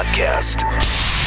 [0.00, 0.64] podcast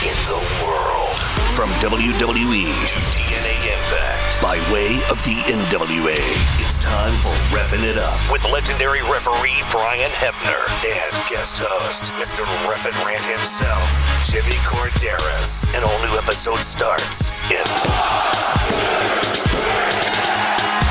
[0.02, 1.14] in the world.
[1.54, 6.18] From WWE to TNA Impact by way of the NWA.
[6.58, 12.44] It's time for Reffing It Up with legendary referee Brian Hebner and guest host, Mr.
[12.66, 13.86] Reffin Rant himself,
[14.26, 15.68] Jimmy Korderas.
[15.78, 17.64] An all new episode starts in.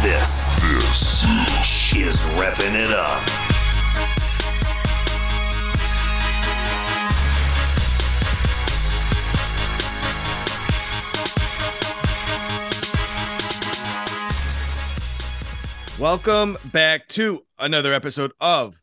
[0.07, 1.25] This, this
[1.96, 3.52] is Reffing It Up.
[16.02, 18.74] Welcome back to another episode of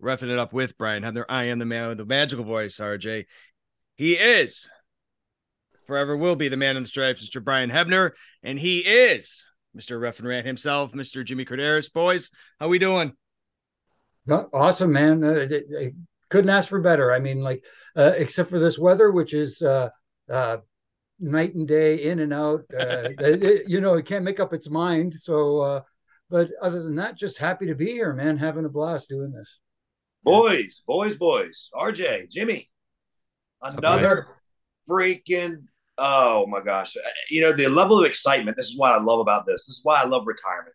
[0.00, 1.24] Reffing It Up with Brian Hebner.
[1.28, 3.24] I am the man with the magical voice, RJ.
[3.96, 4.70] He is,
[5.88, 7.42] forever will be the man in the stripes, Mr.
[7.42, 8.12] Brian Hebner,
[8.44, 9.44] and he is
[9.76, 9.98] Mr.
[9.98, 11.24] Reffin Rant himself, Mr.
[11.24, 11.92] Jimmy Korderas.
[11.92, 13.12] Boys, how we doing?
[14.30, 15.24] Awesome, man.
[15.24, 15.48] Uh,
[16.28, 17.12] couldn't ask for better.
[17.12, 17.64] I mean, like,
[17.96, 19.88] uh, except for this weather, which is uh,
[20.30, 20.58] uh
[21.18, 22.66] night and day, in and out.
[22.72, 23.08] Uh,
[23.66, 25.14] you know, it can't make up its mind.
[25.14, 25.80] So, uh,
[26.30, 28.36] but other than that, just happy to be here, man.
[28.36, 29.60] Having a blast doing this.
[30.22, 31.70] Boys, boys, boys.
[31.74, 32.70] RJ, Jimmy,
[33.62, 34.26] another
[34.88, 35.64] freaking.
[35.96, 36.96] Oh my gosh!
[36.96, 38.56] Uh, you know the level of excitement.
[38.56, 39.66] This is what I love about this.
[39.66, 40.74] This is why I love retirement.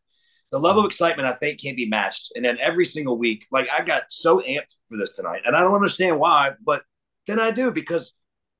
[0.52, 2.32] The level of excitement I think can't be matched.
[2.36, 5.62] And then every single week, like I got so amped for this tonight, and I
[5.62, 6.84] don't understand why, but
[7.28, 8.14] then I do because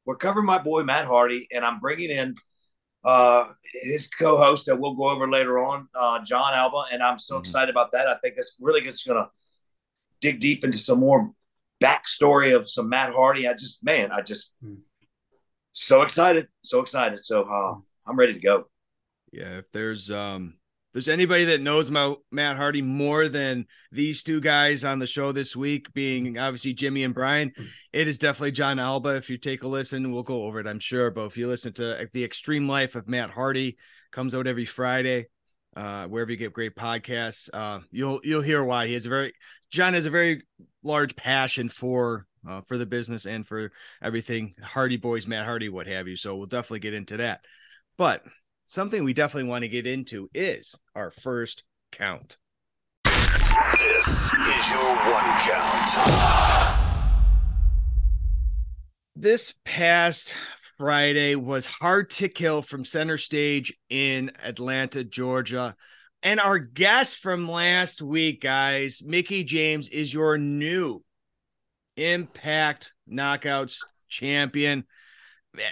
[0.06, 2.36] we're covering my boy Matt Hardy, and I'm bringing in
[3.04, 3.46] uh,
[3.82, 7.42] his co-host that we'll go over later on, uh, Jon Alba, and I'm so mm-hmm.
[7.42, 8.08] excited about that.
[8.08, 9.30] I think it's really just going to
[10.22, 11.32] dig deep into some more
[11.82, 13.48] backstory of some Matt Hardy.
[13.48, 14.76] I just, man, I just mm-hmm.
[15.72, 17.24] so excited, so excited.
[17.26, 17.76] So uh,
[18.08, 18.68] I'm ready to go.
[19.32, 20.56] Yeah, if there's um
[20.94, 25.32] there's anybody that knows about Matt Hardy more than these two guys on the show
[25.32, 27.52] this week, being obviously Jimmy and Brian,
[27.92, 29.16] it is definitely Jon Alba.
[29.16, 31.10] If you take a listen, we'll go over it, I'm sure.
[31.10, 33.78] But if you listen to the Extreme Life of Matt Hardy,
[34.12, 35.26] comes out every Friday,
[35.76, 39.34] uh, wherever you get great podcasts, uh, you'll you'll hear why he has a very
[39.72, 40.44] John has a very
[40.84, 43.72] large passion for uh, for the business and for
[44.02, 46.16] everything Hardy Boys, Matt Hardy, what have you.
[46.16, 47.42] So we'll definitely get into that.
[47.98, 48.24] But
[48.66, 52.38] something we definitely want to get into is our first count.
[53.04, 56.80] This is your one count.
[59.16, 60.34] This past
[60.78, 65.76] Friday was hard to kill from center stage in Atlanta, Georgia.
[66.24, 71.04] And our guest from last week, guys, Mickie James is your new
[71.96, 74.86] Impact Knockouts champion.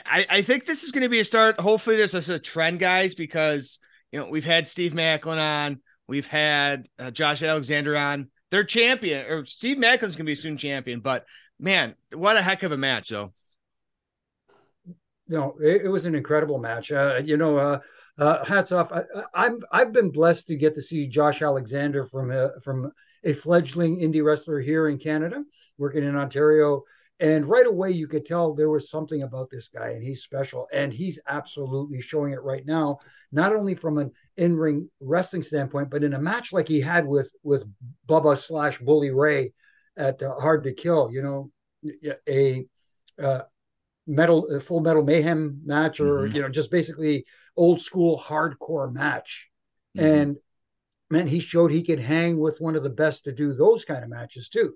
[0.06, 1.59] I, I think this is going to be a start.
[1.59, 3.80] Hopefully, this is a trend, guys, because
[4.12, 8.30] you know we've had Steve Maclin on, we've had uh, Josh Alexander on.
[8.52, 11.00] They're champion, or Steve Maclin's going to be soon champion.
[11.00, 11.25] But
[11.59, 13.34] man, what a heck of a match, though.
[15.28, 16.91] No, it, it was an incredible match.
[16.91, 17.80] Uh, you know, uh,
[18.20, 18.91] uh, hats off.
[18.91, 19.03] I,
[19.34, 22.91] I'm I've been blessed to get to see Josh Alexander from a, uh, from
[23.24, 25.44] a fledgling indie wrestler here in Canada,
[25.78, 26.84] working in Ontario
[27.22, 30.68] and right away, you could tell there was something about this guy, and he's special.
[30.74, 32.98] And he's absolutely showing it right now,
[33.32, 37.32] not only from an in-ring wrestling standpoint, but in a match like he had with
[37.44, 37.64] with
[38.09, 39.54] Bubba slash Bully Ray
[39.96, 41.12] at uh, Hard to Kill.
[41.12, 41.52] You know,
[42.28, 42.66] a
[43.22, 43.42] uh,
[44.08, 46.36] metal a full metal mayhem match, or mm-hmm.
[46.36, 49.48] you know, just basically old school hardcore match.
[49.96, 50.08] Mm-hmm.
[50.08, 50.38] And
[51.12, 54.03] man, he showed he could hang with one of the best to do those kind
[54.03, 54.74] of matches too.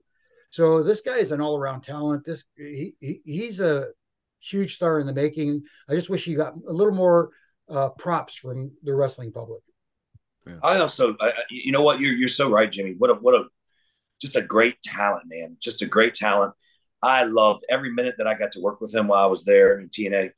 [0.55, 2.23] So this guy is an all around talent.
[2.23, 3.87] This he, he, he's a
[4.39, 5.63] huge star in the making.
[5.89, 7.31] I just wish he got a little more
[7.69, 9.61] uh, props from the wrestling public.
[10.47, 10.59] Yeah.
[10.63, 12.95] I also, I, you know what, you're you're so right, Jimmy.
[12.97, 13.47] What a what a
[14.21, 15.57] just a great talent, man.
[15.59, 16.53] Just a great talent.
[17.03, 19.77] I loved every minute that I got to work with him while I was there
[19.77, 20.29] in TNA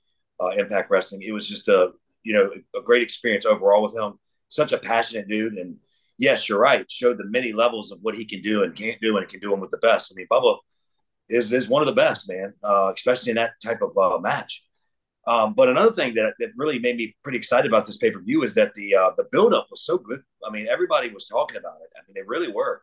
[0.42, 1.22] uh, Impact Wrestling.
[1.22, 1.92] It was just a
[2.24, 4.18] you know a great experience overall with him.
[4.48, 5.76] Such a passionate dude, and
[6.18, 6.90] yes, you're right.
[6.90, 9.52] Showed the many levels of what he can do and can't do, and can do
[9.52, 10.12] them with the best.
[10.12, 10.58] I mean, Bubba
[11.30, 14.64] is is one of the best, man, uh, especially in that type of uh, match.
[15.28, 18.22] Um, but another thing that, that really made me pretty excited about this pay per
[18.22, 20.22] view is that the uh, the build up was so good.
[20.46, 21.90] I mean, everybody was talking about it.
[21.96, 22.82] I mean, they really were.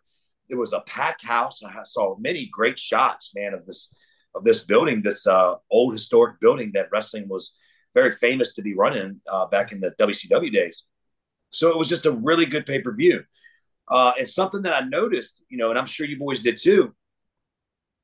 [0.50, 1.62] It was a packed house.
[1.62, 3.94] I saw many great shots, man, of this
[4.34, 7.54] of this building, this uh, old historic building that wrestling was
[7.94, 10.84] very famous to be running uh, back in the WCW days.
[11.54, 13.24] So it was just a really good pay per view.
[13.88, 16.94] Uh, and something that I noticed, you know, and I'm sure you boys did too,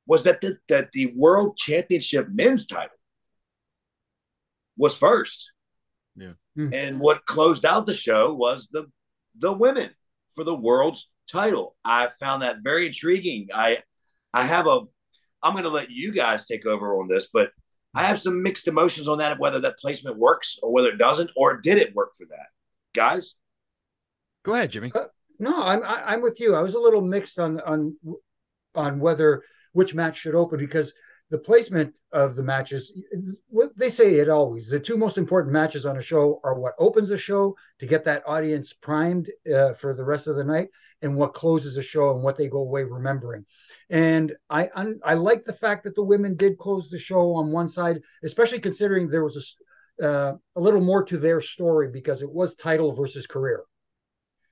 [0.05, 2.95] was that the, that the world championship men's title
[4.77, 5.51] was first.
[6.15, 6.33] Yeah.
[6.55, 6.73] Hmm.
[6.73, 8.87] And what closed out the show was the
[9.37, 9.89] the women
[10.35, 11.75] for the world's title.
[11.85, 13.47] I found that very intriguing.
[13.53, 13.79] I
[14.33, 14.81] I have a
[15.43, 17.51] I'm going to let you guys take over on this, but
[17.95, 20.97] I have some mixed emotions on that of whether that placement works or whether it
[20.97, 22.47] doesn't, or did it work for that,
[22.93, 23.35] guys?
[24.43, 24.91] Go ahead, Jimmy.
[24.93, 25.05] Uh,
[25.39, 26.55] no, I'm I'm with you.
[26.55, 27.95] I was a little mixed on on
[28.75, 29.43] on whether
[29.73, 30.93] which match should open because
[31.31, 32.91] the placement of the matches
[33.77, 37.09] they say it always the two most important matches on a show are what opens
[37.09, 40.67] a show to get that audience primed uh, for the rest of the night
[41.01, 43.45] and what closes a show and what they go away remembering
[43.89, 44.69] and i
[45.05, 48.59] i like the fact that the women did close the show on one side especially
[48.59, 49.43] considering there was a,
[50.01, 53.63] uh, a little more to their story because it was title versus career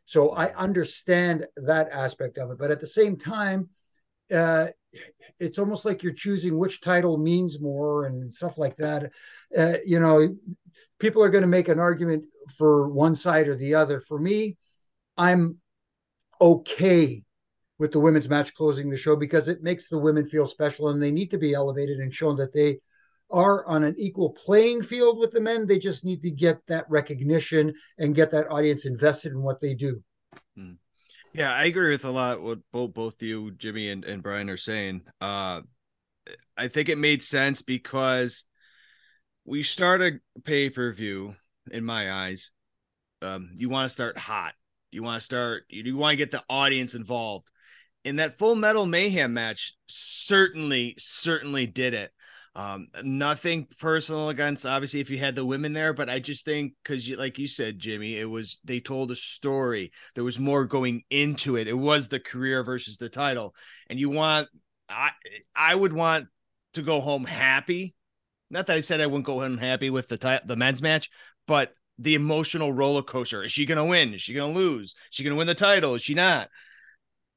[0.05, 3.69] so i understand that aspect of it but at the same time
[4.33, 4.67] uh,
[5.39, 9.11] it's almost like you're choosing which title means more and stuff like that.
[9.57, 10.35] Uh, you know,
[10.99, 12.25] people are going to make an argument
[12.57, 13.99] for one side or the other.
[13.99, 14.57] For me,
[15.17, 15.57] I'm
[16.41, 17.23] okay
[17.77, 21.01] with the women's match closing the show because it makes the women feel special and
[21.01, 22.79] they need to be elevated and shown that they
[23.31, 25.67] are on an equal playing field with the men.
[25.67, 29.73] They just need to get that recognition and get that audience invested in what they
[29.73, 30.01] do.
[30.55, 30.73] Hmm.
[31.33, 34.57] Yeah, I agree with a lot what both both you, Jimmy and, and Brian are
[34.57, 35.03] saying.
[35.21, 35.61] Uh
[36.57, 38.45] I think it made sense because
[39.45, 41.33] we start a pay-per-view,
[41.71, 42.51] in my eyes.
[43.21, 44.53] Um, you want to start hot.
[44.91, 47.49] You want to start, you, you want to get the audience involved.
[48.05, 52.11] And that full metal mayhem match certainly, certainly did it.
[52.55, 56.73] Um, nothing personal against obviously if you had the women there, but I just think
[56.83, 59.91] because you like you said, Jimmy, it was they told a story.
[60.15, 61.67] There was more going into it.
[61.67, 63.53] It was the career versus the title,
[63.89, 64.49] and you want
[64.89, 65.11] I
[65.55, 66.27] I would want
[66.73, 67.95] to go home happy.
[68.49, 71.09] Not that I said I wouldn't go home happy with the t- the men's match,
[71.47, 73.43] but the emotional roller coaster.
[73.43, 74.13] Is she going to win?
[74.13, 74.91] Is she going to lose?
[74.91, 75.95] Is she going to win the title?
[75.95, 76.49] Is she not?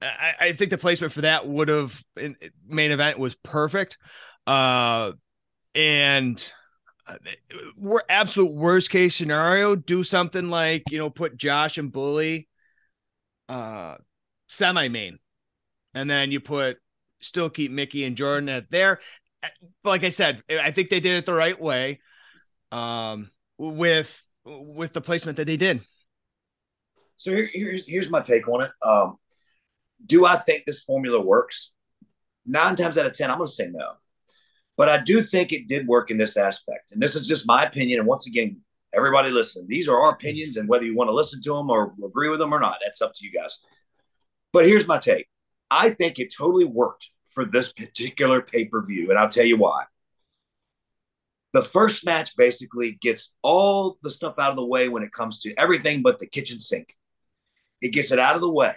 [0.00, 2.02] I, I think the placement for that would have
[2.66, 3.98] main event was perfect.
[4.46, 5.12] Uh,
[5.74, 6.52] and
[7.06, 7.16] uh,
[7.76, 12.48] we're absolute worst case scenario, do something like, you know, put Josh and Bully
[13.48, 13.96] uh
[14.48, 15.18] semi main.
[15.94, 16.78] And then you put
[17.20, 19.00] still keep Mickey and Jordan at there.
[19.84, 22.00] Like I said, I think they did it the right way.
[22.70, 25.82] Um with with the placement that they did.
[27.16, 28.70] So here, here's here's my take on it.
[28.84, 29.16] Um,
[30.04, 31.70] do I think this formula works?
[32.44, 33.92] Nine times out of ten, I'm going to say no.
[34.82, 36.90] But I do think it did work in this aspect.
[36.90, 38.00] And this is just my opinion.
[38.00, 38.60] And once again,
[38.92, 40.56] everybody listen, these are our opinions.
[40.56, 43.00] And whether you want to listen to them or agree with them or not, that's
[43.00, 43.60] up to you guys.
[44.52, 45.28] But here's my take
[45.70, 49.10] I think it totally worked for this particular pay per view.
[49.10, 49.84] And I'll tell you why.
[51.52, 55.38] The first match basically gets all the stuff out of the way when it comes
[55.42, 56.96] to everything but the kitchen sink.
[57.80, 58.74] It gets it out of the way.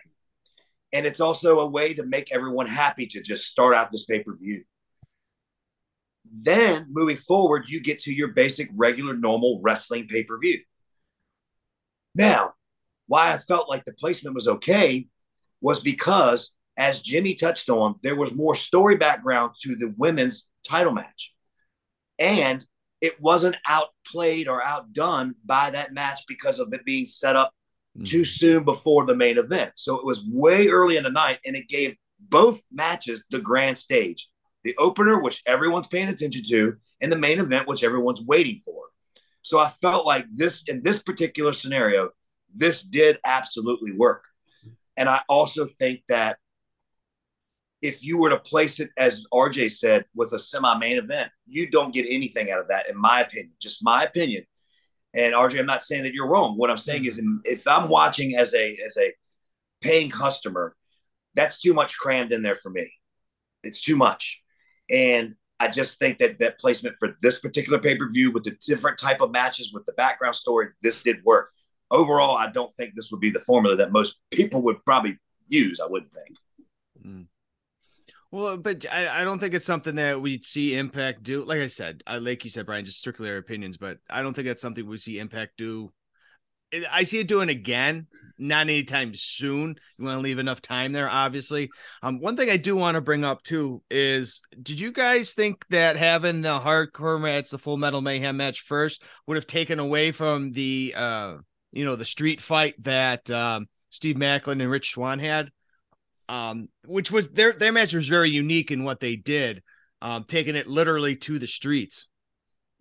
[0.94, 4.22] And it's also a way to make everyone happy to just start out this pay
[4.22, 4.66] per view.
[6.42, 10.60] Then moving forward, you get to your basic, regular, normal wrestling pay per view.
[12.14, 12.54] Now,
[13.08, 15.08] why I felt like the placement was okay
[15.62, 20.94] was because, as Jimmy touched on, there was more story background to the women's title
[20.94, 21.34] match.
[22.20, 22.66] And
[23.02, 27.54] it wasn't outplayed or outdone by that match because of it being set up
[27.96, 28.06] mm-hmm.
[28.06, 29.74] too soon before the main event.
[29.76, 33.78] So it was way early in the night and it gave both matches the grand
[33.78, 34.30] stage
[34.66, 38.86] the opener, which everyone's paying attention to, and the main event, which everyone's waiting for.
[39.44, 42.10] So I felt like this, in this particular scenario,
[42.54, 44.24] this did absolutely work.
[44.98, 46.38] And I also think that
[47.82, 51.70] if you were to place it, as RJ said, with a semi main event, you
[51.70, 54.46] don't get anything out of that, in my opinion, just my opinion.
[55.14, 56.58] And RJ, I'm not saying that you're wrong.
[56.58, 57.38] What I'm saying is, mm-hmm.
[57.44, 59.14] if I'm watching as a as a
[59.82, 60.76] paying customer,
[61.36, 62.92] that's too much crammed in there for me.
[63.62, 64.42] It's too much.
[64.90, 68.58] And I just think that that placement for this particular pay per view with the
[68.66, 71.50] different type of matches with the background story, this did work.
[71.92, 75.80] Overall, I don't think this would be the formula that most people would probably use.
[75.80, 76.38] I wouldn't think.
[77.06, 77.28] Mm.
[78.32, 81.44] Well, but I, I don't think it's something that we'd see Impact do.
[81.44, 84.34] Like I said, I like you said, Brian, just strictly our opinions, but I don't
[84.34, 85.94] think that's something we see Impact do
[86.92, 88.08] I see it doing again,
[88.38, 89.76] not anytime soon.
[89.98, 91.70] You want to leave enough time there, obviously.
[92.04, 95.66] Um, one thing I do want to bring up too is, did you guys think
[95.70, 100.12] that having the hardcore match, the Full Metal Mayhem match first, would have taken away
[100.12, 101.36] from the, uh,
[101.72, 105.50] you know, the street fight that um, Steve Maclin and Rich Swann had,
[106.28, 109.64] um, which was their their match was very unique in what they did,
[110.02, 112.08] um, taking it literally to the streets.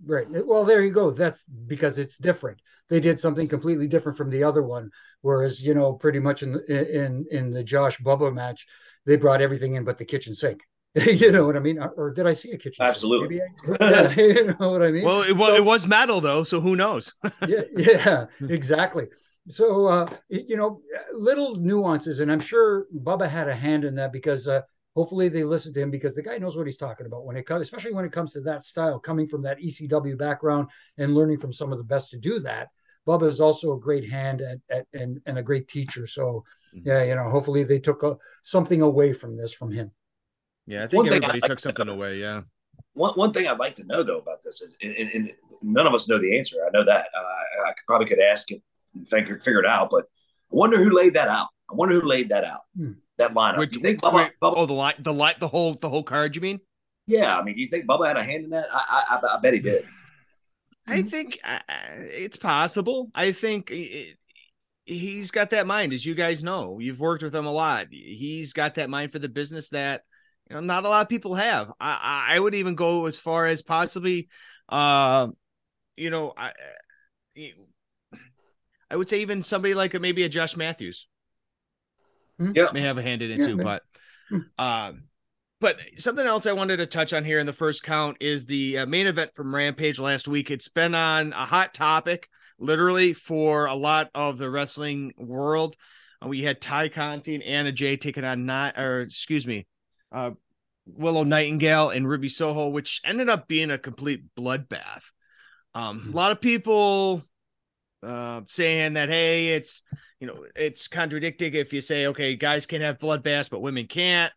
[0.04, 0.26] Right.
[0.28, 1.10] Well, there you go.
[1.12, 2.60] That's because it's different.
[2.90, 4.90] They did something completely different from the other one.
[5.22, 8.66] Whereas, you know, pretty much in in in the Josh Bubba match,
[9.06, 10.62] they brought everything in but the kitchen sink.
[10.94, 11.78] you know what I mean?
[11.96, 12.84] Or did I see a kitchen?
[12.84, 13.40] Absolutely.
[13.80, 15.04] yeah, you know what I mean?
[15.04, 17.12] Well, it, well, so, it was metal though, so who knows?
[17.48, 19.06] yeah, yeah, exactly.
[19.48, 20.80] So uh, you know,
[21.14, 24.60] little nuances, and I'm sure Bubba had a hand in that because uh,
[24.94, 27.46] hopefully they listen to him because the guy knows what he's talking about when it
[27.46, 31.38] comes, especially when it comes to that style, coming from that ECW background and learning
[31.38, 32.68] from some of the best to do that.
[33.06, 36.06] Bubba is also a great hand at, at and, and a great teacher.
[36.06, 36.88] So mm-hmm.
[36.88, 39.90] yeah, you know, hopefully they took a, something away from this from him.
[40.66, 42.18] Yeah, I think one everybody took something away.
[42.18, 42.42] Yeah.
[42.94, 45.32] One one thing I'd like to know though about this, and, and, and
[45.62, 46.56] none of us know the answer.
[46.64, 48.62] I know that uh, I, I could, probably could ask it
[48.94, 51.48] and figure figure it out, but I wonder who laid that out.
[51.70, 52.60] I wonder who laid that out.
[52.76, 52.92] Hmm.
[53.18, 53.58] That lineup.
[53.58, 55.88] Wait, do you think Bubba, wait, Bubba, Oh, the light, the light, the whole, the
[55.88, 56.34] whole card.
[56.34, 56.60] You mean?
[57.06, 58.66] Yeah, I mean, do you think Bubba had a hand in that?
[58.72, 59.86] I, I, I bet he did.
[60.86, 63.10] I think uh, it's possible.
[63.14, 64.16] I think it,
[64.84, 66.78] he's got that mind, as you guys know.
[66.78, 67.86] You've worked with him a lot.
[67.90, 70.02] He's got that mind for the business that
[70.48, 71.72] you know not a lot of people have.
[71.80, 74.28] I I would even go as far as possibly,
[74.68, 75.28] uh,
[75.96, 76.52] you know, I
[78.90, 81.08] I would say even somebody like a, maybe a Josh Matthews.
[82.38, 82.52] Hmm?
[82.54, 83.64] Yeah, may have a hand in it yeah, too, man.
[83.64, 83.82] but
[84.28, 84.38] hmm.
[84.58, 85.04] um
[85.60, 88.78] but something else I wanted to touch on here in the first count is the
[88.78, 90.50] uh, main event from Rampage last week.
[90.50, 95.74] It's been on a hot topic, literally, for a lot of the wrestling world.
[96.22, 99.66] Uh, we had Tay Conti and Anna Jay taking on not, or excuse me,
[100.12, 100.32] uh,
[100.84, 105.04] Willow Nightingale and Ruby Soho, which ended up being a complete bloodbath.
[105.74, 106.12] Um, mm-hmm.
[106.12, 107.22] A lot of people
[108.02, 109.82] uh, saying that hey, it's
[110.24, 114.32] you know it's contradicting if you say okay, guys can have bloodbaths but women can't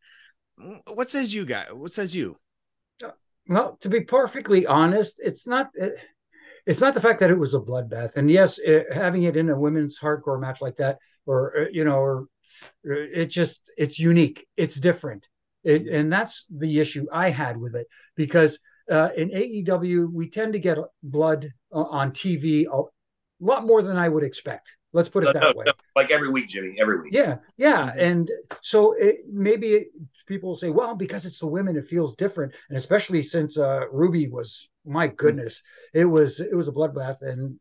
[0.88, 1.72] what says you guy?
[1.72, 2.38] What says you?
[3.48, 5.70] Well, to be perfectly honest, it's not.
[6.66, 9.50] It's not the fact that it was a bloodbath, and yes, it, having it in
[9.50, 12.24] a women's hardcore match like that, or uh, you know, or
[12.86, 15.30] uh, it just it's unique, it's different,
[15.64, 18.60] it, and that's the issue I had with it because
[18.92, 22.84] uh, in AEW we tend to get blood on TV a
[23.40, 24.70] lot more than I would expect.
[24.98, 25.66] Let's put it no, that no, way.
[25.68, 27.14] No, like every week, Jimmy, every week.
[27.14, 28.28] Yeah, yeah, and
[28.62, 29.88] so it, maybe it,
[30.26, 34.28] people say, well, because it's the women, it feels different, and especially since uh, Ruby
[34.28, 35.62] was, my goodness,
[35.94, 37.60] it was it was a bloodbath, and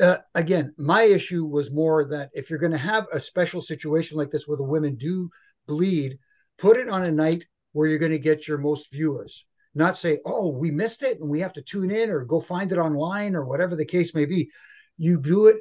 [0.00, 4.16] uh, again, my issue was more that if you're going to have a special situation
[4.16, 5.28] like this where the women do
[5.66, 6.20] bleed,
[6.56, 9.44] put it on a night where you're going to get your most viewers.
[9.74, 12.70] Not say, oh, we missed it and we have to tune in or go find
[12.70, 14.52] it online or whatever the case may be.
[14.98, 15.56] You do it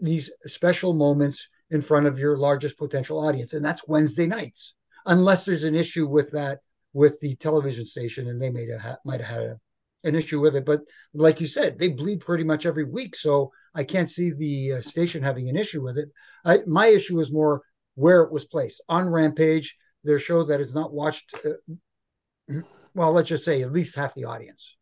[0.00, 4.74] these special moments in front of your largest potential audience, and that's Wednesday nights,
[5.06, 6.60] unless there's an issue with that
[6.92, 9.60] with the television station, and they may have might have had a,
[10.04, 10.66] an issue with it.
[10.66, 10.80] But
[11.14, 14.80] like you said, they bleed pretty much every week, so I can't see the uh,
[14.82, 16.10] station having an issue with it.
[16.44, 17.62] I, my issue is more
[17.94, 21.34] where it was placed on Rampage, their show that is not watched.
[21.44, 22.60] Uh,
[22.94, 24.76] well, let's just say at least half the audience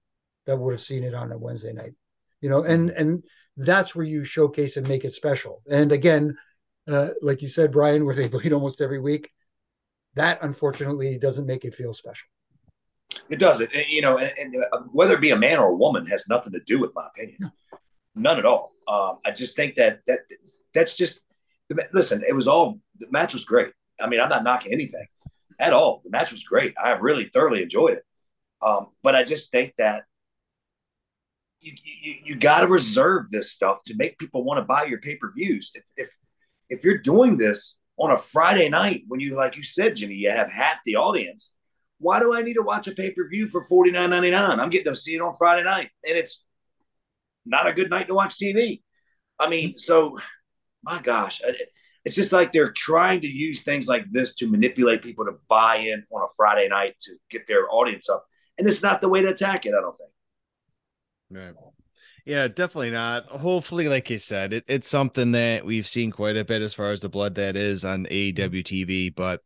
[0.47, 1.93] that would have seen it on a Wednesday night
[2.41, 3.23] you know and and
[3.65, 5.63] that's where you showcase and make it special.
[5.71, 6.37] And again,
[6.89, 9.31] uh, like you said, Brian, where they bleed almost every week,
[10.15, 12.29] that unfortunately doesn't make it feel special.
[13.29, 13.71] It doesn't.
[13.89, 16.53] You know, and, and uh, whether it be a man or a woman has nothing
[16.53, 17.39] to do with my opinion.
[17.41, 17.51] No.
[18.17, 18.73] None at all.
[18.89, 20.21] Um, I just think that that
[20.75, 21.21] that's just
[21.93, 22.23] listen.
[22.29, 23.73] It was all the match was great.
[24.01, 25.07] I mean, I'm not knocking anything
[25.61, 26.01] at all.
[26.05, 26.75] The match was great.
[26.83, 28.05] I really thoroughly enjoyed it.
[28.63, 30.05] Um, but I just think that
[31.61, 35.01] you, you, you got to reserve this stuff to make people want to buy your
[35.01, 35.71] pay per views.
[35.75, 36.11] If, if
[36.69, 40.31] if you're doing this on a Friday night when you like you said, Jimmy, you
[40.31, 41.53] have half the audience.
[41.99, 44.59] Why do I need to watch a pay per view for forty nine ninety nine?
[44.59, 46.45] I'm getting to see it on Friday night, and it's
[47.45, 48.83] not a good night to watch TV.
[49.39, 49.79] I mean, mm-hmm.
[49.79, 50.19] so
[50.83, 51.43] my gosh,
[52.05, 55.77] it's just like they're trying to use things like this to manipulate people to buy
[55.77, 58.25] in on a Friday night to get their audience up,
[58.57, 59.75] and it's not the way to attack it.
[59.77, 60.10] I don't think.
[61.31, 61.55] Right.
[62.27, 63.27] Yeah, definitely not.
[63.27, 66.93] Hopefully, like you said, it, it's something that we've seen quite a bit as far
[66.93, 69.43] as the blood that is on AEW TV, but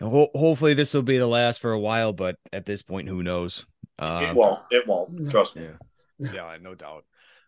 [0.00, 2.12] ho- hopefully this will be the last for a while.
[2.12, 3.66] But at this point, who knows?
[3.98, 4.60] Um, it won't.
[4.70, 5.30] It won't.
[5.30, 5.68] Trust me.
[6.18, 7.04] Yeah, yeah no doubt.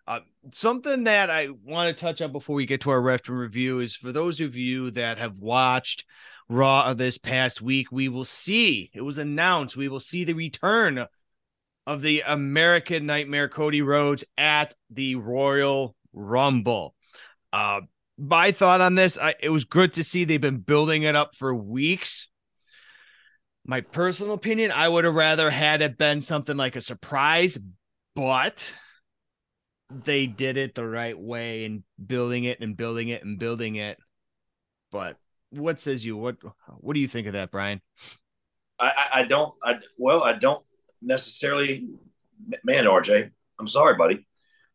[0.06, 3.80] Uh, something that I want to touch on before we get to our ref review
[3.80, 6.04] is for those of you that have watched
[6.48, 11.06] Raw this past week, we will see it was announced we will see the return
[11.86, 16.94] of the American Nightmare Cody Rhodes at the Royal Rumble.
[17.52, 17.82] Uh,
[18.18, 21.34] my thought on this, I, it was good to see they've been building it up
[21.34, 22.28] for weeks.
[23.64, 27.58] My personal opinion, I would have rather had it been something like a surprise,
[28.14, 28.72] but
[29.90, 33.98] they did it the right way and building it and building it and building it.
[34.92, 35.16] But
[35.50, 36.16] what says you?
[36.16, 36.36] What
[36.78, 37.80] what do you think of that, Brian?
[38.78, 39.54] I, I don't.
[39.62, 40.64] I well, I don't
[41.02, 41.88] necessarily.
[42.64, 44.26] Man, RJ, I'm sorry, buddy,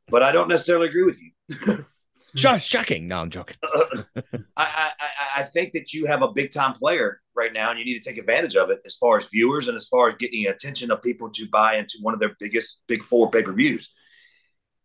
[0.07, 1.85] but I don't necessarily agree with you.
[2.35, 3.07] Shocking.
[3.07, 3.55] No, I'm joking.
[3.63, 4.11] I,
[4.57, 4.91] I
[5.35, 8.09] I think that you have a big time player right now, and you need to
[8.09, 11.01] take advantage of it as far as viewers and as far as getting attention of
[11.01, 13.91] people to buy into one of their biggest big four pay per views.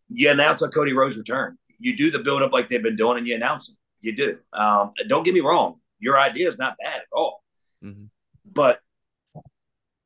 [0.08, 1.56] You announce a Cody Rhodes return.
[1.78, 3.76] You do the build up like they've been doing, and you announce it.
[4.00, 4.38] You do.
[4.52, 5.80] Um, don't get me wrong.
[5.98, 7.44] Your idea is not bad at all,
[7.84, 8.06] mm-hmm.
[8.50, 8.80] but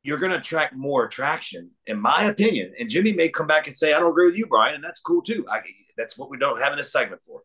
[0.05, 2.73] you're going to attract more attraction, in my opinion.
[2.79, 5.01] And Jimmy may come back and say, "I don't agree with you, Brian," and that's
[5.01, 5.45] cool too.
[5.51, 5.63] I,
[5.97, 7.41] that's what we don't have in this segment for.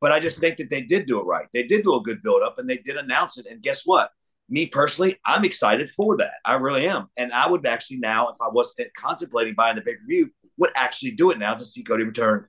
[0.00, 1.46] But I just think that they did do it right.
[1.52, 3.46] They did do a good build up, and they did announce it.
[3.46, 4.10] And guess what?
[4.48, 6.34] Me personally, I'm excited for that.
[6.44, 7.08] I really am.
[7.16, 10.72] And I would actually now, if I wasn't contemplating buying the pay per view, would
[10.74, 12.46] actually do it now to see Cody return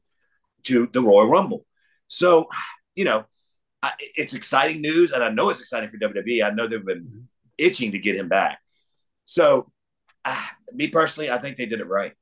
[0.63, 1.65] to the Royal Rumble.
[2.07, 2.49] So,
[2.95, 3.25] you know,
[3.81, 6.43] I, it's exciting news, and I know it's exciting for WWE.
[6.43, 7.19] I know they've been mm-hmm.
[7.57, 8.59] itching to get him back.
[9.25, 9.71] So,
[10.25, 12.13] uh, me personally, I think they did it right.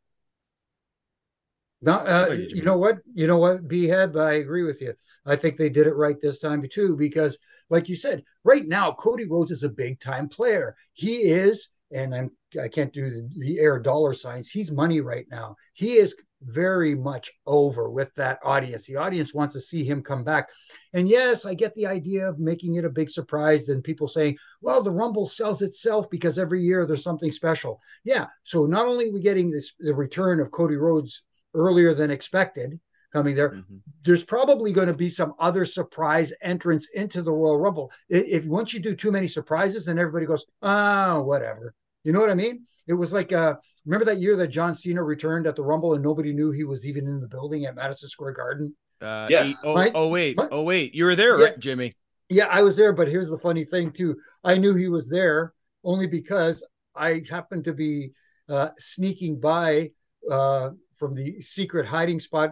[1.81, 2.99] No, uh, you know what?
[3.13, 4.93] You know what, Behead, I agree with you.
[5.25, 7.37] I think they did it right this time too, because
[7.69, 10.75] like you said, right now, Cody Rhodes is a big time player.
[10.93, 12.31] He is, and I'm
[12.61, 14.47] I can't do the, the air dollar signs.
[14.47, 15.55] He's money right now.
[15.73, 18.85] He is very much over with that audience.
[18.85, 20.49] The audience wants to see him come back.
[20.93, 23.65] And yes, I get the idea of making it a big surprise.
[23.65, 27.79] Then people saying, well, the Rumble sells itself because every year there's something special.
[28.03, 28.27] Yeah.
[28.43, 32.79] So not only are we getting this the return of Cody Rhodes earlier than expected
[33.11, 33.51] coming there.
[33.51, 33.77] Mm-hmm.
[34.03, 37.91] There's probably going to be some other surprise entrance into the Royal Rumble.
[38.09, 41.75] If, if once you do too many surprises, then everybody goes, oh, whatever.
[42.03, 42.65] You know what I mean?
[42.87, 43.55] It was like, uh,
[43.85, 46.87] remember that year that John Cena returned at the Rumble and nobody knew he was
[46.87, 48.75] even in the building at Madison Square Garden?
[48.99, 49.63] Uh, yes.
[49.65, 49.91] oh, right?
[49.93, 50.37] oh, wait.
[50.37, 50.49] What?
[50.51, 50.93] Oh, wait.
[50.93, 51.45] You were there, yeah.
[51.45, 51.93] right, Jimmy?
[52.29, 52.93] Yeah, I was there.
[52.93, 54.17] But here's the funny thing, too.
[54.43, 55.53] I knew he was there
[55.83, 56.65] only because
[56.95, 58.11] I happened to be
[58.49, 59.91] uh, sneaking by
[60.29, 62.51] uh, from the secret hiding spot,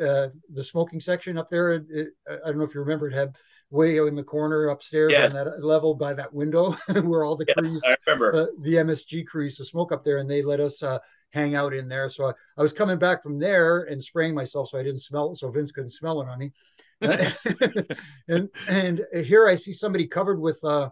[0.00, 1.72] uh, the smoking section up there.
[1.72, 3.36] It, I don't know if you remember, it had
[3.70, 5.34] way in the corner upstairs yes.
[5.34, 8.34] on that level by that window where all the yes, crews, I remember.
[8.34, 10.98] Uh, the MSG crews, to smoke up there, and they let us uh,
[11.30, 12.08] hang out in there.
[12.08, 15.32] So I, I, was coming back from there and spraying myself so I didn't smell
[15.32, 16.52] it, so Vince couldn't smell it on me.
[18.28, 20.90] and and here I see somebody covered with uh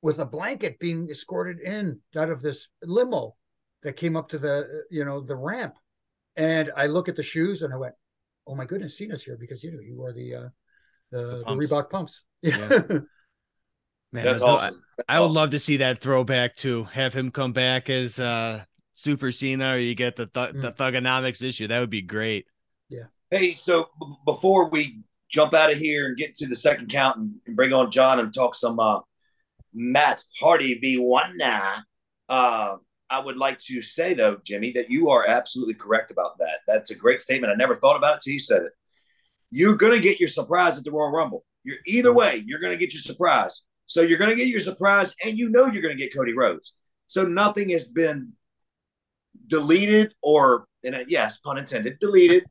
[0.00, 3.34] with a blanket being escorted in out of this limo
[3.82, 5.74] that came up to the you know the ramp
[6.36, 7.94] and I look at the shoes and I went,
[8.46, 10.48] "Oh my goodness, Cena's here because you know he wore the uh,
[11.10, 12.68] the, the, the Reebok pumps." Yeah.
[14.12, 14.82] Man, that's awesome.
[15.08, 18.64] I, I, would love to see that throwback to have him come back as uh,
[18.92, 20.62] Super Cena, or you get the th- mm.
[20.62, 21.66] the Thuganomics issue.
[21.66, 22.46] That would be great.
[22.88, 23.04] Yeah.
[23.30, 27.18] Hey, so b- before we jump out of here and get to the second count
[27.18, 29.00] and, and bring on John and talk some uh,
[29.74, 31.76] Matt Hardy v one now,
[32.30, 32.76] uh,
[33.10, 36.60] I would like to say though, Jimmy, that you are absolutely correct about that.
[36.66, 37.52] That's a great statement.
[37.52, 38.72] I never thought about it till you said it.
[39.50, 41.44] You're going to get your surprise at the Royal Rumble.
[41.64, 43.62] You're either way, you're going to get your surprise.
[43.86, 46.34] So you're going to get your surprise, and you know you're going to get Cody
[46.34, 46.74] Rhodes.
[47.06, 48.32] So nothing has been
[49.46, 52.44] deleted or, and yes, pun intended, deleted,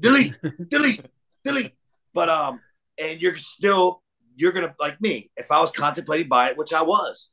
[0.00, 0.34] delete,
[0.68, 1.04] delete,
[1.44, 1.72] delete.
[2.14, 2.60] But um,
[2.98, 4.02] and you're still
[4.34, 5.30] you're gonna like me.
[5.36, 7.30] If I was contemplating buying it, which I was,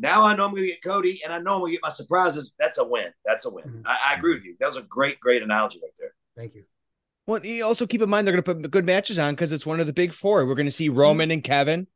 [0.00, 1.82] now I know I'm going to get Cody, and I know I'm going to get
[1.82, 2.52] my surprises.
[2.58, 3.12] That's a win.
[3.24, 3.64] That's a win.
[3.64, 3.86] Mm-hmm.
[3.86, 4.56] I, I, agree with you.
[4.58, 6.14] That was a great, great analogy right there.
[6.36, 6.64] Thank you.
[7.30, 9.64] Well, you also keep in mind they're going to put good matches on because it's
[9.64, 10.44] one of the big four.
[10.46, 11.34] We're going to see Roman mm-hmm.
[11.34, 11.86] and Kevin,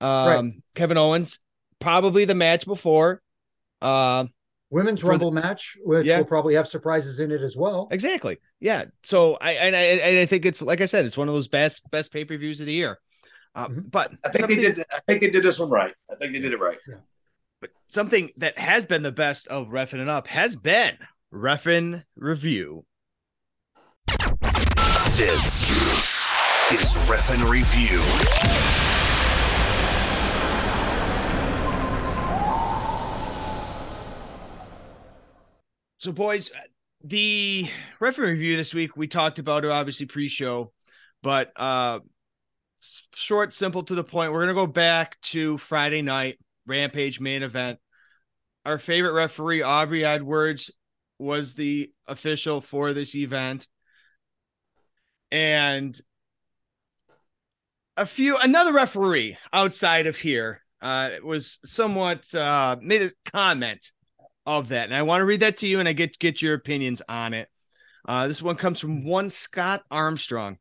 [0.00, 0.52] um, right.
[0.76, 1.40] Kevin Owens,
[1.80, 3.20] probably the match before.
[3.82, 4.26] Uh,
[4.70, 6.18] Women's Rumble the, match, which yeah.
[6.18, 7.88] will probably have surprises in it as well.
[7.90, 8.38] Exactly.
[8.60, 8.84] Yeah.
[9.02, 11.90] So I and I, I think it's like I said, it's one of those best
[11.90, 13.00] best pay per views of the year.
[13.56, 13.80] Uh, mm-hmm.
[13.88, 14.84] But I think they did.
[14.92, 15.94] I think they did this one right.
[16.08, 16.78] I think they did it right.
[16.88, 16.94] Yeah.
[17.60, 20.96] But something that has been the best of Refin Up has been
[21.32, 22.84] Refin Review.
[25.10, 26.30] This
[26.70, 28.00] is Ref and Review.
[35.98, 36.52] So, boys,
[37.02, 37.68] the
[37.98, 40.72] Ref and Review this week, we talked about it obviously pre show,
[41.24, 41.98] but uh,
[43.12, 44.30] short, simple, to the point.
[44.30, 47.80] We're going to go back to Friday night Rampage main event.
[48.64, 50.70] Our favorite referee, Aubrey Edwards,
[51.18, 53.66] was the official for this event.
[55.30, 55.98] And
[57.96, 63.92] a few, another referee outside of here uh, was somewhat uh, made a comment
[64.46, 64.86] of that.
[64.86, 67.34] And I want to read that to you and I get, get your opinions on
[67.34, 67.48] it.
[68.08, 70.58] Uh, this one comes from one Scott Armstrong.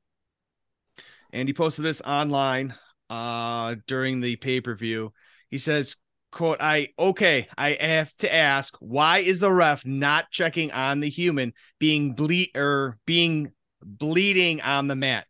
[1.32, 2.76] And he posted this online
[3.10, 5.14] uh, during the pay per view.
[5.50, 5.96] He says,
[6.32, 11.10] quote, I okay, I have to ask, why is the ref not checking on the
[11.10, 13.52] human being bleed or being
[13.84, 15.26] bleeding on the mat?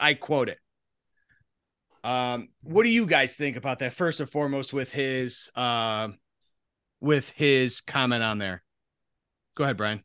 [0.00, 0.58] I quote it.
[2.04, 3.92] Um, what do you guys think about that?
[3.92, 6.08] First and foremost, with his uh,
[7.00, 8.62] with his comment on there.
[9.56, 10.02] Go ahead, Brian.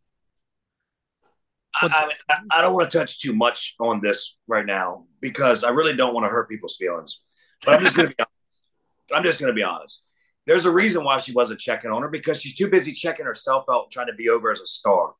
[1.81, 5.69] I, I, I don't want to touch too much on this right now because I
[5.69, 7.21] really don't want to hurt people's feelings.
[7.65, 9.13] But I'm just going to be honest.
[9.13, 10.03] I'm just going to be honest.
[10.45, 13.65] There's a reason why she wasn't checking on her because she's too busy checking herself
[13.71, 15.13] out, trying to be over as a star.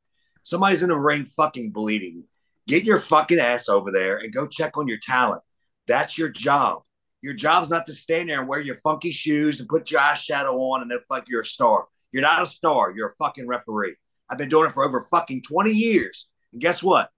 [0.43, 2.25] Somebody's in the ring fucking bleeding.
[2.67, 5.43] Get your fucking ass over there and go check on your talent.
[5.87, 6.83] That's your job.
[7.21, 10.53] Your job's not to stand there and wear your funky shoes and put your eyeshadow
[10.53, 11.85] on and look like you're a star.
[12.11, 12.91] You're not a star.
[12.91, 13.95] You're a fucking referee.
[14.29, 16.27] I've been doing it for over fucking 20 years.
[16.51, 17.09] And guess what?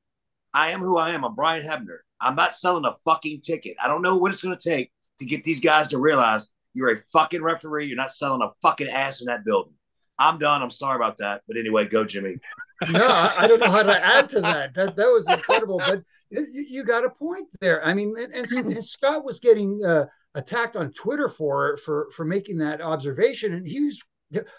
[0.54, 1.24] I am who I am.
[1.24, 1.98] I'm Brian Hebner.
[2.20, 3.78] I'm not selling a fucking ticket.
[3.84, 6.92] I don't know what it's going to take to get these guys to realize you're
[6.92, 7.86] a fucking referee.
[7.86, 9.74] You're not selling a fucking ass in that building.
[10.18, 10.62] I'm done.
[10.62, 11.42] I'm sorry about that.
[11.48, 12.38] But anyway, go, Jimmy.
[12.92, 14.74] no, I don't know how to add to that.
[14.74, 15.78] That that was incredible.
[15.80, 17.84] But you, you got a point there.
[17.86, 22.26] I mean, and, and, and Scott was getting uh, attacked on Twitter for for for
[22.26, 24.04] making that observation, and he was,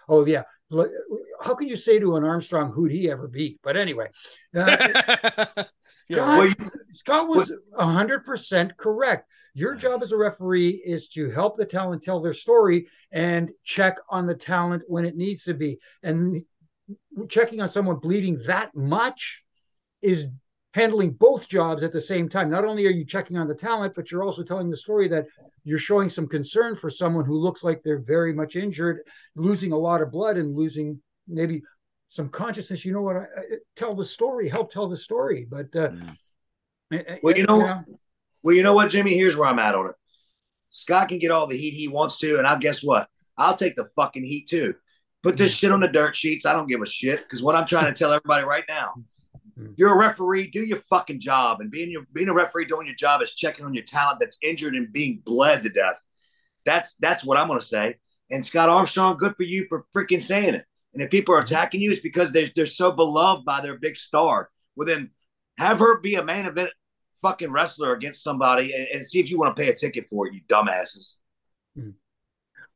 [0.09, 0.42] oh yeah.
[1.42, 3.61] How can you say to an Armstrong who'd he ever beat?
[3.62, 4.09] But anyway,
[4.57, 5.47] uh,
[6.11, 6.57] Scott,
[6.90, 9.29] Scott was hundred percent correct.
[9.57, 13.97] Your job as a referee is to help the talent tell their story and check
[14.11, 15.79] on the talent when it needs to be.
[16.03, 16.45] And
[17.31, 19.42] checking on someone bleeding that much
[20.03, 20.27] is
[20.75, 22.51] handling both jobs at the same time.
[22.51, 25.25] Not only are you checking on the talent, but you're also telling the story that
[25.64, 29.01] you're showing some concern for someone who looks like they're very much injured,
[29.37, 31.62] losing a lot of blood and losing maybe
[32.09, 32.85] some consciousness.
[32.85, 33.16] You know what?
[33.16, 33.42] I, I,
[33.75, 35.47] tell the story, help tell the story.
[35.49, 35.92] But uh,
[36.92, 37.19] mm.
[37.23, 37.85] well, you know, you know,
[38.47, 39.17] well, you know what, Jimmy?
[39.17, 39.97] Here's where I'm at on it.
[40.71, 43.09] Scott can get all the heat he wants to, and I guess what?
[43.37, 44.77] I'll take the fucking heat too.
[45.25, 46.47] Put this shit on the dirt sheets.
[46.47, 48.93] I don't give a shit because what I'm trying to tell everybody right now,
[49.59, 49.73] mm-hmm.
[49.77, 50.53] you're a referee.
[50.53, 53.65] Do your fucking job, and being your being a referee doing your job is checking
[53.65, 56.01] on your talent that's injured and being bled to death.
[56.65, 57.97] That's that's what I'm gonna say.
[58.31, 60.65] And Scott Armstrong, good for you for freaking saying it.
[60.95, 61.53] And if people are mm-hmm.
[61.53, 64.51] attacking you, it's because they're they're so beloved by their big star.
[64.77, 65.11] Well, then
[65.59, 66.71] have her be a main event
[67.21, 70.27] fucking wrestler against somebody and, and see if you want to pay a ticket for
[70.27, 71.17] it, you dumbasses.
[71.77, 71.91] Hmm.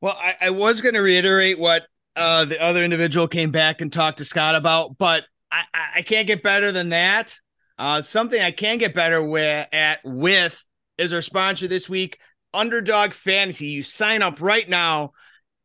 [0.00, 3.92] Well, I, I was going to reiterate what uh, the other individual came back and
[3.92, 5.64] talked to Scott about, but I,
[5.96, 7.36] I can't get better than that.
[7.78, 10.66] Uh, something I can get better with at with
[10.98, 12.18] is our sponsor this week,
[12.52, 13.68] Underdog Fantasy.
[13.68, 15.12] You sign up right now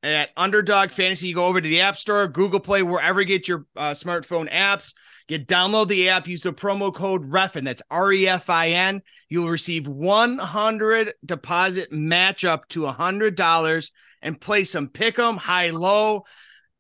[0.02, 1.28] at Underdog Fantasy.
[1.28, 4.50] You go over to the App Store, Google Play, wherever you get your uh, smartphone
[4.52, 4.94] apps.
[5.28, 7.64] You download the app, use the promo code REFIN.
[7.64, 9.02] That's R E F I N.
[9.28, 16.26] You'll receive 100 deposit match up to $100 and play some pick 'em high low.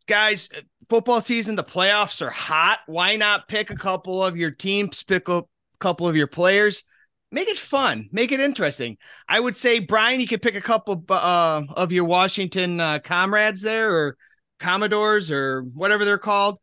[0.08, 0.50] Guys,
[0.90, 2.80] football season, the playoffs are hot.
[2.86, 5.44] Why not pick a couple of your teams, pick a
[5.80, 6.84] couple of your players?
[7.32, 8.98] Make it fun, make it interesting.
[9.28, 13.64] I would say, Brian, you could pick a couple uh, of your Washington uh, comrades
[13.64, 14.18] there or
[14.60, 16.60] Commodores or whatever they're called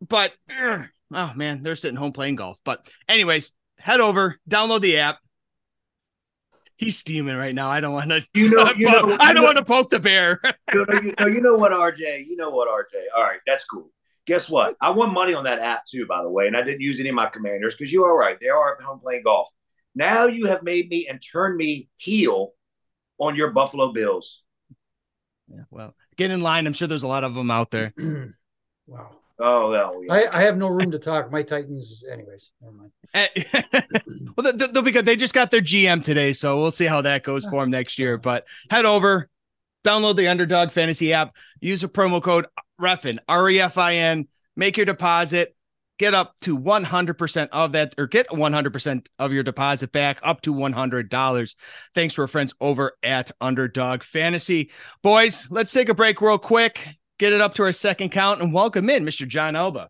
[0.00, 0.82] but eh,
[1.12, 2.58] oh man, they're sitting home playing golf.
[2.64, 5.18] But anyways, head over, download the app.
[6.76, 7.70] He's steaming right now.
[7.70, 8.26] I don't want to.
[8.34, 10.40] You know, you know I don't want to poke the bear.
[10.72, 12.26] you, know, you, know, you know what, RJ?
[12.26, 13.00] You know what, RJ?
[13.16, 13.90] All right, that's cool.
[14.26, 14.76] Guess what?
[14.80, 17.08] I won money on that app too, by the way, and I didn't use any
[17.08, 18.36] of my commanders because you are right.
[18.40, 19.48] They are at home playing golf.
[19.94, 22.52] Now you have made me and turned me heel
[23.18, 24.42] on your Buffalo Bills.
[25.48, 26.66] Yeah, well, get in line.
[26.66, 27.94] I'm sure there's a lot of them out there.
[28.86, 29.15] wow.
[29.38, 30.12] Oh well, yeah.
[30.12, 31.30] I, I, have no room to talk.
[31.30, 32.52] My Titans, anyways.
[32.62, 32.90] Never mind.
[33.12, 33.60] Eh,
[34.36, 35.04] well, they'll be good.
[35.04, 37.98] They just got their GM today, so we'll see how that goes for them next
[37.98, 38.16] year.
[38.16, 39.28] But head over,
[39.84, 42.46] download the Underdog Fantasy app, use a promo code
[42.78, 45.54] REFIN R E F I N, make your deposit,
[45.98, 50.54] get up to 100% of that, or get 100% of your deposit back, up to
[50.54, 51.54] $100.
[51.94, 54.70] Thanks to our friends over at Underdog Fantasy.
[55.02, 58.52] Boys, let's take a break real quick get it up to our second count and
[58.52, 59.26] welcome in Mr.
[59.26, 59.88] Jon Alba.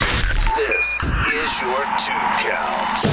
[0.00, 3.06] This is your two count.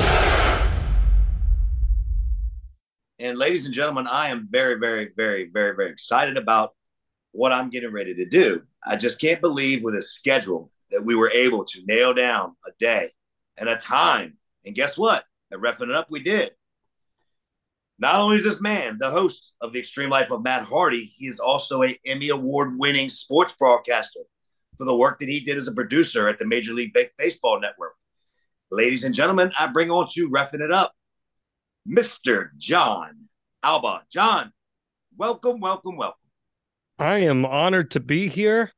[3.19, 6.73] And ladies and gentlemen, I am very, very, very, very, very excited about
[7.31, 8.61] what I'm getting ready to do.
[8.85, 12.71] I just can't believe with a schedule that we were able to nail down a
[12.79, 13.11] day
[13.57, 14.37] and a time.
[14.65, 15.25] And guess what?
[15.51, 16.51] At Reffing It Up, we did.
[17.99, 21.27] Not only is this man the host of The Extreme Life of Matt Hardy, he
[21.27, 24.19] is also a Emmy Award winning sports broadcaster
[24.77, 27.95] for the work that he did as a producer at the Major League Baseball Network.
[28.69, 30.93] Ladies and gentlemen, I bring on to Reffing It Up,
[31.89, 32.49] Mr.
[32.57, 33.29] Jon
[33.63, 34.03] Alba.
[34.12, 34.51] John,
[35.17, 36.19] welcome, welcome, welcome.
[36.99, 38.73] I am honored to be here.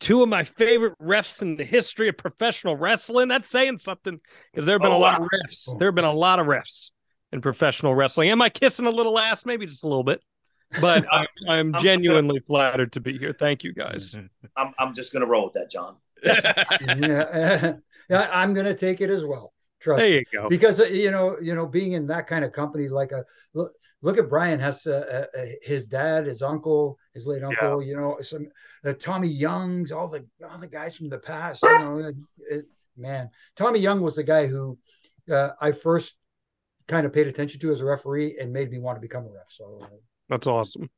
[0.00, 3.28] Two of my favorite refs in the history of professional wrestling.
[3.28, 4.18] That's saying something
[4.52, 5.26] because there have been oh, a lot wow.
[5.26, 5.78] of refs.
[5.78, 6.90] There have been a lot of refs
[7.32, 8.30] in professional wrestling.
[8.30, 9.44] Am I kissing a little ass?
[9.44, 10.22] Maybe just a little bit.
[10.80, 13.34] But I'm, I'm genuinely flattered to be here.
[13.38, 14.18] Thank you, guys.
[14.56, 15.96] I'm, I'm just going to roll with that, John.
[16.24, 17.74] yeah,
[18.10, 19.52] yeah, I'm going to take it as well.
[19.80, 20.48] Trust there you go.
[20.48, 23.72] Because uh, you know, you know, being in that kind of company, like a look,
[24.02, 27.80] look at Brian has uh, uh, his dad, his uncle, his late uncle.
[27.80, 27.88] Yeah.
[27.88, 28.48] You know, some
[28.84, 31.62] uh, Tommy Young's, all the all the guys from the past.
[31.62, 32.12] You know,
[32.50, 32.64] it,
[32.96, 34.76] man, Tommy Young was the guy who
[35.30, 36.17] uh, I first
[36.88, 39.28] kind of paid attention to as a referee and made me want to become a
[39.28, 39.46] ref.
[39.48, 39.78] So
[40.28, 40.90] that's awesome.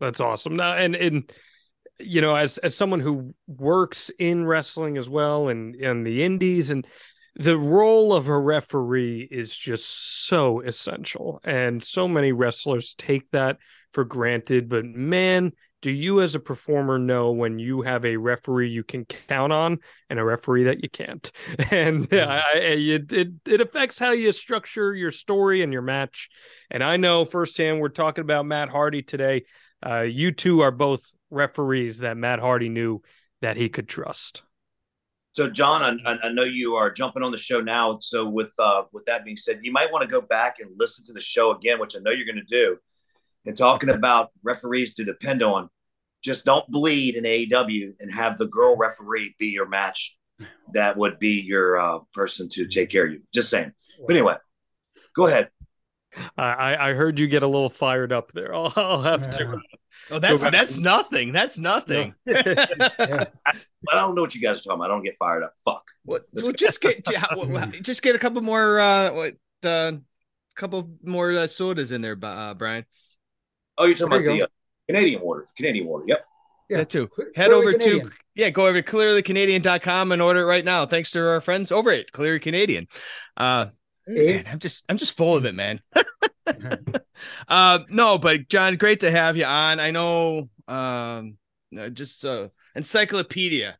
[0.00, 0.56] That's awesome.
[0.56, 1.30] Now, and and
[2.00, 6.70] you know, as as someone who works in wrestling as well and in the indies
[6.70, 6.86] and
[7.36, 13.58] the role of a referee is just so essential and so many wrestlers take that
[13.92, 15.50] for granted but man
[15.84, 19.76] do you as a performer know when you have a referee you can count on
[20.08, 21.30] and a referee that you can't
[21.70, 22.30] and mm-hmm.
[22.30, 26.30] I, it, it, it affects how you structure your story and your match
[26.70, 29.44] and i know firsthand we're talking about matt hardy today
[29.86, 33.02] uh, you two are both referees that matt hardy knew
[33.42, 34.42] that he could trust
[35.32, 37.98] so, John, I, I, know you are jumping on the show now.
[38.00, 41.04] So, with uh, with that being said, you might want to go back and listen
[41.06, 42.76] to the show again, which I know you're going to do.
[43.46, 45.68] And talking about referees to depend on,
[46.22, 50.16] just don't bleed in AEW and have the girl referee be your match.
[50.72, 53.22] That would be your uh, person to take care of you.
[53.32, 53.72] Just saying.
[54.06, 54.36] But anyway,
[55.14, 55.50] go ahead.
[56.36, 58.54] I, I heard you get a little fired up there.
[58.54, 59.60] I'll, I'll have to
[60.10, 61.32] Oh, that's that's nothing.
[61.32, 62.14] That's nothing.
[62.26, 62.66] yeah.
[62.98, 64.84] I, I, don't know what you guys are talking about.
[64.84, 65.54] I don't get fired up.
[65.64, 65.84] Fuck.
[66.04, 67.06] Well, well just get
[67.82, 69.92] just get a couple more uh what uh
[70.56, 72.84] couple more uh, sodas in there, uh, Brian.
[73.78, 74.48] Oh, you're talking there about you the uh,
[74.88, 75.48] Canadian water.
[75.56, 76.04] Canadian water.
[76.06, 76.26] Yep.
[76.70, 77.10] Yeah, that too.
[77.36, 78.06] Head Clearly over Canadian.
[78.08, 80.86] to yeah, go over to clearlycanadian.com and order it right now.
[80.86, 82.88] Thanks to our friends over at Clearly Canadian.
[83.36, 83.66] Uh
[84.06, 85.80] man, I'm just I'm just full of it, man.
[87.48, 89.80] uh, no, but John, great to have you on.
[89.80, 91.36] I know, um,
[91.78, 93.78] uh, just uh, encyclopedia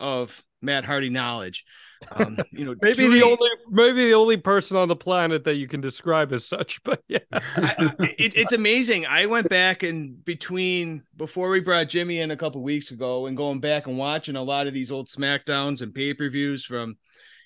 [0.00, 1.64] of Matt Hardy knowledge.
[2.10, 5.68] Um, you know, maybe the only maybe the only person on the planet that you
[5.68, 6.82] can describe as such.
[6.82, 9.06] But yeah, I, it, it's amazing.
[9.06, 13.36] I went back and between before we brought Jimmy in a couple weeks ago, and
[13.36, 16.96] going back and watching a lot of these old Smackdowns and pay per views from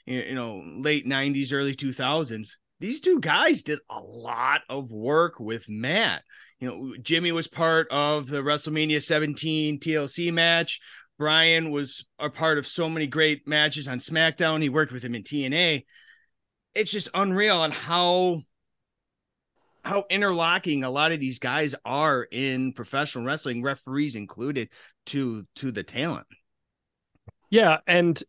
[0.06, 5.68] you know late '90s, early 2000s these two guys did a lot of work with
[5.68, 6.22] Matt.
[6.60, 10.80] You know, Jimmy was part of the WrestleMania 17 TLC match.
[11.18, 14.62] Brian was a part of so many great matches on SmackDown.
[14.62, 15.84] He worked with him in TNA.
[16.74, 18.42] It's just unreal on how
[19.84, 24.68] how interlocking a lot of these guys are in professional wrestling, referees included,
[25.06, 26.26] to to the talent.
[27.50, 28.22] Yeah, and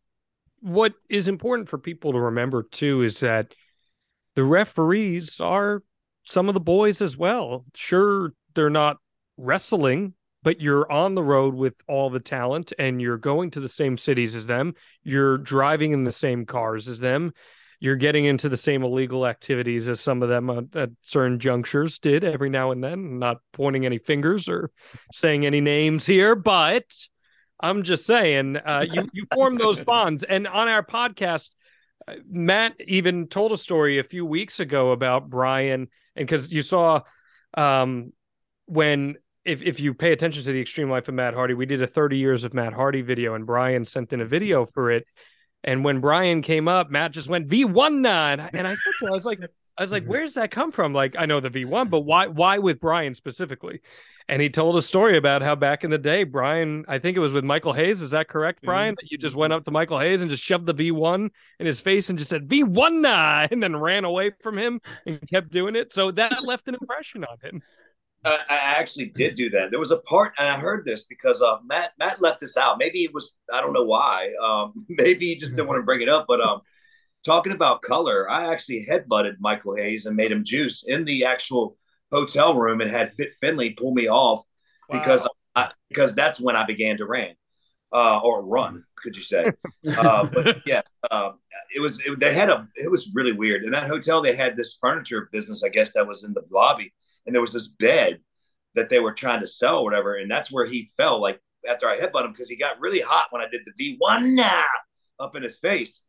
[0.60, 3.54] what is important for people to remember too is that
[4.36, 5.82] the referees are
[6.24, 7.66] some of the boys as well.
[7.74, 8.98] Sure, they're not
[9.38, 10.14] wrestling,
[10.48, 13.98] but you're on the road with all the talent and you're going to the same
[13.98, 14.74] cities as them.
[15.04, 17.34] You're driving in the same cars as them.
[17.82, 22.00] You're getting into the same illegal activities as some of them at, at certain junctures
[22.00, 22.94] did every now and then.
[22.94, 24.72] I'm not pointing any fingers or
[25.12, 26.86] saying any names here, but
[27.60, 30.24] I'm just saying uh, you you form those bonds.
[30.24, 31.50] And on our podcast,
[32.26, 37.02] Matt even told a story a few weeks ago about Brian, and because you saw
[37.54, 38.14] um,
[38.66, 41.82] when if if you pay attention to the extreme life of Matt Hardy, we did
[41.82, 45.06] a 30 years of Matt Hardy video, and Brian sent in a video for it.
[45.64, 49.40] And when Brian came up, Matt just went V1 nine, and I, I was like,
[49.78, 50.94] I was like, where does that come from?
[50.94, 53.82] Like, I know the V1, but why why with Brian specifically?
[54.30, 57.22] and he told a story about how back in the day, Brian, I think it
[57.22, 58.02] was with Michael Hayes.
[58.02, 58.94] Is that correct, Brian?
[58.94, 59.06] Mm-hmm.
[59.06, 61.30] That you just went up to Michael Hayes and just shoved the V1
[61.60, 65.26] in his face and just said V1 nah, and then ran away from him and
[65.30, 65.94] kept doing it.
[65.94, 67.62] So that left an impression on him.
[68.26, 69.70] I actually did do that.
[69.70, 72.78] There was a part, and I heard this because uh, Matt Matt left this out.
[72.78, 74.34] Maybe it was I don't know why.
[74.44, 76.26] Um, maybe he just didn't want to bring it up.
[76.28, 76.62] But um,
[77.24, 81.78] talking about color, I actually headbutted Michael Hayes and made him juice in the actual
[82.12, 84.44] hotel room and had Fit Finlay pull me off
[84.90, 85.00] wow.
[85.00, 87.36] because I, because that's when I began to run
[87.92, 89.52] uh, or run, could you say?
[89.98, 91.40] uh, but yeah, um,
[91.76, 93.64] it was it, they had a it was really weird.
[93.64, 96.94] In that hotel, they had this furniture business, I guess, that was in the lobby,
[97.28, 98.20] and there was this bed
[98.74, 101.22] that they were trying to sell, or whatever, and that's where he fell.
[101.22, 103.98] Like after I headbutt him because he got really hot when I did the V
[104.00, 104.66] one now
[105.20, 106.02] up in his face.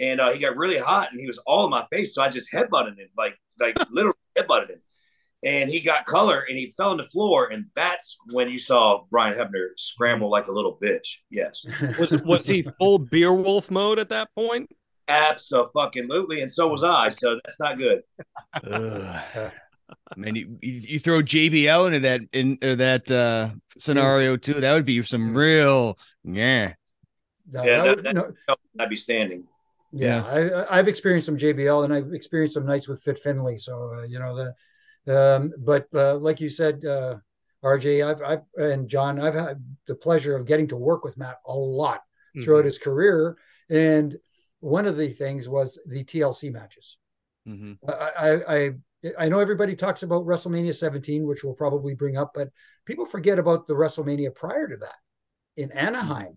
[0.00, 2.14] And uh, he got really hot, and he was all in my face.
[2.14, 4.80] So I just headbutted him, like like literally headbutted him
[5.44, 7.48] and he got color and he fell on the floor.
[7.48, 11.16] And that's when you saw Brian Hebner scramble like a little bitch.
[11.30, 11.64] Yes.
[11.98, 14.70] Was was he full beer wolf mode at that point?
[15.08, 16.42] Absolutely.
[16.42, 17.10] And so was I.
[17.10, 18.02] So that's not good.
[19.92, 19.98] Ugh.
[20.16, 24.54] I mean, you, you throw JBL into that in or that uh, scenario too.
[24.54, 26.74] That would be some real yeah.
[27.50, 28.14] No, Yeah, that that- would- that-
[28.48, 29.44] no, I'd be standing.
[29.92, 33.58] yeah, I, I've experienced some JBL and I've experienced some nights with Fit Finlay.
[33.58, 34.34] So uh, you know
[35.06, 37.16] the, um, but uh, like you said, uh,
[37.64, 41.36] RJ, I've, I've and John, I've had the pleasure of getting to work with Matt
[41.46, 42.00] a lot
[42.44, 43.36] throughout his career,
[43.68, 44.16] and
[44.60, 46.96] one of the things was the TLC matches.
[47.46, 47.76] Mhm.
[47.86, 48.70] I, I
[49.04, 52.50] I I know everybody talks about WrestleMania 17, which we'll probably bring up, but
[52.84, 54.94] people forget about the WrestleMania prior to that
[55.56, 56.36] in Anaheim.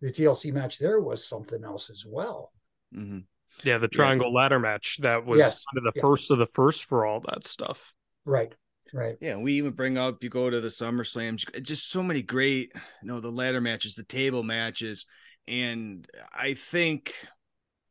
[0.00, 2.52] The TLC match there was something else as well.
[2.94, 3.24] Mhm.
[3.64, 6.02] Yeah, the triangle ladder match that was Yes, kind of the yeah.
[6.02, 7.92] first of the first for all that stuff.
[8.24, 8.54] Right,
[8.92, 9.18] right.
[9.20, 12.72] Yeah, we even bring up you go to the Summer Slams, just so many great,
[12.74, 15.06] you know, the ladder matches, the table matches,
[15.46, 17.14] and I think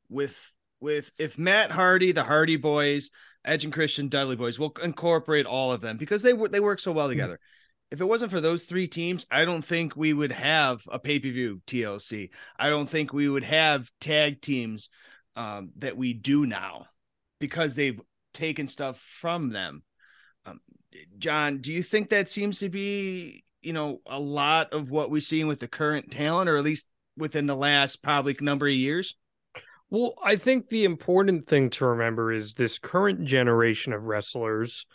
[0.09, 3.11] with with if Matt Hardy, the Hardy Boys,
[3.43, 6.79] Edge and Christian Dudley Boys, will incorporate all of them because they wo- they work
[6.79, 7.39] so well together.
[7.89, 11.19] If it wasn't for those three teams, I don't think we would have a pay
[11.19, 12.29] per view TLC.
[12.57, 14.89] I don't think we would have tag teams
[15.35, 16.85] um, that we do now
[17.39, 17.99] because they've
[18.33, 19.83] taken stuff from them.
[20.45, 20.61] Um,
[21.17, 25.21] John, do you think that seems to be, you know, a lot of what we're
[25.21, 26.85] seeing with the current talent, or at least
[27.17, 29.15] within the last probably number of years?
[29.91, 34.85] Well, I think the important thing to remember is this current generation of wrestlers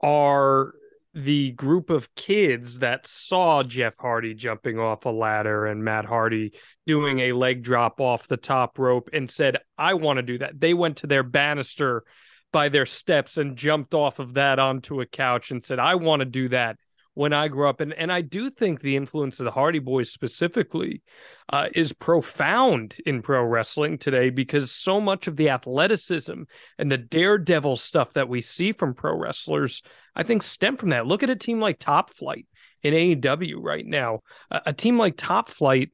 [0.00, 0.74] are
[1.12, 6.52] the group of kids that saw Jeff Hardy jumping off a ladder and Matt Hardy
[6.86, 10.58] doing a leg drop off the top rope and said, I want to do that.
[10.58, 12.04] They went to their banister
[12.52, 16.20] by their steps and jumped off of that onto a couch and said, I want
[16.20, 16.78] to do that
[17.14, 17.80] when I grew up.
[17.80, 21.02] And, and I do think the influence of the Hardy Boys specifically
[21.52, 26.42] uh, is profound in pro wrestling today because so much of the athleticism
[26.78, 29.82] and the daredevil stuff that we see from pro wrestlers,
[30.16, 31.06] I think, stem from that.
[31.06, 32.46] Look at a team like Top Flight
[32.82, 34.20] in AEW right now.
[34.50, 35.90] A, a team like Top Flight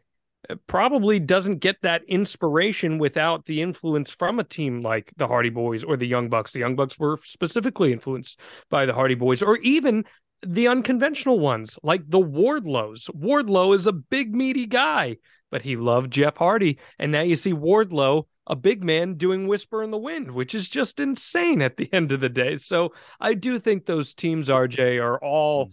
[0.48, 5.50] uh, probably doesn't get that inspiration without the influence from a team like the Hardy
[5.50, 6.52] Boys or the Young Bucks.
[6.52, 8.38] The Young Bucks were specifically influenced
[8.70, 10.04] by the Hardy Boys, or even
[10.46, 13.10] the unconventional ones like the Wardlows.
[13.10, 15.16] Wardlow is a big, meaty guy,
[15.50, 16.78] but he loved Jeff Hardy.
[16.98, 20.68] And now you see Wardlow, a big man, doing Whisper in the Wind, which is
[20.68, 22.56] just insane at the end of the day.
[22.56, 25.72] So I do think those teams, RJ, are all hmm.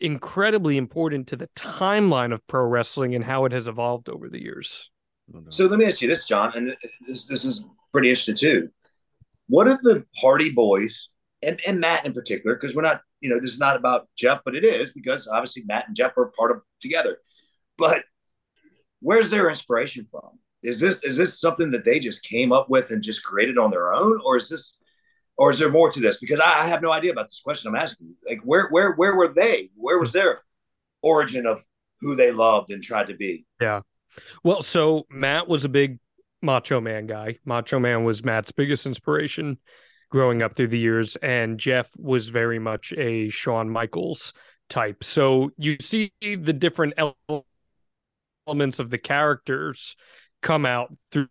[0.00, 4.42] incredibly important to the timeline of pro wrestling and how it has evolved over the
[4.42, 4.90] years.
[5.34, 6.76] Oh, so let me ask you this, John, and
[7.08, 8.68] this, this is pretty interesting too.
[9.48, 11.08] What are the Hardy Boys
[11.42, 12.56] and, and Matt in particular?
[12.56, 15.62] Because we're not, you know, this is not about Jeff, but it is because obviously
[15.64, 17.16] Matt and Jeff are part of together.
[17.78, 18.04] But
[19.00, 20.38] where's their inspiration from?
[20.62, 23.70] Is this is this something that they just came up with and just created on
[23.70, 24.78] their own, or is this,
[25.38, 26.18] or is there more to this?
[26.18, 28.14] Because I, I have no idea about this question I'm asking.
[28.28, 29.70] Like, where where where were they?
[29.74, 30.42] Where was their
[31.00, 31.62] origin of
[32.02, 33.46] who they loved and tried to be?
[33.58, 33.80] Yeah.
[34.42, 35.98] Well, so Matt was a big
[36.42, 37.38] Macho Man guy.
[37.46, 39.58] Macho Man was Matt's biggest inspiration
[40.14, 44.32] growing up through the years, and Jeff was very much a Shawn Michaels
[44.68, 45.02] type.
[45.02, 46.94] So you see the different
[48.46, 49.96] elements of the characters
[50.40, 51.26] come out through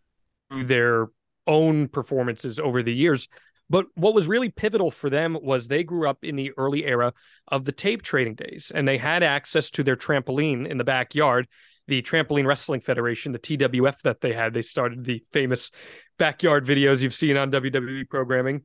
[0.52, 1.08] their
[1.48, 3.30] own performances over the years.
[3.69, 7.13] But what was really pivotal for them was they grew up in the early era
[7.48, 11.48] of the tape trading days, and they had access to their trampoline in the backyard
[11.88, 14.54] the Trampoline Wrestling Federation, the TWF that they had.
[14.54, 15.72] They started the famous
[16.17, 18.62] backyard videos you've seen on WWE programming.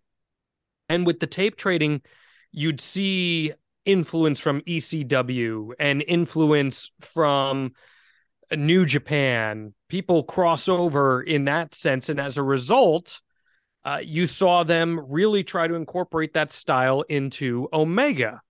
[0.89, 2.03] And with the tape trading,
[2.53, 3.53] you'd see
[3.85, 7.73] influence from ECW and influence from
[8.55, 9.75] New Japan.
[9.89, 12.09] People cross over in that sense.
[12.09, 13.21] And as a result,
[13.85, 18.43] uh, you saw them really try to incorporate that style into Omega,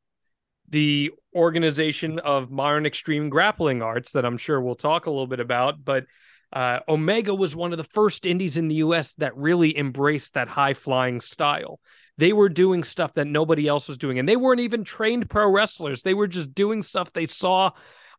[0.69, 5.41] the organization of modern extreme grappling arts that I'm sure we'll talk a little bit
[5.41, 5.85] about.
[5.85, 6.07] But
[6.53, 10.49] uh, Omega was one of the first indies in the US that really embraced that
[10.49, 11.79] high flying style.
[12.19, 15.51] They were doing stuff that nobody else was doing, and they weren't even trained pro
[15.51, 16.03] wrestlers.
[16.03, 17.71] They were just doing stuff they saw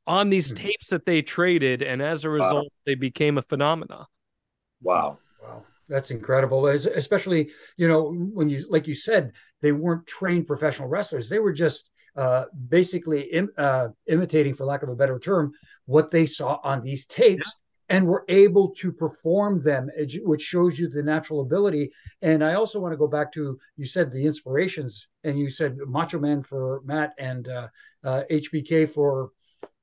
[0.07, 0.55] on these Mhm.
[0.55, 4.07] tapes that they traded, and as a result, they became a phenomena.
[4.81, 5.19] Wow.
[5.41, 6.67] Wow, that's incredible.
[6.67, 11.29] Es- Especially, you know, when you, like you said, they weren't trained professional wrestlers.
[11.29, 15.53] They were just uh, basically Im- uh, imitating, for lack of a better term,
[15.85, 17.55] what they saw on these tapes
[17.89, 19.89] and we were able to perform them,
[20.23, 21.91] which shows you the natural ability.
[22.21, 25.77] And I also want to go back to you said the inspirations, and you said
[25.87, 27.67] Macho Man for Matt and uh,
[28.03, 29.31] uh, HBK for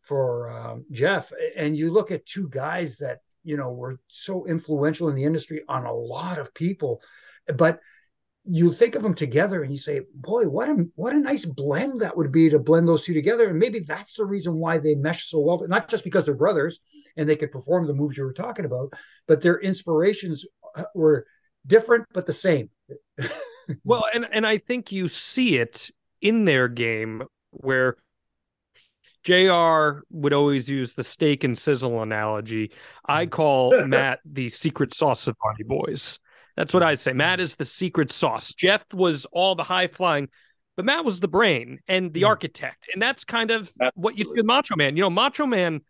[0.02, 1.32] for um, Jeff.
[1.56, 5.62] And you look at two guys that you know were so influential in the industry
[5.68, 7.02] on a lot of people,
[7.56, 7.80] but
[8.48, 12.00] you think of them together and you say, boy, what a what a nice blend
[12.00, 13.48] that would be to blend those two together.
[13.48, 16.80] And maybe that's the reason why they mesh so well, not just because they're brothers
[17.16, 18.92] and they could perform the moves you were talking about,
[19.26, 21.26] but their inspirations uh, were
[21.66, 22.70] different but the same.
[23.84, 25.90] well, and and I think you see it
[26.20, 27.96] in their game where
[29.24, 32.70] JR would always use the steak and sizzle analogy.
[33.04, 36.20] I call Matt the secret sauce of Hardy Boys
[36.56, 37.12] that's what I'd say.
[37.12, 38.52] Matt is the secret sauce.
[38.52, 40.28] Jeff was all the high flying,
[40.74, 42.86] but Matt was the brain and the architect.
[42.92, 43.90] And that's kind of Absolutely.
[43.94, 44.96] what you do with Macho Man.
[44.96, 45.82] You know, Macho Man,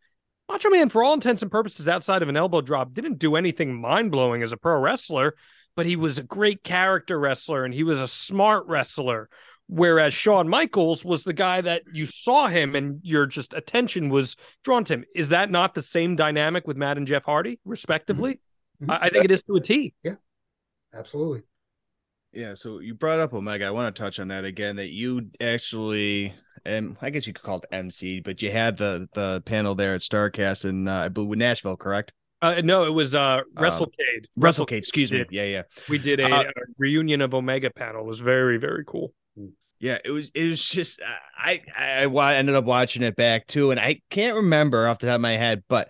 [0.51, 3.81] Macho Man, for all intents and purposes, outside of an elbow drop, didn't do anything
[3.81, 5.37] mind blowing as a pro wrestler,
[5.77, 9.29] but he was a great character wrestler and he was a smart wrestler.
[9.69, 14.37] Whereas Shawn Michaels was the guy that you saw him and your just attention was
[14.62, 15.05] drawn to him.
[15.14, 18.41] Is that not the same dynamic with Matt and Jeff Hardy, respectively?
[18.81, 18.91] Mm-hmm.
[18.93, 19.95] I, I think it is to a T.
[20.05, 20.14] Yeah
[20.95, 21.43] absolutely.
[22.32, 23.66] Yeah, so you brought up Omega.
[23.66, 24.76] I want to touch on that again.
[24.76, 26.34] That you actually,
[26.64, 29.95] and I guess you could call it MC, but you had the the panel there
[29.95, 32.12] at Starcast in uh, I believe Nashville, correct?
[32.43, 34.24] Uh, no, it was uh, WrestleCade.
[34.24, 35.24] Uh, WrestleCade, excuse me.
[35.30, 35.62] Yeah, yeah.
[35.89, 38.03] We did a, uh, a, reunion of Omega panel.
[38.03, 39.14] It was very, very cool.
[39.78, 40.30] Yeah, it was.
[40.34, 41.01] It was just
[41.37, 45.07] I, I I ended up watching it back too, and I can't remember off the
[45.07, 45.89] top of my head, but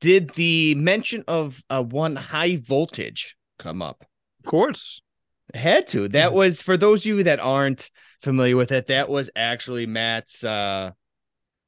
[0.00, 4.04] did the mention of uh, one high voltage come up?
[4.44, 5.00] Of course.
[5.54, 6.08] Had to.
[6.08, 7.90] That was for those of you that aren't
[8.22, 10.92] familiar with it, that was actually Matt's uh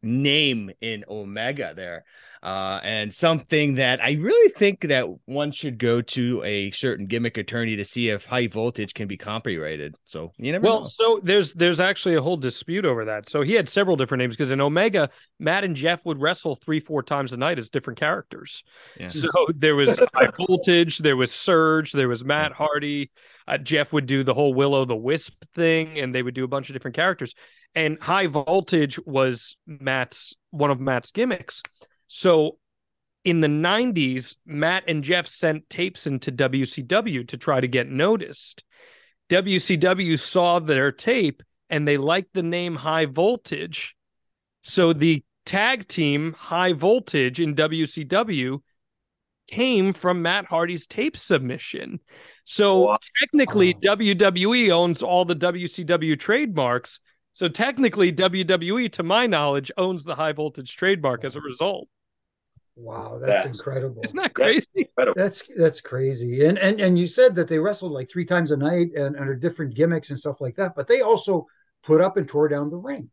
[0.02, 2.04] name in Omega there
[2.44, 7.38] uh, and something that I really think that one should go to a certain gimmick
[7.38, 9.94] attorney to see if high voltage can be copyrighted.
[10.04, 10.62] So you never.
[10.62, 10.86] Well, know.
[10.86, 13.30] so there's there's actually a whole dispute over that.
[13.30, 15.08] So he had several different names because in Omega,
[15.40, 18.62] Matt and Jeff would wrestle three four times a night as different characters.
[19.00, 19.08] Yeah.
[19.08, 23.10] So there was high voltage, there was Surge, there was Matt Hardy.
[23.48, 26.48] Uh, Jeff would do the whole Willow the Wisp thing, and they would do a
[26.48, 27.34] bunch of different characters.
[27.74, 31.62] And high voltage was Matt's one of Matt's gimmicks.
[32.16, 32.58] So
[33.24, 38.62] in the 90s, Matt and Jeff sent tapes into WCW to try to get noticed.
[39.30, 43.96] WCW saw their tape and they liked the name High Voltage.
[44.60, 48.60] So the tag team High Voltage in WCW
[49.50, 51.98] came from Matt Hardy's tape submission.
[52.44, 52.98] So wow.
[53.20, 57.00] technically, WWE owns all the WCW trademarks.
[57.32, 61.88] So technically, WWE, to my knowledge, owns the High Voltage trademark as a result.
[62.76, 64.02] Wow, that's, that's, incredible.
[64.04, 64.66] Isn't that crazy?
[64.96, 66.44] That's, that's that's crazy.
[66.44, 69.36] And and and you said that they wrestled like three times a night and under
[69.36, 71.46] different gimmicks and stuff like that, but they also
[71.84, 73.10] put up and tore down the ring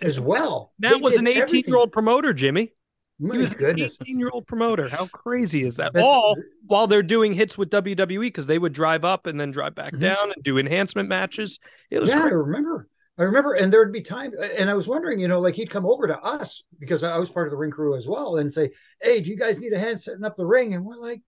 [0.00, 0.72] as well.
[0.78, 2.72] That was an 18 year old promoter, Jimmy.
[3.18, 3.96] My he was goodness.
[4.00, 4.88] an 18 year old promoter.
[4.88, 5.92] How crazy is that?
[5.92, 6.34] That's, All
[6.66, 9.92] while they're doing hits with WWE because they would drive up and then drive back
[9.92, 10.02] mm-hmm.
[10.02, 11.58] down and do enhancement matches.
[11.90, 12.34] It was yeah, crazy.
[12.34, 12.88] I remember.
[13.18, 15.70] I remember, and there would be time, and I was wondering, you know, like he'd
[15.70, 18.52] come over to us because I was part of the ring crew as well, and
[18.52, 18.70] say,
[19.02, 21.20] "Hey, do you guys need a hand setting up the ring?" And we're like,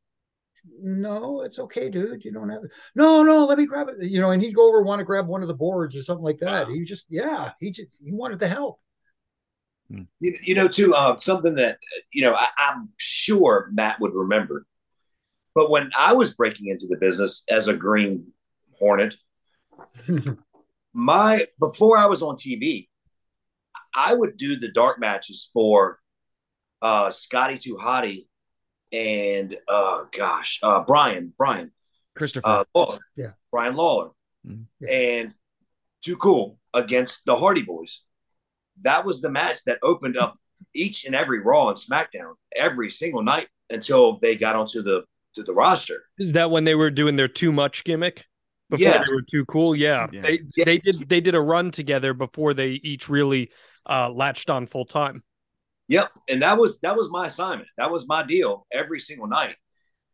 [0.80, 2.24] "No, it's okay, dude.
[2.24, 2.70] You don't have it.
[2.95, 5.26] No, no, let me grab it." You know, and he'd go over want to grab
[5.26, 6.68] one of the boards or something like that.
[6.68, 6.72] Wow.
[6.72, 8.80] He just, yeah, he just he wanted the help.
[9.91, 10.03] Hmm.
[10.20, 11.78] You, you know, too, uh, something that
[12.14, 14.64] you know I, I'm sure Matt would remember,
[15.55, 18.32] but when I was breaking into the business as a Green
[18.78, 19.16] Hornet.
[20.95, 22.88] my before I was on TV,
[23.95, 25.99] I would do the dark matches for
[26.80, 28.26] uh Scotty 2 Hotty
[28.92, 31.72] and uh gosh, uh Brian, Brian.
[32.16, 32.47] Christopher.
[32.47, 33.32] Uh, Lawler, yeah.
[33.51, 34.11] Brian Lawler.
[34.47, 34.84] Mm-hmm.
[34.88, 35.34] And
[36.05, 38.03] Too Cool against the Hardy Boys.
[38.82, 40.38] That was the match that opened up
[40.74, 45.42] each and every Raw and SmackDown every single night until they got onto the to
[45.42, 46.05] the roster.
[46.18, 48.24] Is that when they were doing their too much gimmick?
[48.77, 49.09] Before yes.
[49.09, 49.75] they were too cool.
[49.75, 50.07] Yeah.
[50.12, 50.22] yeah.
[50.22, 50.64] They yeah.
[50.64, 53.51] they did they did a run together before they each really
[53.89, 55.22] uh latched on full time.
[55.89, 56.11] Yep.
[56.29, 57.68] And that was that was my assignment.
[57.77, 59.57] That was my deal every single night.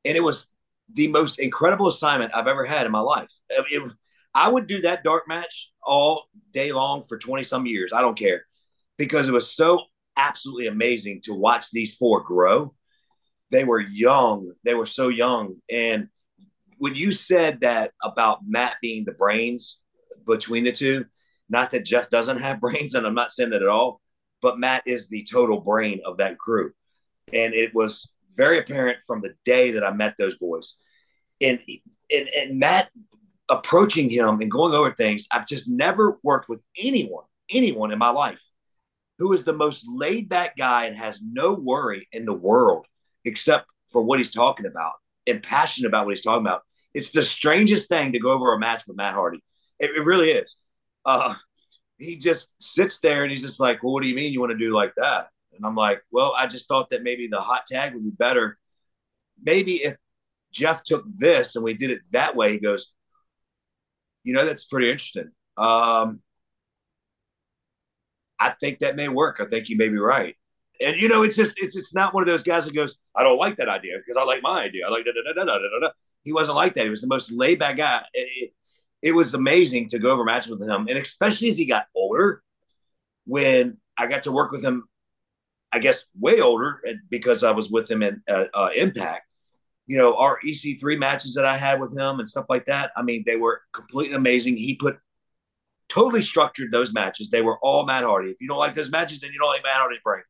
[0.04, 0.48] And it was
[0.92, 3.30] the most incredible assignment I've ever had in my life.
[3.48, 3.94] It was,
[4.34, 7.92] I would do that dark match all day long for 20 some years.
[7.92, 8.44] I don't care.
[8.96, 9.84] Because it was so
[10.16, 12.74] absolutely amazing to watch these four grow.
[13.50, 14.52] They were young.
[14.64, 15.56] They were so young.
[15.70, 16.08] And
[16.80, 19.80] when you said that about Matt being the brains
[20.26, 21.04] between the two,
[21.50, 24.00] not that Jeff doesn't have brains, and I'm not saying that at all,
[24.40, 26.72] but Matt is the total brain of that crew.
[27.34, 30.74] And it was very apparent from the day that I met those boys.
[31.42, 31.60] And
[32.10, 32.90] and, and Matt
[33.50, 38.10] approaching him and going over things, I've just never worked with anyone, anyone in my
[38.10, 38.40] life
[39.18, 42.86] who is the most laid back guy and has no worry in the world
[43.26, 44.94] except for what he's talking about
[45.26, 46.62] and passionate about what he's talking about.
[46.94, 49.42] It's the strangest thing to go over a match with Matt Hardy.
[49.78, 50.56] It, it really is.
[51.04, 51.34] Uh,
[51.98, 54.52] he just sits there and he's just like, well, what do you mean you want
[54.52, 55.28] to do like that?
[55.52, 58.58] And I'm like, well, I just thought that maybe the hot tag would be better.
[59.42, 59.96] Maybe if
[60.52, 62.90] Jeff took this and we did it that way, he goes,
[64.24, 65.30] you know, that's pretty interesting.
[65.56, 66.20] Um,
[68.38, 69.40] I think that may work.
[69.40, 70.36] I think you may be right.
[70.80, 73.22] And you know, it's just it's it's not one of those guys that goes, I
[73.22, 74.86] don't like that idea because I like my idea.
[74.86, 75.90] I like da da da da da da.
[76.22, 76.84] He wasn't like that.
[76.84, 78.04] He was the most laid back guy.
[78.12, 78.52] It, it,
[79.02, 82.42] it was amazing to go over matches with him, and especially as he got older.
[83.26, 84.88] When I got to work with him,
[85.72, 89.26] I guess way older because I was with him in uh, uh, Impact.
[89.86, 92.90] You know, our EC3 matches that I had with him and stuff like that.
[92.96, 94.56] I mean, they were completely amazing.
[94.56, 94.98] He put
[95.88, 97.28] totally structured those matches.
[97.28, 98.30] They were all Matt Hardy.
[98.30, 100.22] If you don't like those matches, then you don't like Matt Hardy's brain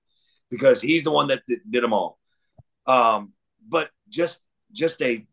[0.50, 2.18] because he's the one that did them all.
[2.86, 3.32] Um,
[3.68, 4.40] but just
[4.72, 5.26] just a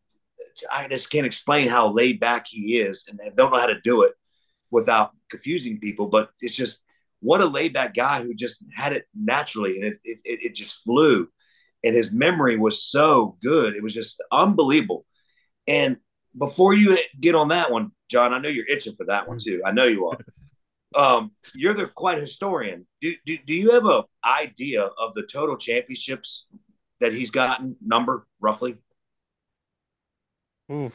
[0.71, 3.81] I just can't explain how laid back he is, and I don't know how to
[3.81, 4.13] do it
[4.71, 6.07] without confusing people.
[6.07, 6.81] But it's just
[7.19, 10.83] what a laid back guy who just had it naturally, and it, it it just
[10.83, 11.27] flew,
[11.83, 13.75] and his memory was so good.
[13.75, 15.05] It was just unbelievable.
[15.67, 15.97] And
[16.37, 19.61] before you get on that one, John, I know you're itching for that one too.
[19.65, 20.17] I know you are.
[20.95, 22.87] Um, you're the quite historian.
[23.01, 26.47] Do, do, do you have a idea of the total championships
[27.01, 28.77] that he's gotten number roughly?
[30.71, 30.93] Oof.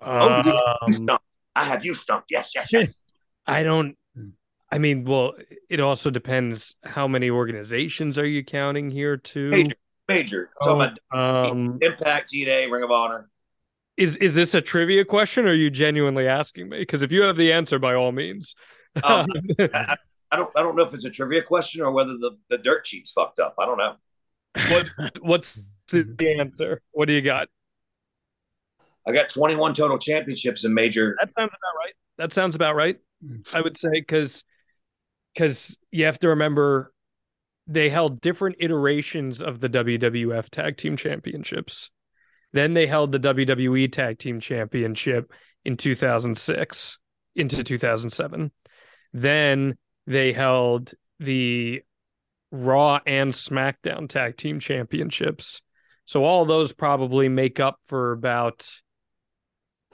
[0.00, 1.24] Oh, you, you stumped.
[1.54, 2.30] I have you stumped.
[2.30, 2.94] Yes, yes, yes.
[3.46, 3.96] I don't.
[4.70, 5.34] I mean, well,
[5.68, 9.50] it also depends how many organizations are you counting here too.
[9.50, 9.76] Major,
[10.08, 10.50] major.
[10.60, 13.28] Oh, Talking about um, Impact, TNA, Ring of Honor.
[13.96, 16.78] is is this a trivia question, or are you genuinely asking me?
[16.78, 18.54] Because if you have the answer, by all means.
[19.02, 19.26] Um,
[19.58, 19.96] I,
[20.30, 20.50] I don't.
[20.56, 23.40] I don't know if it's a trivia question or whether the, the dirt sheet's fucked
[23.40, 23.56] up.
[23.58, 23.96] I don't know.
[24.70, 24.86] what
[25.20, 26.80] what's the answer?
[26.92, 27.48] What do you got?
[29.06, 31.16] I got 21 total championships in major.
[31.20, 31.94] That sounds about right.
[32.18, 32.96] That sounds about right.
[33.54, 34.44] I would say because
[35.34, 36.92] because you have to remember
[37.66, 41.90] they held different iterations of the WWF Tag Team Championships.
[42.52, 45.32] Then they held the WWE Tag Team Championship
[45.64, 46.98] in 2006
[47.34, 48.50] into 2007.
[49.12, 49.76] Then
[50.06, 51.82] they held the
[52.50, 55.62] Raw and SmackDown Tag Team Championships.
[56.04, 58.81] So all those probably make up for about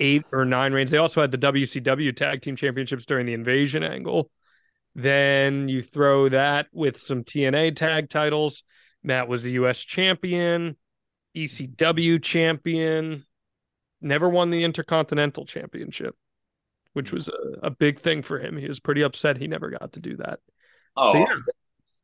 [0.00, 0.90] eight or nine reigns.
[0.90, 4.30] They also had the WCW Tag Team Championships during the Invasion angle.
[4.94, 8.64] Then you throw that with some TNA tag titles.
[9.02, 10.76] Matt was the US champion,
[11.34, 13.24] ECW champion,
[14.00, 16.16] never won the Intercontinental Championship,
[16.94, 18.56] which was a, a big thing for him.
[18.56, 20.40] He was pretty upset he never got to do that.
[20.96, 21.34] Oh, So, yeah.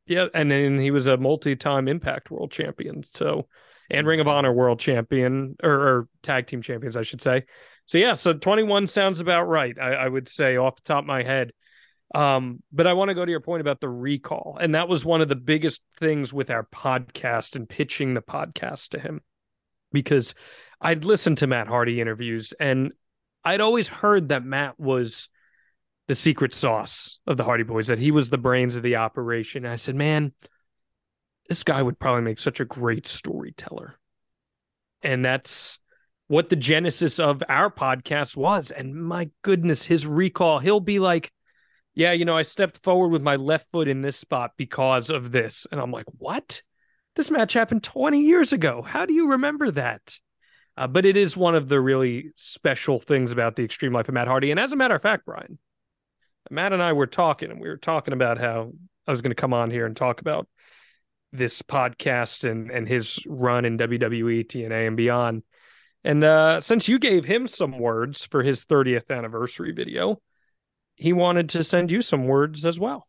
[0.07, 3.03] Yeah, and then he was a multi-time Impact World Champion.
[3.13, 3.47] So,
[3.89, 7.45] and Ring of Honor World Champion or, or Tag Team Champions, I should say.
[7.85, 9.77] So yeah, so 21 sounds about right.
[9.79, 11.51] I, I would say off the top of my head.
[12.13, 15.03] Um, but I want to go to your point about the recall, and that was
[15.03, 19.21] one of the biggest things with our podcast and pitching the podcast to him,
[19.91, 20.35] because
[20.79, 22.93] I'd listened to Matt Hardy interviews, and
[23.43, 25.29] I'd always heard that Matt was
[26.07, 29.65] the secret sauce of the Hardy Boys, that he was the brains of the operation.
[29.65, 30.31] I said, man,
[31.47, 33.95] this guy would probably make such a great storyteller.
[35.01, 35.79] And that's
[36.27, 38.71] what the genesis of our podcast was.
[38.71, 41.31] And my goodness, his recall, he'll be like,
[41.93, 45.31] yeah, you know, I stepped forward with my left foot in this spot because of
[45.31, 45.65] this.
[45.71, 46.61] And I'm like, what?
[47.15, 48.81] This match happened 20 years ago.
[48.81, 50.19] How do you remember that?
[50.75, 54.13] Uh, but it is one of the really special things about the extreme life of
[54.13, 54.51] Matt Hardy.
[54.51, 55.57] And as a matter of fact, Brian,
[56.49, 58.73] Matt and I were talking, and we were talking about how
[59.07, 60.49] I was going to come on here and talk about
[61.37, 65.43] this podcast and and his run in WWE, TNA, and beyond.
[66.03, 70.21] And uh, since you gave him some words for his 30th anniversary video,
[70.95, 73.07] he wanted to send you some words as well.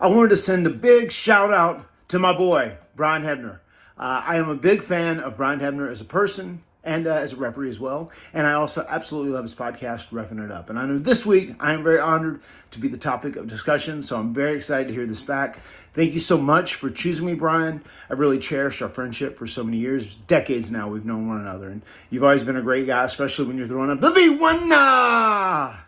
[0.00, 3.60] I wanted to send a big shout out to my boy, Brian Hebner.
[3.96, 7.34] Uh, I am a big fan of Brian Hebner as a person and uh, as
[7.34, 8.10] a referee as well.
[8.32, 10.70] And I also absolutely love his podcast, Reffing It Up.
[10.70, 14.00] And I know this week I am very honored to be the topic of discussion.
[14.00, 15.60] So I'm very excited to hear this back.
[15.92, 17.82] Thank you so much for choosing me, Brian.
[18.08, 20.88] I've really cherished our friendship for so many years, decades now.
[20.88, 21.68] We've known one another.
[21.68, 25.85] And you've always been a great guy, especially when you're throwing up the V1.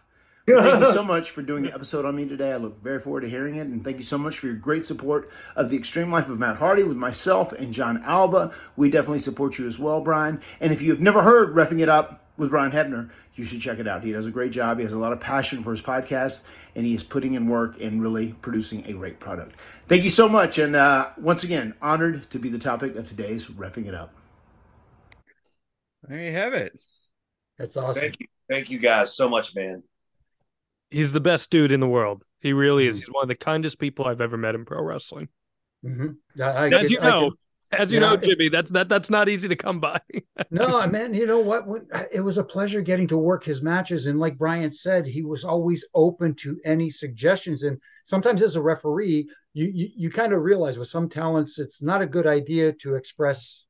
[0.56, 2.52] Thank you so much for doing the episode on me today.
[2.52, 3.66] I look very forward to hearing it.
[3.66, 6.56] And thank you so much for your great support of the extreme life of Matt
[6.56, 8.52] Hardy with myself and Jon Alba.
[8.76, 10.40] We definitely support you as well, Brian.
[10.60, 13.78] And if you have never heard Reffing It Up with Brian Hebner, you should check
[13.78, 14.02] it out.
[14.02, 14.78] He does a great job.
[14.78, 16.40] He has a lot of passion for his podcast,
[16.74, 19.60] and he is putting in work and really producing a great product.
[19.86, 20.58] Thank you so much.
[20.58, 24.12] And uh, once again, honored to be the topic of today's Reffing It Up.
[26.08, 26.78] There you have it.
[27.58, 28.00] That's awesome.
[28.00, 28.26] Thank you.
[28.48, 29.82] Thank you guys so much, man.
[30.90, 32.24] He's the best dude in the world.
[32.40, 32.98] He really is.
[32.98, 35.28] He's one of the kindest people I've ever met in pro wrestling.
[35.84, 36.42] Mm-hmm.
[36.42, 37.32] I, I as you I know,
[37.70, 40.00] as you know, Jimmy, that's that that's not easy to come by.
[40.50, 41.66] no, I man, you know what?
[41.66, 44.06] When, it was a pleasure getting to work his matches.
[44.06, 47.64] And like Brian said, he was always open to any suggestions.
[47.64, 51.82] And sometimes as a referee, you, you, you kind of realize with some talents, it's
[51.82, 53.66] not a good idea to express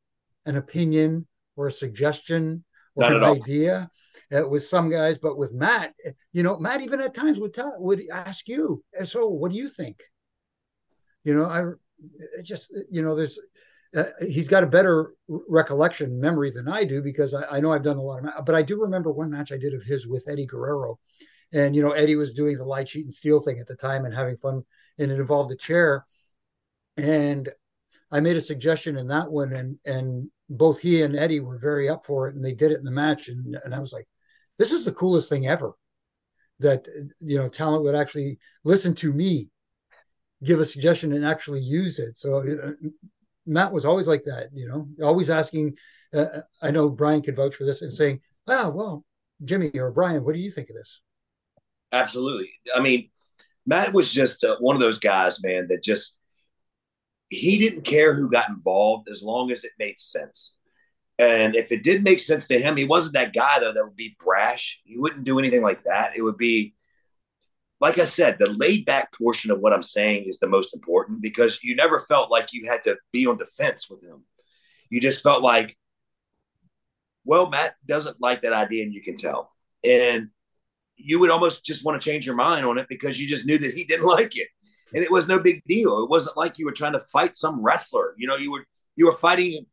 [0.46, 2.64] an opinion or a suggestion
[2.98, 3.90] or an idea
[4.36, 5.18] uh, with some guys.
[5.18, 5.94] But with Matt,
[6.32, 9.68] you know, Matt even at times would tell, would ask you, so what do you
[9.68, 10.02] think?
[11.24, 13.38] You know, I just, you know, there's,
[13.96, 15.14] uh, he's got a better
[15.48, 18.40] recollection memory than I do because I, I know I've done a lot of, ma-
[18.42, 20.98] but I do remember one match I did of his with Eddie Guerrero,
[21.52, 24.04] and you know Eddie was doing the lie cheat and steal thing at the time
[24.04, 24.62] and having fun,
[24.98, 26.04] and it involved a chair,
[26.98, 27.48] and
[28.10, 31.88] I made a suggestion in that one, and and both he and Eddie were very
[31.88, 34.06] up for it, and they did it in the match, and and I was like,
[34.58, 35.72] this is the coolest thing ever,
[36.60, 36.86] that
[37.20, 39.50] you know talent would actually listen to me,
[40.42, 42.18] give a suggestion and actually use it.
[42.18, 42.72] So uh,
[43.46, 45.76] Matt was always like that, you know, always asking.
[46.12, 49.04] Uh, I know Brian could vouch for this and saying, "Ah, well,
[49.44, 51.00] Jimmy or Brian, what do you think of this?"
[51.92, 52.50] Absolutely.
[52.74, 53.10] I mean,
[53.66, 56.17] Matt was just uh, one of those guys, man, that just
[57.28, 60.54] he didn't care who got involved as long as it made sense.
[61.18, 63.96] And if it did make sense to him, he wasn't that guy though that would
[63.96, 64.80] be brash.
[64.84, 66.16] He wouldn't do anything like that.
[66.16, 66.74] It would be
[67.80, 71.22] like I said, the laid back portion of what I'm saying is the most important
[71.22, 74.24] because you never felt like you had to be on defense with him.
[74.90, 75.76] You just felt like,
[77.24, 79.52] well, Matt doesn't like that idea, and you can tell.
[79.84, 80.28] And
[80.96, 83.58] you would almost just want to change your mind on it because you just knew
[83.58, 84.48] that he didn't like it.
[84.94, 86.02] And it was no big deal.
[86.02, 88.14] It wasn't like you were trying to fight some wrestler.
[88.16, 88.64] You know, you were
[88.96, 89.66] you were fighting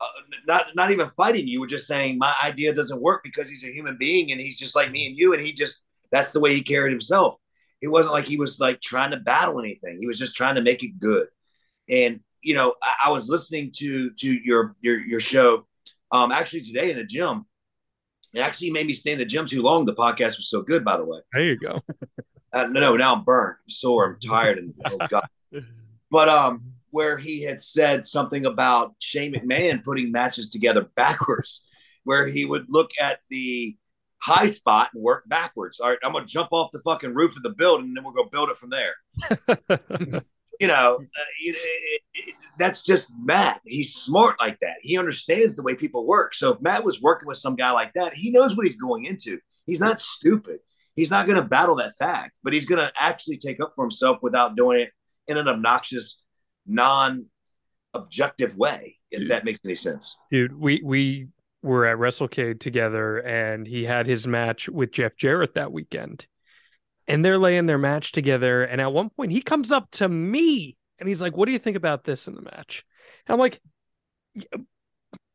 [0.00, 0.06] uh,
[0.46, 1.48] not not even fighting.
[1.48, 4.58] You were just saying my idea doesn't work because he's a human being and he's
[4.58, 7.36] just like me and you and he just that's the way he carried himself.
[7.80, 9.98] It wasn't like he was like trying to battle anything.
[10.00, 11.28] He was just trying to make it good.
[11.88, 15.66] And you know, I, I was listening to to your your your show
[16.12, 17.46] um actually today in the gym.
[18.34, 19.86] It actually made me stay in the gym too long.
[19.86, 21.20] The podcast was so good, by the way.
[21.32, 21.80] There you go.
[22.52, 25.26] Uh, no, no, now I'm burnt, I'm sore, I'm tired, and oh god.
[26.08, 31.64] But um, where he had said something about Shane McMahon putting matches together backwards,
[32.04, 33.76] where he would look at the
[34.18, 35.80] high spot and work backwards.
[35.80, 38.12] All right, I'm gonna jump off the fucking roof of the building, and then we'll
[38.12, 40.22] go build it from there.
[40.58, 43.60] You know, uh, it, it, it, that's just Matt.
[43.64, 44.76] He's smart like that.
[44.80, 46.34] He understands the way people work.
[46.34, 49.04] So if Matt was working with some guy like that, he knows what he's going
[49.04, 49.38] into.
[49.66, 50.60] He's not stupid.
[50.96, 53.84] He's not going to battle that fact, but he's going to actually take up for
[53.84, 54.90] himself without doing it
[55.28, 56.20] in an obnoxious,
[56.66, 58.96] non-objective way.
[59.10, 60.16] If that makes any sense.
[60.32, 61.28] Dude, we we
[61.62, 66.26] were at WrestleCade together and he had his match with Jeff Jarrett that weekend.
[67.08, 68.64] And they're laying their match together.
[68.64, 71.58] And at one point he comes up to me and he's like, What do you
[71.58, 72.84] think about this in the match?
[73.26, 73.60] And I'm like,
[74.34, 74.44] "Yeah,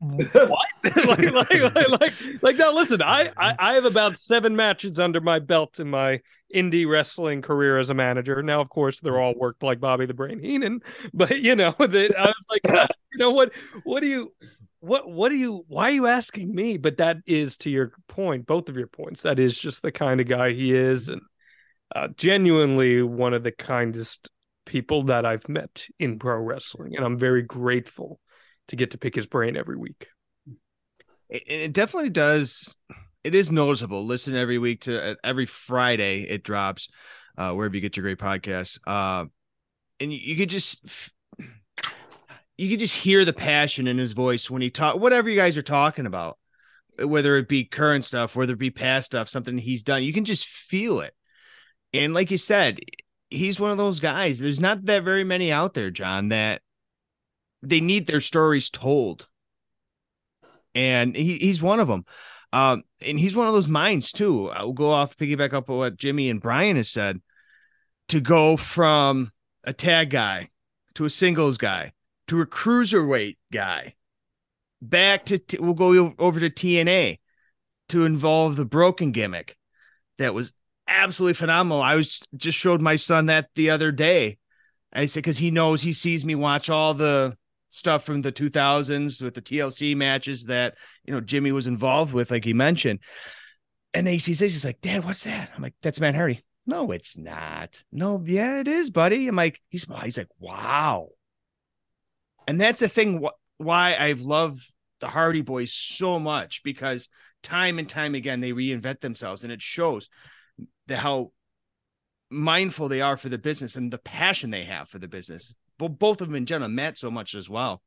[0.01, 0.59] what?
[0.95, 5.21] like, like, like, like, like, now listen, I, I, I have about seven matches under
[5.21, 6.21] my belt in my
[6.53, 8.41] indie wrestling career as a manager.
[8.41, 10.81] Now, of course, they're all worked like Bobby the Brain Heenan,
[11.13, 13.51] but you know, that I was like, you know what,
[13.83, 14.33] what do you,
[14.79, 16.77] what, what do you, why are you asking me?
[16.77, 19.21] But that is to your point, both of your points.
[19.21, 21.21] That is just the kind of guy he is, and
[21.95, 24.31] uh, genuinely one of the kindest
[24.65, 28.19] people that I've met in pro wrestling, and I'm very grateful
[28.67, 30.07] to get to pick his brain every week.
[31.29, 32.75] It, it definitely does.
[33.23, 34.05] It is noticeable.
[34.05, 36.89] Listen every week to uh, every Friday it drops,
[37.37, 38.79] uh, wherever you get your great podcasts.
[38.85, 39.25] Uh,
[39.99, 40.83] and you, you could just
[42.57, 45.57] you could just hear the passion in his voice when he talk whatever you guys
[45.57, 46.37] are talking about,
[46.99, 50.03] whether it be current stuff, whether it be past stuff, something he's done.
[50.03, 51.13] You can just feel it.
[51.93, 52.79] And like you said,
[53.29, 54.39] he's one of those guys.
[54.39, 56.61] There's not that very many out there, John, that
[57.61, 59.27] they need their stories told
[60.75, 62.05] and he, he's one of them.
[62.53, 64.49] Um, and he's one of those minds too.
[64.49, 67.21] I'll go off piggyback up on what Jimmy and Brian has said
[68.09, 69.31] to go from
[69.63, 70.49] a tag guy
[70.95, 71.93] to a singles guy
[72.27, 73.95] to a cruiserweight guy
[74.81, 77.19] back to t- we'll go over to TNA
[77.89, 79.55] to involve the broken gimmick
[80.17, 80.51] that was
[80.87, 81.81] absolutely phenomenal.
[81.81, 84.37] I was just showed my son that the other day.
[84.91, 87.37] I said because he knows he sees me watch all the
[87.71, 92.31] stuff from the 2000s with the TLC matches that you know Jimmy was involved with,
[92.31, 92.99] like he mentioned.
[93.93, 95.49] And AC says he's like, Dad, what's that?
[95.55, 96.41] I'm like, that's Matt Hardy.
[96.65, 97.83] No, it's not.
[97.91, 99.27] No, yeah, it is, buddy.
[99.27, 101.09] I'm like, he's he's like, wow.
[102.47, 107.09] And that's the thing wh- why I've loved the Hardy Boys so much because
[107.43, 110.09] time and time again they reinvent themselves and it shows
[110.87, 111.31] the how
[112.29, 115.55] mindful they are for the business and the passion they have for the business.
[115.81, 117.81] Well, both of them in general, Matt so much as well.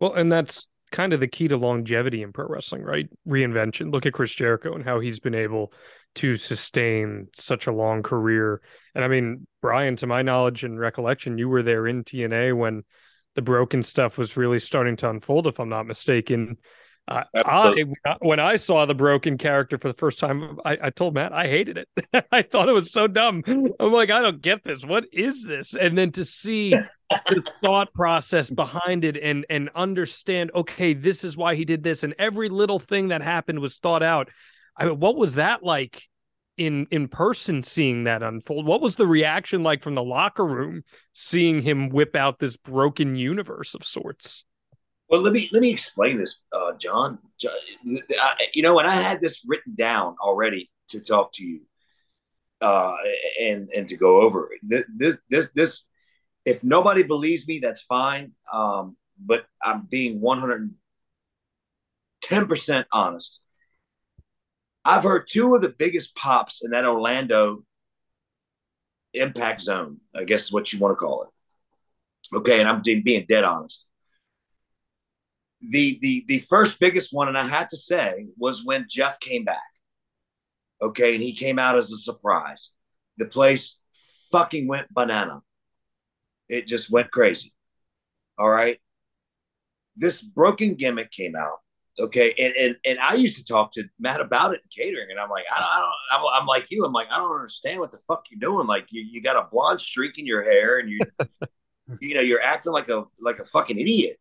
[0.00, 3.08] Well, and that's kind of the key to longevity in pro wrestling, right?
[3.26, 3.92] Reinvention.
[3.92, 5.72] Look at Chris Jericho and how he's been able
[6.16, 8.62] to sustain such a long career.
[8.94, 12.84] And I mean, Brian, to my knowledge and recollection, you were there in TNA when
[13.34, 16.58] the broken stuff was really starting to unfold, if I'm not mistaken.
[17.06, 17.84] Uh, I,
[18.20, 21.48] when I saw the broken character for the first time, I, I told Matt I
[21.48, 22.26] hated it.
[22.32, 23.42] I thought it was so dumb.
[23.46, 24.86] I'm like, I don't get this.
[24.86, 25.74] What is this?
[25.74, 31.36] And then to see the thought process behind it and and understand, okay, this is
[31.36, 34.30] why he did this, and every little thing that happened was thought out.
[34.76, 36.04] I mean, what was that like
[36.56, 38.64] in in person seeing that unfold?
[38.66, 43.14] What was the reaction like from the locker room seeing him whip out this broken
[43.14, 44.44] universe of sorts?
[45.08, 47.18] Well, let me let me explain this, uh, John.
[47.82, 51.60] You know, and I had this written down already to talk to you,
[52.60, 52.96] uh,
[53.40, 55.84] and and to go over this this this,
[56.44, 58.32] if nobody believes me, that's fine.
[58.52, 60.74] Um, but I'm being one hundred
[62.22, 63.40] ten percent honest.
[64.86, 67.64] I've heard two of the biggest pops in that Orlando
[69.12, 70.00] impact zone.
[70.14, 72.36] I guess is what you want to call it.
[72.36, 73.86] Okay, and I'm being dead honest
[75.70, 79.44] the the the first biggest one, and I had to say, was when Jeff came
[79.44, 79.62] back.
[80.82, 82.72] Okay, and he came out as a surprise.
[83.18, 83.80] The place
[84.32, 85.40] fucking went banana.
[86.48, 87.52] It just went crazy.
[88.38, 88.78] All right.
[89.96, 91.60] This broken gimmick came out.
[91.98, 95.20] Okay, and and and I used to talk to Matt about it in catering, and
[95.20, 96.84] I'm like, I don't, I don't I'm, I'm like you.
[96.84, 98.66] I'm like, I don't understand what the fuck you're doing.
[98.66, 100.98] Like, you, you got a blonde streak in your hair, and you,
[102.00, 104.18] you know, you're acting like a like a fucking idiot.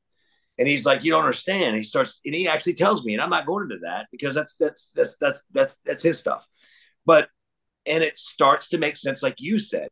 [0.60, 1.76] And he's like, you don't understand.
[1.76, 4.56] he starts, and he actually tells me, and I'm not going into that because that's
[4.56, 6.46] that's that's that's that's that's his stuff.
[7.06, 7.30] But
[7.86, 9.90] and it starts to make sense, like you said.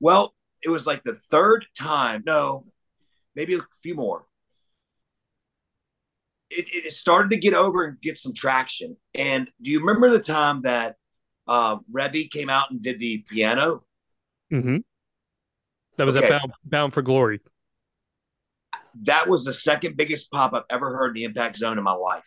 [0.00, 2.66] Well, it was like the third time, no,
[3.34, 4.26] maybe a few more.
[6.50, 8.96] It, it started to get over and get some traction.
[9.14, 10.96] And do you remember the time that
[11.46, 13.84] uh, Reby came out and did the piano?
[14.52, 14.78] Mm-hmm.
[15.96, 16.28] That was okay.
[16.28, 17.40] Bound, Bound for Glory
[19.02, 21.92] that was the second biggest pop I've ever heard in the Impact Zone in my
[21.92, 22.26] life.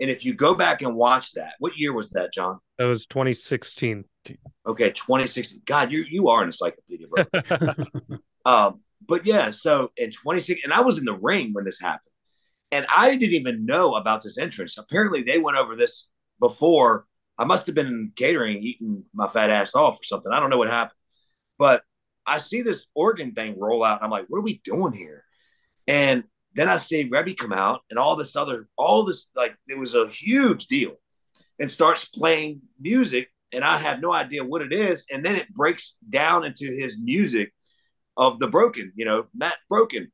[0.00, 2.58] And if you go back and watch that, what year was that, John?
[2.78, 4.04] That was 2016.
[4.66, 5.62] Okay, 2016.
[5.64, 8.18] God, you you are an encyclopedia, bro.
[8.44, 12.12] um, but yeah, so in 2016, and I was in the ring when this happened,
[12.70, 14.78] and I didn't even know about this entrance.
[14.78, 16.08] Apparently, they went over this
[16.40, 17.06] before.
[17.38, 20.32] I must have been in catering, eating my fat ass off or something.
[20.32, 20.98] I don't know what happened,
[21.58, 21.82] but
[22.26, 25.21] I see this organ thing roll out, and I'm like, "What are we doing here?"
[25.86, 26.24] And
[26.54, 29.94] then I see Reby come out and all this other, all this, like, it was
[29.94, 30.94] a huge deal
[31.58, 33.28] and starts playing music.
[33.52, 35.04] And I have no idea what it is.
[35.10, 37.52] And then it breaks down into his music
[38.16, 40.10] of the broken, you know, Matt Broken.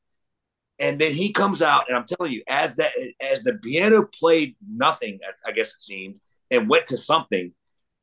[0.80, 4.54] And then he comes out, and I'm telling you, as that as the piano played
[4.64, 6.20] nothing, I guess it seemed,
[6.52, 7.52] and went to something,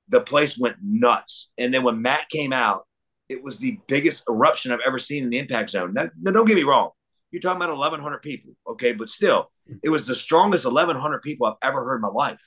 [0.10, 1.52] the place went nuts.
[1.58, 2.86] And then when Matt came out,
[3.30, 5.94] it was the biggest eruption I've ever seen in the impact zone.
[5.94, 6.90] Now, now don't get me wrong.
[7.36, 8.94] You're talking about 1,100 people, okay?
[8.94, 9.52] But still,
[9.84, 12.40] it was the strongest 1,100 people I've ever heard in my life.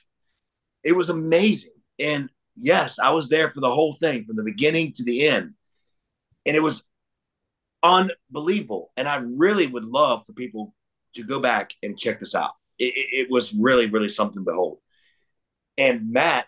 [0.83, 1.73] It was amazing.
[1.99, 2.27] And
[2.59, 5.53] yes, I was there for the whole thing from the beginning to the end.
[6.47, 6.83] And it was
[7.83, 8.91] unbelievable.
[8.97, 10.73] And I really would love for people
[11.13, 12.53] to go back and check this out.
[12.79, 14.79] It, it, it was really, really something to behold.
[15.77, 16.47] And Matt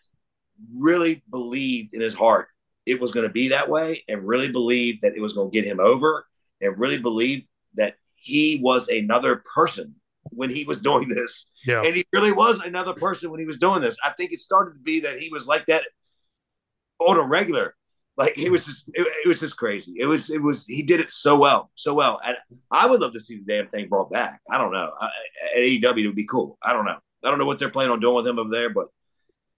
[0.76, 2.48] really believed in his heart
[2.88, 5.54] it was going to be that way and really believed that it was going to
[5.54, 6.26] get him over
[6.60, 9.96] and really believed that he was another person
[10.30, 11.50] when he was doing this.
[11.66, 11.82] Yeah.
[11.84, 13.98] And he really was another person when he was doing this.
[14.04, 15.84] I think it started to be that he was like that
[17.00, 17.76] on a regular.
[18.18, 19.96] Like it was just it, it was just crazy.
[19.98, 22.20] It was it was he did it so well, so well.
[22.24, 22.36] And
[22.70, 24.42] I would love to see the damn thing brought back.
[24.50, 24.92] I don't know.
[25.02, 26.58] At AEW it would be cool.
[26.62, 27.00] I don't know.
[27.24, 28.88] I don't know what they're planning on doing with him over there, but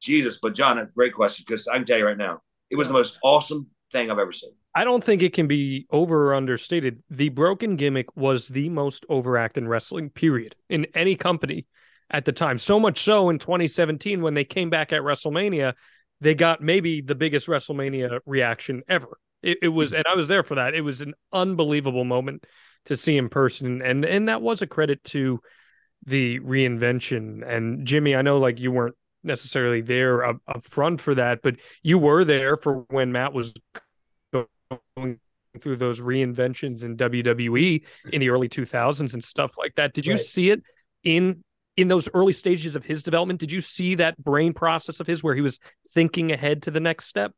[0.02, 0.40] Jesus.
[0.42, 2.94] But John, a great question because I can tell you right now, it was the
[2.94, 4.54] most awesome thing I've ever seen.
[4.76, 7.04] I don't think it can be over or understated.
[7.10, 11.68] The broken gimmick was the most overact in wrestling, period, in any company
[12.10, 12.58] at the time.
[12.58, 15.74] So much so in 2017 when they came back at WrestleMania,
[16.22, 19.18] they got maybe the biggest WrestleMania reaction ever.
[19.44, 19.98] It, it was, hmm.
[19.98, 20.74] and I was there for that.
[20.74, 22.46] It was an unbelievable moment
[22.86, 25.40] to see in person, and and that was a credit to
[26.06, 27.48] the reinvention.
[27.48, 31.56] And Jimmy, I know like you weren't necessarily there up, up front for that, but
[31.82, 33.54] you were there for when Matt was
[35.60, 39.94] through those reinventions in WWE in the early 2000s and stuff like that.
[39.94, 40.22] Did you Right.
[40.22, 40.64] see it
[41.04, 41.44] in
[41.76, 43.40] in those early stages of his development?
[43.40, 45.60] Did you see that brain process of his where he was
[45.94, 47.32] thinking ahead to the next step?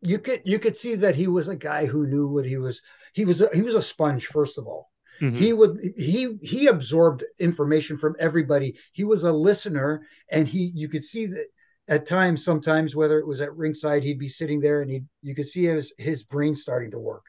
[0.00, 2.80] You could you could see that he was a guy who knew what he was.
[3.14, 4.90] He was a, he was a sponge first of all.
[5.20, 5.36] Mhm.
[5.36, 8.76] He would he he absorbed information from everybody.
[8.92, 11.46] He was a listener, and he you could see that
[11.88, 15.34] at times, sometimes whether it was at ringside, he'd be sitting there, and he you
[15.34, 17.24] could see his his brain starting to work,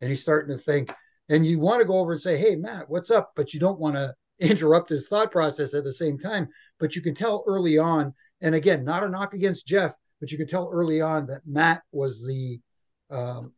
[0.00, 0.92] and he's starting to think.
[1.28, 3.80] And you want to go over and say, "Hey, Matt, what's up?" But you don't
[3.80, 6.48] want to interrupt his thought process at the same time.
[6.78, 10.38] But you can tell early on, and again, not a knock against Jeff, but you
[10.38, 12.60] could tell early on that Matt was the
[13.10, 13.52] um,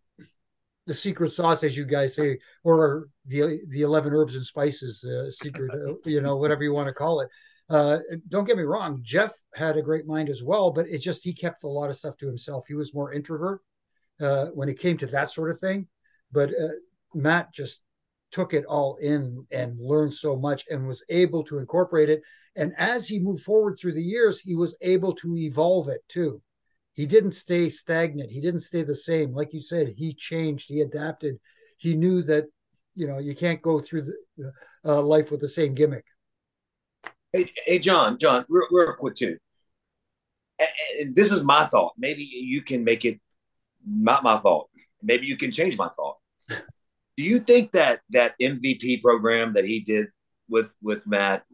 [0.86, 5.30] the secret sauce, as you guys say, or the the eleven herbs and spices uh,
[5.30, 5.70] secret,
[6.06, 7.28] you know, whatever you want to call it.
[7.68, 7.98] Uh,
[8.28, 11.32] don't get me wrong, Jeff had a great mind as well, but it just he
[11.32, 12.64] kept a lot of stuff to himself.
[12.68, 13.60] He was more introvert
[14.20, 15.88] uh, when it came to that sort of thing,
[16.30, 16.68] but uh,
[17.14, 17.82] Matt just
[18.30, 22.22] took it all in and learned so much and was able to incorporate it.
[22.54, 26.40] And as he moved forward through the years, he was able to evolve it too.
[26.92, 28.30] He didn't stay stagnant.
[28.30, 29.34] He didn't stay the same.
[29.34, 31.36] Like you said he changed he adapted.
[31.78, 32.44] He knew that
[32.94, 34.52] you know you can't go through the,
[34.84, 36.04] uh, life with the same gimmick
[37.36, 39.36] Hey, hey, John, John, real, real quick too.
[41.12, 41.92] This is my thought.
[41.98, 43.20] Maybe you can make it
[43.86, 44.70] not my thought.
[45.02, 46.16] Maybe you can change my thought.
[46.48, 50.06] Do you think that that MVP program that he did
[50.48, 51.44] with with Matt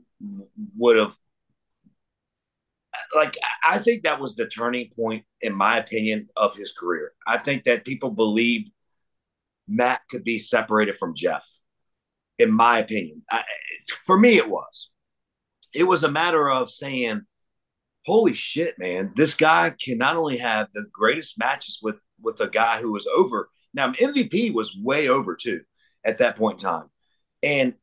[0.76, 1.16] would have
[3.12, 3.37] like
[3.68, 7.11] I think that was the turning point in my opinion of his career.
[7.26, 8.70] I think that people believed
[9.66, 11.45] Matt could be separated from Jeff.
[12.39, 13.43] In my opinion, I,
[14.05, 14.91] for me, it was
[15.75, 17.23] it was a matter of saying,
[18.07, 19.12] "Holy shit, man!
[19.16, 23.07] This guy can not only have the greatest matches with with a guy who was
[23.07, 23.51] over.
[23.75, 25.62] Now MVP was way over too
[26.05, 26.91] at that point in time,
[27.43, 27.75] and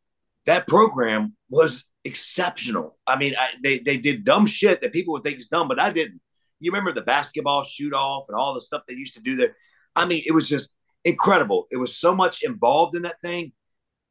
[0.46, 2.98] that program was exceptional.
[3.06, 5.80] I mean, I, they they did dumb shit that people would think is dumb, but
[5.80, 6.22] I didn't.
[6.60, 9.56] You remember the basketball shoot off and all the stuff they used to do there.
[9.96, 10.74] I mean, it was just
[11.06, 11.68] incredible.
[11.72, 13.54] It was so much involved in that thing.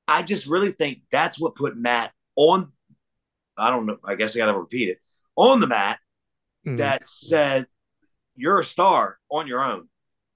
[0.06, 2.72] I just really think that's what put Matt on
[3.58, 3.98] I don't know.
[4.04, 4.98] I guess I got to repeat it
[5.36, 5.98] on the mat
[6.66, 6.78] Mhm.
[6.78, 7.66] that said
[8.36, 9.88] you're a star on your own.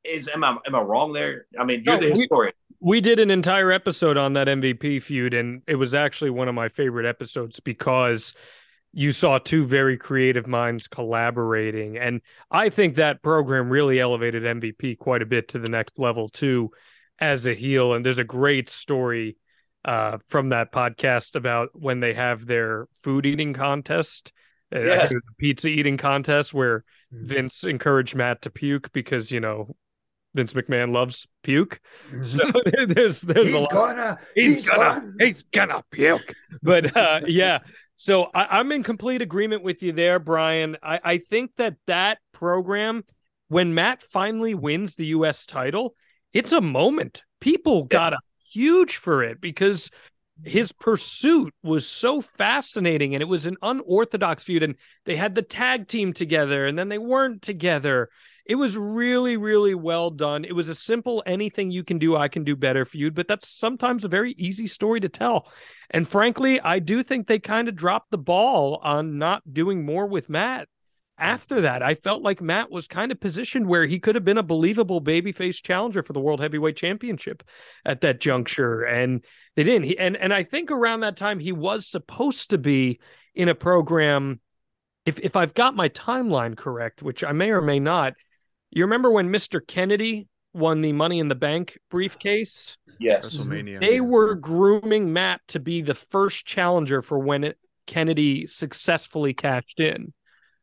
[0.05, 1.47] Is am I am I wrong there?
[1.59, 2.53] I mean, you're No, the we-
[2.85, 6.55] We did an entire episode on that MVP feud, and it was actually one of
[6.57, 8.35] my favorite episodes because
[8.93, 11.97] you saw two very creative minds collaborating.
[11.97, 12.21] And
[12.51, 16.73] I think that program really elevated MVP quite a bit to the next level, too,
[17.21, 17.95] as a heel.
[17.95, 19.37] And there's a great story
[19.85, 24.33] uh, from that podcast about when they have their food eating contest,
[24.73, 25.13] Yes.
[25.39, 27.27] pizza eating contest, where Mhm.
[27.27, 29.77] Vince encouraged Matt to puke because, you know,
[30.35, 31.79] Vince McMahon loves puke.
[32.23, 32.39] So
[32.89, 33.71] there's there's he's a lot.
[33.71, 36.33] gonna He's, he's gonna gonna he's gonna puke.
[36.63, 37.59] But uh, yeah,
[37.97, 40.79] so I, I'm in complete agreement with you there, Brian.
[40.83, 43.05] I, I think that that program,
[43.49, 45.45] when Matt finally wins the U.S.
[45.45, 45.95] title,
[46.33, 47.25] it's a moment.
[47.41, 48.19] People got a
[48.53, 49.91] huge for it because
[50.45, 55.43] his pursuit was so fascinating and it was an unorthodox feud and they had the
[55.43, 58.09] tag team together and then they weren't together.
[58.45, 60.45] It was really really well done.
[60.45, 63.49] It was a simple anything you can do i can do better feud but that's
[63.49, 65.51] sometimes a very easy story to tell.
[65.91, 70.07] And frankly i do think they kind of dropped the ball on not doing more
[70.07, 70.69] with matt
[71.23, 74.39] after that i felt like matt was kind of positioned where he could have been
[74.39, 77.43] a believable babyface challenger for the world heavyweight championship
[77.85, 79.25] at that juncture and
[79.57, 82.99] they didn't he, and and i think around that time he was supposed to be
[83.35, 84.41] in a program
[85.07, 88.15] if if i've got my timeline correct which i may or may not
[88.73, 89.65] you remember when Mr.
[89.65, 92.79] Kennedy won the Money in the Bank briefcase?
[92.99, 93.37] Yes.
[93.37, 93.81] WrestleMania.
[93.81, 99.79] They were grooming Matt to be the first challenger for when it, Kennedy successfully cashed
[99.79, 100.15] in.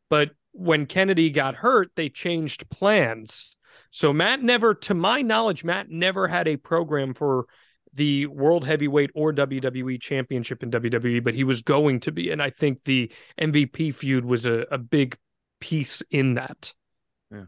[0.10, 3.56] But when Kennedy got hurt, they changed plans.
[3.92, 7.46] So Matt never, to my knowledge, Matt never had a program for
[7.94, 12.30] the World Heavyweight or WWE Championship in WWE, but he was going to be.
[12.30, 15.18] And I think the MVP feud was a, a big
[15.60, 16.74] piece in that.
[17.32, 17.46] Yeah.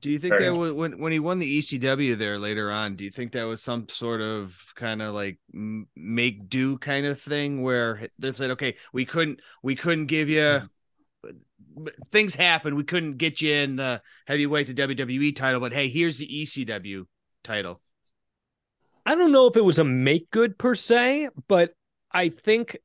[0.00, 2.96] Do you think Fair that was, when when he won the ECW there later on?
[2.96, 7.20] Do you think that was some sort of kind of like make do kind of
[7.20, 10.62] thing where they said, okay, we couldn't we couldn't give you
[12.08, 12.76] things happened.
[12.76, 17.06] We couldn't get you in the heavyweight to WWE title, but hey, here's the ECW
[17.44, 17.80] title.
[19.04, 21.74] I don't know if it was a make good per se, but
[22.10, 22.76] I think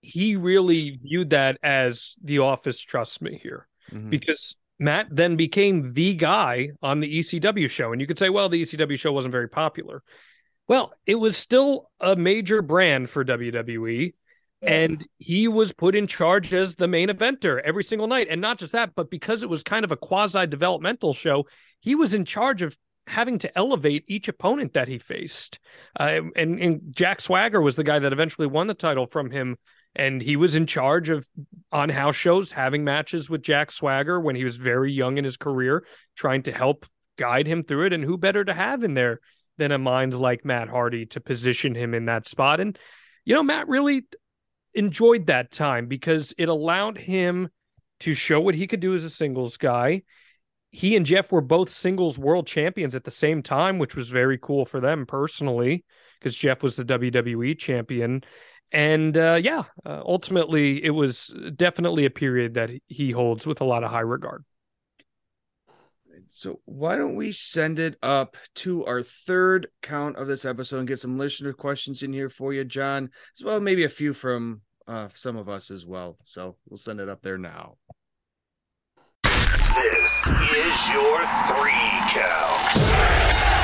[0.00, 4.10] he really viewed that as the office trusts me here mm-hmm.
[4.10, 7.92] because Matt then became the guy on the ECW show.
[7.92, 10.02] And you could say, well, the ECW show wasn't very popular.
[10.68, 14.14] Well, it was still a major brand for WWE.
[14.62, 18.28] And he was put in charge as the main eventer every single night.
[18.30, 21.46] And not just that, but because it was kind of a quasi developmental show,
[21.80, 22.76] he was in charge of
[23.08, 25.58] having to elevate each opponent that he faced.
[25.98, 29.56] Uh, and, and Jack Swagger was the guy that eventually won the title from him.
[29.94, 31.26] And he was in charge of
[31.70, 35.36] on house shows having matches with Jack Swagger when he was very young in his
[35.36, 35.84] career,
[36.16, 36.86] trying to help
[37.18, 37.92] guide him through it.
[37.92, 39.20] And who better to have in there
[39.58, 42.60] than a mind like Matt Hardy to position him in that spot?
[42.60, 42.78] And,
[43.24, 44.04] you know, Matt really
[44.74, 47.48] enjoyed that time because it allowed him
[48.00, 50.02] to show what he could do as a singles guy
[50.72, 54.38] he and Jeff were both singles world champions at the same time, which was very
[54.38, 55.84] cool for them personally,
[56.18, 58.24] because Jeff was the WWE champion.
[58.72, 63.66] And uh, yeah, uh, ultimately, it was definitely a period that he holds with a
[63.66, 64.44] lot of high regard.
[66.28, 70.88] So, why don't we send it up to our third count of this episode and
[70.88, 74.62] get some listener questions in here for you, Jon, as well maybe a few from
[74.86, 76.16] uh, some of us as well.
[76.24, 77.76] So, we'll send it up there now.
[79.24, 81.72] This is your three
[82.10, 83.61] count.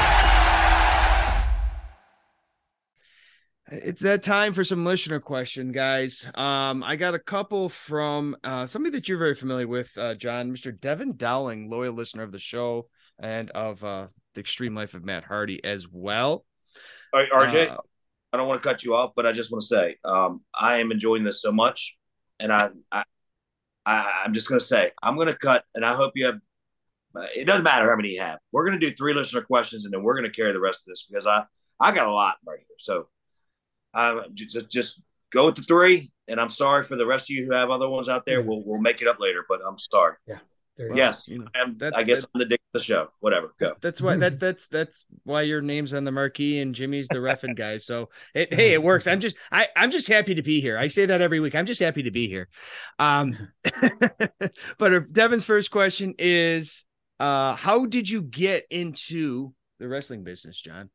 [3.71, 6.27] It's that time for some listener question, guys.
[6.35, 10.51] Um, I got a couple from uh, somebody that you're very familiar with, uh, Jon,
[10.51, 10.79] Mr.
[10.79, 12.89] Devin Dowling, loyal listener of the show
[13.19, 16.47] and of uh, the Extreme Life of Matt Hardy as well.
[17.12, 17.77] All right, RJ, uh,
[18.33, 20.79] I don't want to cut you off, but I just want to say um, I
[20.79, 21.97] am enjoying this so much,
[22.41, 23.05] and I, I
[23.89, 26.39] I, am just going to say, I'm going to cut, and I hope you have.
[27.16, 28.39] Uh, it doesn't matter how many you have.
[28.53, 30.83] We're going to do three listener questions, and then we're going to carry the rest
[30.83, 31.45] of this because I
[31.81, 32.77] I got a lot right here.
[32.79, 33.09] So,
[33.99, 36.12] uh, just just go with the three.
[36.28, 38.42] And I'm sorry for the rest of you who have other ones out there.
[38.42, 40.14] We'll we'll make it up later, but I'm sorry.
[40.26, 40.38] Yeah.
[40.94, 41.46] yes, you know,
[41.78, 43.09] that, I guess that, I'm the dick of the show.
[43.18, 43.74] Whatever, go.
[43.80, 47.57] That's why that that's that's why your name's on the marquee and Jimmy's the refing
[47.57, 47.78] guy.
[47.78, 49.07] So it, hey, it works.
[49.07, 50.76] I'm just I I'm just happy to be here.
[50.76, 51.55] I say that every week.
[51.55, 52.49] I'm just happy to be here.
[52.99, 53.49] Um,
[54.78, 56.84] but uh, Devin's first question is,
[57.18, 60.90] uh, how did you get into the wrestling business, Jon?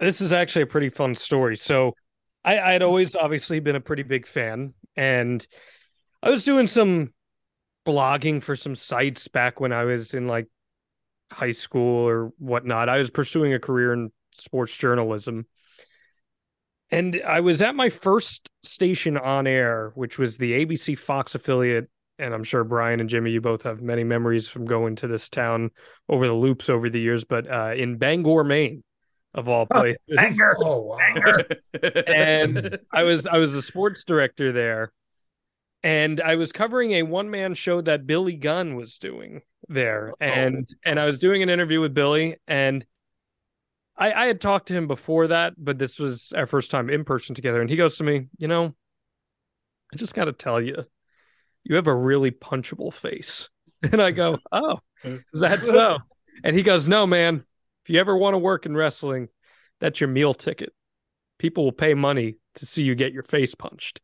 [0.00, 1.56] This is actually a pretty fun story.
[1.56, 1.94] So,
[2.44, 5.46] I I had always obviously been a pretty big fan, and
[6.22, 7.12] I was doing some
[7.86, 10.48] blogging for some sites back when I was in like
[11.32, 12.88] high school or whatnot.
[12.88, 15.46] I was pursuing a career in sports journalism.
[16.90, 21.88] And I was at my first station on air, which was the ABC Fox affiliate.
[22.18, 25.30] And I'm sure Brian and Jimmy, you both have many memories from going to this
[25.30, 25.70] town
[26.08, 28.82] over the loops over the years, but uh, in Bangor, Maine,
[29.34, 29.98] of all places.
[30.08, 30.56] Bangor.
[30.64, 30.98] Oh, wow.
[32.06, 34.92] and I was I was the sports director there
[35.82, 40.24] and I was covering a one man show that Billy Gunn was doing there, oh.
[40.24, 40.76] and oh.
[40.84, 42.84] and I was doing an interview with Billy, and
[43.96, 47.04] I, I had talked to him before that, but this was our first time in
[47.04, 48.74] person together, and he goes to me, you know,
[49.92, 50.84] I just got to tell you,
[51.64, 53.48] you have a really punchable face,
[53.82, 55.98] and I go, oh, is that so?
[56.44, 57.44] And he goes, no, man,
[57.90, 59.26] if you ever want to work in wrestling,
[59.80, 60.72] that's your meal ticket.
[61.40, 64.00] People will pay money to see you get your face punched.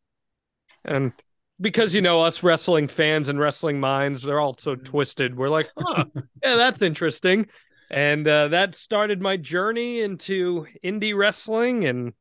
[0.84, 1.12] And
[1.60, 5.70] because you know us wrestling fans and wrestling minds they're all so twisted we're like
[5.78, 6.04] huh,
[6.42, 7.46] yeah that's interesting
[7.90, 12.12] and uh, that started my journey into indie wrestling and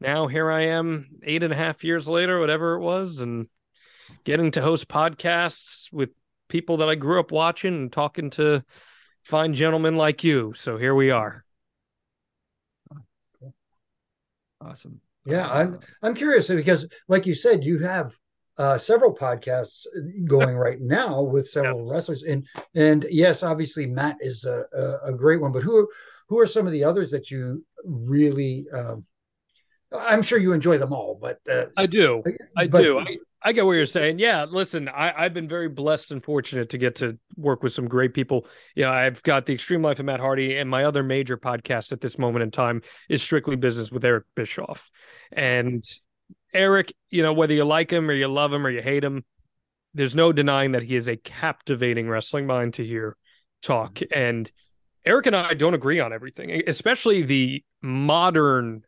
[0.00, 3.48] now here i am eight and a half years later whatever it was and
[4.24, 6.08] getting to host podcasts with
[6.48, 8.64] people that i grew up watching and talking to
[9.22, 11.44] fine gentlemen like you so here we are
[14.60, 18.14] awesome yeah i'm i'm curious because like you said you have
[18.60, 19.86] uh, several podcasts
[20.26, 21.92] going right now with several yep.
[21.92, 25.50] wrestlers, and and yes, obviously Matt is a, a, a, great one.
[25.50, 25.88] But who
[26.28, 28.66] who are some of the others that you really?
[28.70, 29.06] Um,
[29.92, 32.22] I'm sure you enjoy them all, but uh, I do,
[32.56, 33.00] I but, do.
[33.00, 34.18] I, I get what you're saying.
[34.18, 37.88] Yeah, listen, I, I've been very blessed and fortunate to get to work with some
[37.88, 38.46] great people.
[38.74, 42.00] Yeah, I've got the Extreme Life of Matt Hardy, and my other major podcast at
[42.00, 44.90] this moment in time is Strictly Business with Eric Bischoff,
[45.32, 45.82] and
[46.52, 49.24] Eric, you know, whether you like him or you love him or you hate him,
[49.94, 53.16] there's no denying that he is a captivating wrestling mind to hear
[53.62, 53.94] talk.
[53.94, 54.18] Mm-hmm.
[54.18, 54.52] And
[55.04, 58.82] Eric and I don't agree on everything, especially the modern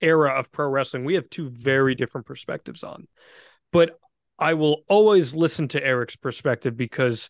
[0.00, 1.04] era of pro wrestling.
[1.04, 3.06] We have two very different perspectives on.
[3.72, 3.98] But
[4.38, 7.28] I will always listen to Eric's perspective because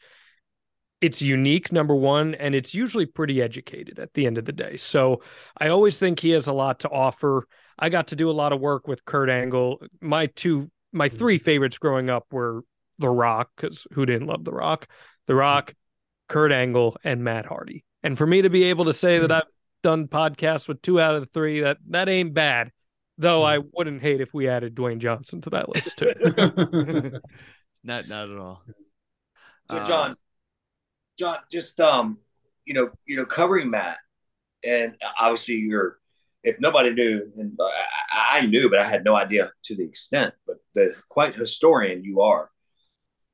[1.00, 4.76] it's unique, number one, and it's usually pretty educated at the end of the day.
[4.76, 5.22] So
[5.56, 7.46] I always think he has a lot to offer.
[7.78, 9.80] I got to do a lot of work with Kurt Angle.
[10.00, 11.16] My two, my mm-hmm.
[11.16, 12.62] three favorites growing up were
[12.98, 14.88] The Rock, because who didn't love The Rock?
[15.26, 15.74] The Rock,
[16.28, 17.84] Kurt Angle, and Matt Hardy.
[18.02, 19.34] And for me to be able to say that mm-hmm.
[19.34, 22.72] I've done podcasts with two out of the three, that that ain't bad.
[23.18, 26.12] Though I wouldn't hate if we added Dwayne Johnson to that list too.
[27.84, 28.62] not not at all.
[29.68, 30.16] So Jon,
[31.18, 32.18] Jon, just um,
[32.64, 33.98] you know, you know, covering Matt,
[34.64, 35.98] and obviously you're.
[36.44, 40.32] If nobody knew, and I, I knew, but I had no idea to the extent.
[40.46, 42.48] But the quite historian you are.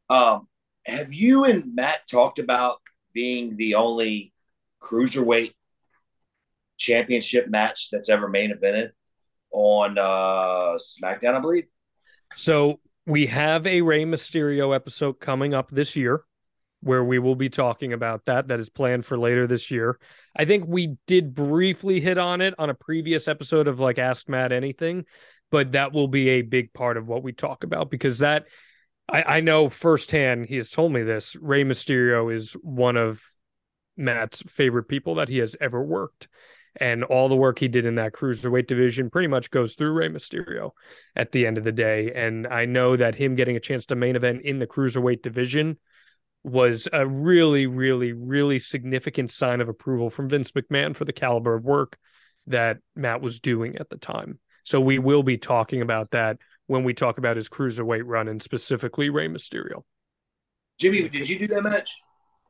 [0.08, 0.48] Um,
[0.86, 2.78] have you and Matt talked about
[3.12, 4.32] being the only
[4.82, 5.52] cruiserweight
[6.78, 8.90] championship match that's ever main evented
[9.54, 11.64] on uh, SmackDown, I believe?
[12.34, 16.24] So we have a Rey Mysterio episode coming up this year
[16.80, 18.48] where we will be talking about that.
[18.48, 19.98] That is planned for later this year.
[20.36, 24.28] I think we did briefly hit on it on a previous episode of like Ask
[24.28, 25.06] Matt Anything,
[25.50, 28.46] but that will be a big part of what we talk about because that
[29.08, 31.36] I, I know firsthand he has told me this.
[31.36, 33.22] Rey Mysterio is one of
[33.96, 36.28] Matt's favorite people that he has ever worked.
[36.80, 40.08] And all the work he did in that cruiserweight division pretty much goes through Rey
[40.08, 40.72] Mysterio
[41.14, 42.10] at the end of the day.
[42.12, 45.78] And I know that him getting a chance to main event in the cruiserweight division
[46.42, 51.54] was a really, really, really significant sign of approval from Vince McMahon for the caliber
[51.54, 51.96] of work
[52.46, 54.38] that Matt was doing at the time.
[54.62, 58.42] So we will be talking about that when we talk about his cruiserweight run and
[58.42, 59.82] specifically Rey Mysterio.
[60.78, 61.94] Jimmy, did you do that match?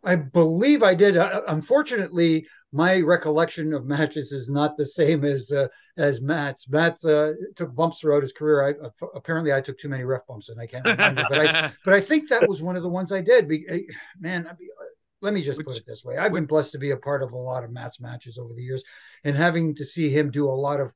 [0.05, 1.17] I believe I did.
[1.17, 6.69] Uh, unfortunately, my recollection of matches is not the same as uh, as Matt's.
[6.69, 8.63] Matt's uh, took bumps throughout his career.
[8.83, 11.25] I, uh, apparently, I took too many ref bumps, and I can't remember.
[11.29, 13.49] but I but I think that was one of the ones I did.
[13.49, 13.81] Be, eh,
[14.19, 14.85] man, be, uh,
[15.23, 17.33] let me just put it this way: I've been blessed to be a part of
[17.33, 18.85] a lot of Matt's matches over the years,
[19.25, 20.93] and having to see him do a lot of,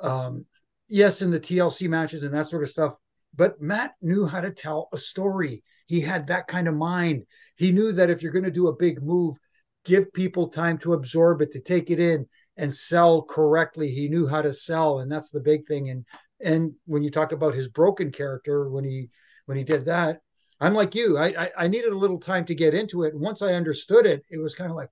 [0.00, 0.44] um,
[0.88, 2.96] yes, in the TLC matches and that sort of stuff.
[3.34, 5.62] But Matt knew how to tell a story.
[5.86, 7.24] He had that kind of mind
[7.56, 9.36] he knew that if you're going to do a big move,
[9.84, 12.26] give people time to absorb it, to take it in
[12.56, 13.88] and sell correctly.
[13.88, 15.90] He knew how to sell, and that's the big thing.
[15.90, 16.04] And
[16.40, 19.10] and when you talk about his broken character, when he
[19.46, 20.20] when he did that,
[20.60, 21.18] I'm like you.
[21.18, 23.14] I I, I needed a little time to get into it.
[23.14, 24.90] And once I understood it, it was kind of like,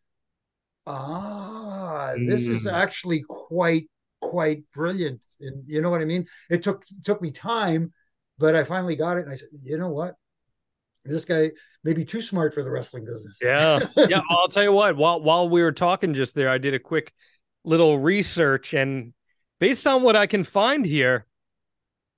[0.87, 2.55] ah, this mm.
[2.55, 3.89] is actually quite
[4.21, 5.25] quite brilliant.
[5.41, 6.27] And you know what I mean?
[6.51, 7.93] It took took me time,
[8.39, 9.25] but I finally got it.
[9.25, 10.15] And I said, you know what?
[11.05, 11.51] This guy
[11.85, 13.39] may be too smart for the wrestling business.
[13.43, 13.81] Yeah.
[14.09, 14.21] Yeah.
[14.31, 17.13] I'll tell you what, while while we were talking just there, I did a quick
[17.65, 19.13] little research and
[19.59, 21.27] based on what I can find here,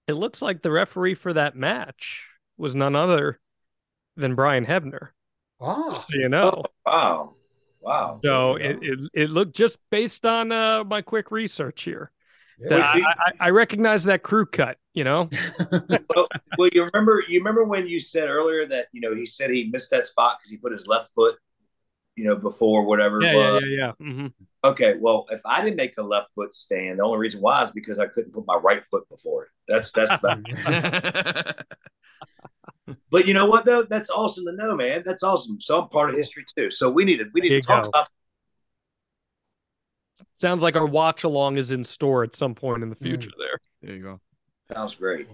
[0.06, 2.26] it looks like the referee for that match
[2.56, 3.40] was none other
[4.16, 5.08] than Brian Hebner.
[5.58, 5.98] Wow.
[5.98, 6.64] So you know.
[6.86, 7.34] Oh, wow.
[7.80, 8.20] Wow.
[8.24, 12.12] So it, it, it looked just based on uh, my quick research here.
[12.70, 12.76] Yeah.
[12.76, 15.28] I, I, I, recognize that crew cut, you know.
[15.70, 16.26] well,
[16.58, 19.64] well, you remember you remember when you said earlier that you know he said he
[19.64, 21.36] missed that spot because he put his left foot,
[22.16, 23.60] you know, before whatever yeah, it was.
[23.62, 24.06] Yeah, yeah, yeah.
[24.06, 24.26] Mm-hmm.
[24.64, 27.72] Okay, well, if I didn't make a left foot stand, the only reason why is
[27.72, 29.50] because I couldn't put my right foot before it.
[29.68, 30.12] That's that's.
[30.12, 30.46] about.
[33.10, 33.82] but you know what though?
[33.82, 35.02] That's awesome to know, man.
[35.04, 35.60] That's awesome.
[35.60, 36.70] So I'm part of history too.
[36.70, 38.08] So we need to we need to talk about
[40.34, 43.30] sounds like our watch along is in store at some point in the future.
[43.30, 43.38] Mm.
[43.38, 44.20] There, there you go.
[44.72, 45.28] Sounds great.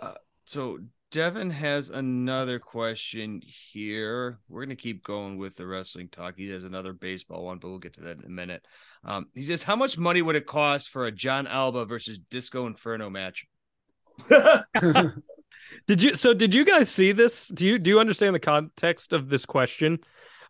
[0.00, 0.14] Uh,
[0.44, 0.78] so
[1.10, 4.38] Devin has another question here.
[4.48, 6.34] We're gonna keep going with the wrestling talk.
[6.36, 8.64] He has another baseball one, but we'll get to that in a minute.
[9.04, 12.66] Um, he says, "How much money would it cost for a Jon Alba versus Disco
[12.66, 13.46] Inferno match?"
[15.86, 16.14] did you?
[16.14, 17.48] So did you guys see this?
[17.48, 19.98] Do you do you understand the context of this question?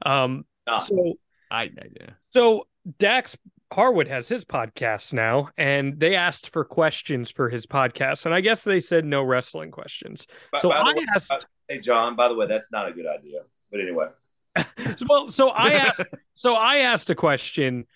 [0.06, 0.44] Um,
[0.78, 1.14] so
[1.50, 2.10] I, I yeah.
[2.32, 2.68] So
[2.98, 3.36] Dax
[3.72, 8.40] Harwood has his podcast now, and they asked for questions for his podcast, and I
[8.40, 10.26] guess they said no wrestling questions.
[10.52, 13.06] By, so by I way, asked, "Hey Jon, by the way, that's not a good
[13.06, 13.40] idea."
[13.70, 14.06] But anyway,
[15.08, 16.04] well, so I asked,
[16.34, 17.86] so I asked a question,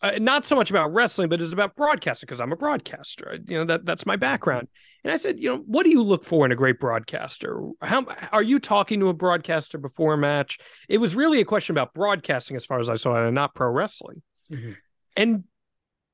[0.00, 3.38] uh, not so much about wrestling, but it's about broadcasting because I'm a broadcaster.
[3.46, 4.68] You know that that's my background,
[5.04, 7.60] and I said, you know, what do you look for in a great broadcaster?
[7.82, 10.58] How are you talking to a broadcaster before a match?
[10.88, 13.54] It was really a question about broadcasting, as far as I saw it, and not
[13.54, 14.22] pro wrestling.
[14.50, 14.72] Mm-hmm.
[15.18, 15.42] And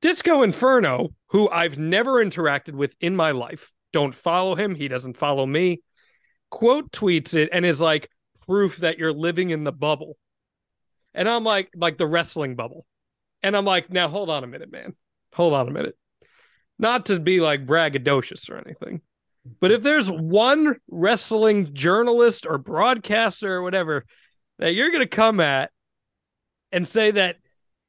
[0.01, 4.75] Disco Inferno, who I've never interacted with in my life, don't follow him.
[4.75, 5.83] He doesn't follow me.
[6.51, 8.09] Quote tweets it and is like
[8.47, 10.17] proof that you're living in the bubble.
[11.13, 12.87] And I'm like, like the wrestling bubble.
[13.43, 14.95] And I'm like, now hold on a minute, man.
[15.35, 15.99] Hold on a minute.
[16.79, 19.03] Not to be like braggadocious or anything,
[19.61, 24.07] But if there's one wrestling journalist or broadcaster or whatever
[24.59, 25.71] that you're going to come at
[26.73, 27.37] and say that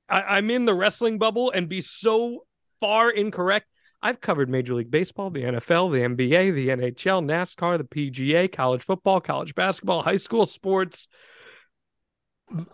[0.09, 2.45] I, am in the wrestling bubble and be so
[2.79, 3.67] far incorrect,
[4.01, 8.83] I've covered Major League Baseball, the NFL, the NBA, the NHL, NASCAR, the PGA, college
[8.83, 11.07] football, college basketball, high school sports.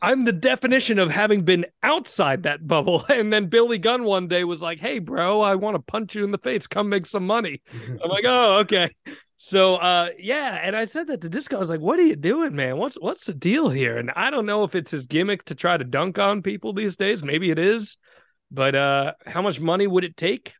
[0.01, 3.05] I'm the definition of having been outside that bubble.
[3.09, 6.25] And then Billy Gunn one day was like, Hey, bro, I want to punch you
[6.25, 6.67] in the face.
[6.67, 7.61] Come make some money.
[7.73, 8.89] I'm like, Oh, okay.
[9.43, 11.55] So uh yeah, and I said that to Disco.
[11.55, 12.77] I was like, What are you doing, man?
[12.77, 13.97] What's what's the deal here?
[13.97, 16.95] And I don't know if it's his gimmick to try to dunk on people these
[16.95, 17.23] days.
[17.23, 17.97] Maybe it is,
[18.51, 20.53] but uh how much money would it take?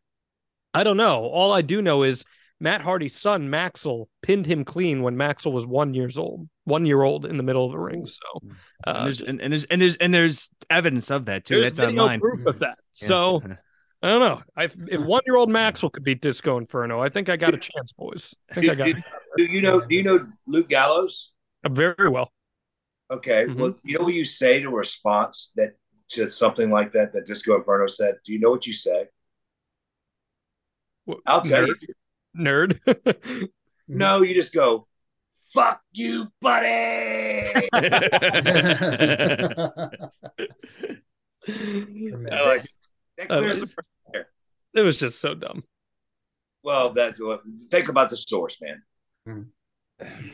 [0.74, 1.26] I don't know.
[1.26, 2.24] All I do know is
[2.58, 7.02] Matt Hardy's son Maxwell pinned him clean when Maxwell was one years old, one year
[7.02, 8.04] old in the middle of the ring.
[8.04, 8.48] So,
[8.84, 11.60] uh, and, there's, and, and, there's and there's and there's evidence of that too.
[11.60, 12.18] That's online.
[12.18, 12.78] proof of that.
[13.00, 13.08] Yeah.
[13.08, 13.42] So.
[14.02, 14.42] I don't know.
[14.56, 18.34] I, if one-year-old Maxwell could beat Disco Inferno, I think I got a chance, boys.
[18.50, 18.86] I think do, I got.
[18.86, 19.02] Do,
[19.36, 19.80] do you know?
[19.80, 21.30] Do you know Luke Gallows?
[21.64, 22.32] Uh, very well.
[23.12, 23.44] Okay.
[23.46, 23.60] Mm-hmm.
[23.60, 25.74] Well, you know what you say to a response that
[26.10, 28.16] to something like that that Disco Inferno said.
[28.26, 29.06] Do you know what you say?
[31.26, 31.74] I'll tell nerd.
[31.80, 31.94] you.
[32.36, 33.48] Nerd.
[33.88, 34.88] no, you just go,
[35.52, 36.66] fuck you, buddy.
[41.48, 42.62] I like
[43.18, 43.76] that was,
[44.74, 45.64] it was just so dumb.
[46.62, 47.14] Well, that
[47.70, 48.82] think about the source, man.
[49.26, 50.06] Hmm.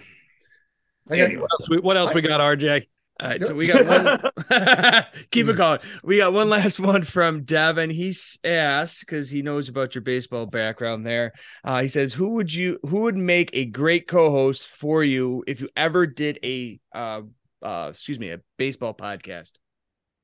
[1.11, 1.37] Anyway.
[1.37, 2.85] What else we, what else we got, RJ?
[3.21, 4.21] All right, so we got one.
[5.31, 5.81] keep it going.
[6.05, 7.91] We got one last one from Devin.
[7.91, 11.05] He's asked because he knows about your baseball background.
[11.05, 11.33] There,
[11.65, 12.79] uh, he says, "Who would you?
[12.87, 17.23] Who would make a great co-host for you if you ever did a, uh,
[17.61, 19.53] uh, excuse me, a baseball podcast?"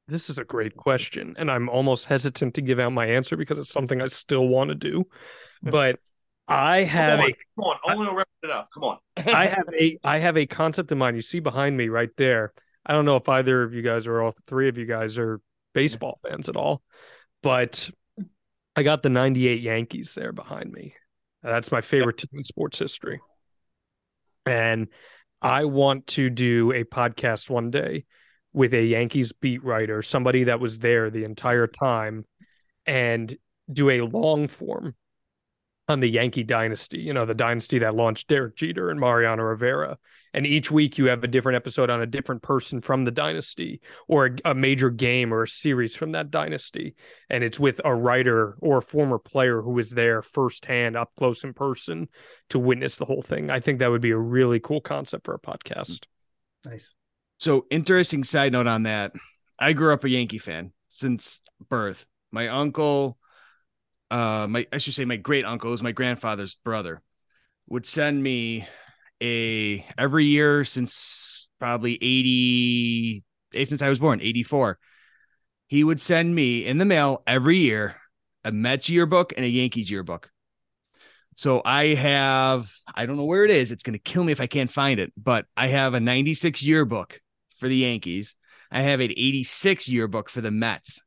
[0.07, 3.59] This is a great question, and I'm almost hesitant to give out my answer because
[3.59, 5.05] it's something I still want to do.
[5.63, 5.99] But
[6.47, 8.69] I have come on, a come on, only wrap it up.
[8.75, 8.99] Come on.
[9.17, 11.17] I have a I have a concept in mind.
[11.17, 12.53] You see behind me right there.
[12.85, 15.41] I don't know if either of you guys or all three of you guys are
[15.73, 16.83] baseball fans at all,
[17.43, 17.89] but
[18.77, 20.95] I got the 98 Yankees there behind me.
[21.43, 23.21] That's my favorite team in sports history.
[24.45, 24.89] And
[25.41, 28.05] I want to do a podcast one day
[28.55, 32.25] with a Yankees beat writer, somebody that was there the entire time,
[32.87, 33.37] and
[33.71, 34.95] do a long form
[35.89, 39.99] on the Yankee dynasty, you know, the dynasty that launched Derek Jeter and Mariano Rivera.
[40.33, 43.81] And each week you have a different episode on a different person from the dynasty
[44.09, 46.95] or a, a, major game or a series from that dynasty.
[47.29, 51.45] And it's with a writer or a former player who was there firsthand, up close
[51.45, 52.09] in person
[52.49, 53.51] to witness the whole thing.
[53.51, 56.07] I think that would be a really cool concept for a podcast.
[56.65, 56.95] Nice.
[57.39, 59.13] So, interesting side note on that.
[59.59, 62.07] I grew up a Yankee fan since birth.
[62.33, 63.19] My uncle,
[64.11, 67.03] uh my I should say my great uncle is my grandfather's brother
[67.69, 68.67] would send me
[69.23, 73.25] a every year since probably 80
[73.55, 74.79] eh, since I was born 84
[75.69, 77.97] he would send me in the mail every year
[78.45, 80.31] a Mets yearbook and a Yankees yearbook
[81.37, 84.41] so I have I don't know where it is it's going to kill me if
[84.41, 87.21] I can't find it but I have a 96 yearbook
[87.57, 88.37] for the Yankees
[88.71, 91.03] I have an 86 yearbook for the Mets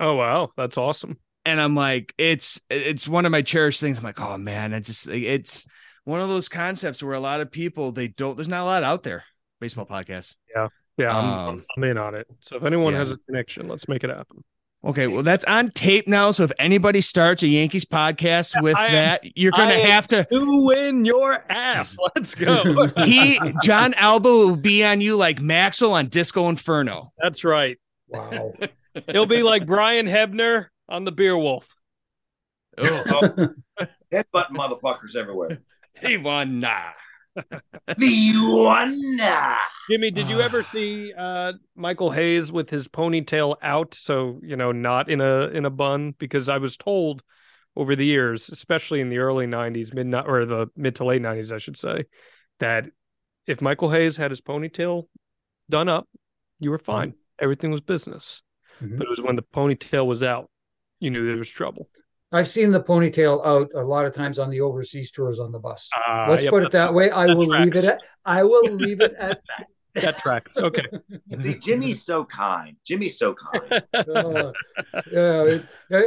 [0.00, 3.98] Oh wow, that's awesome and I'm like, it's it's one of my cherished things.
[3.98, 5.66] I'm like, oh man, it's just it's
[6.04, 8.36] one of those concepts where a lot of people they don't.
[8.36, 9.24] There's not a lot out there.
[9.60, 10.34] Baseball podcasts.
[10.54, 12.26] Yeah, yeah, I'm, um, I'm in on it.
[12.40, 13.00] So if anyone yeah.
[13.00, 14.44] has a connection, let's make it happen.
[14.84, 16.32] Okay, well that's on tape now.
[16.32, 20.26] So if anybody starts a Yankees podcast with I that, you're gonna I have to
[20.30, 21.96] win your ass.
[22.16, 22.88] Let's go.
[23.04, 27.12] he Jon Alba will be on you like Maxwell on Disco Inferno.
[27.18, 27.78] That's right.
[28.08, 28.54] Wow.
[29.10, 31.68] He'll be like Brian Hebner on the Beer Wolf.
[32.76, 33.86] Oh, oh.
[34.12, 35.60] headbutt motherfuckers everywhere.
[36.00, 36.90] He won nah.
[37.98, 39.20] The one.
[39.90, 43.94] Jimmy, did you ever see uh, Michael Hayes with his ponytail out?
[43.94, 47.22] So you know, not in a in a bun, because I was told
[47.76, 51.52] over the years, especially in the early '90s, mid or the mid to late '90s,
[51.52, 52.04] I should say,
[52.60, 52.88] that
[53.46, 55.04] if Michael Hayes had his ponytail
[55.68, 56.08] done up,
[56.60, 57.14] you were fine.
[57.38, 58.42] Everything was business.
[58.80, 58.98] Mm-hmm.
[58.98, 60.48] But it was when the ponytail was out
[61.02, 61.88] you knew there was trouble.
[62.32, 65.58] I've seen the ponytail out a lot of times on the overseas tours on the
[65.58, 65.88] bus.
[66.08, 67.10] Uh, Let's yep, put it that way.
[67.10, 67.64] I will tracks.
[67.64, 69.66] leave it at I will leave it at that.
[69.94, 70.56] That tracks.
[70.56, 70.86] Okay.
[71.60, 72.78] Jimmy's so kind.
[72.82, 73.82] Jimmy's so kind.
[73.94, 74.52] uh,
[75.12, 75.58] yeah,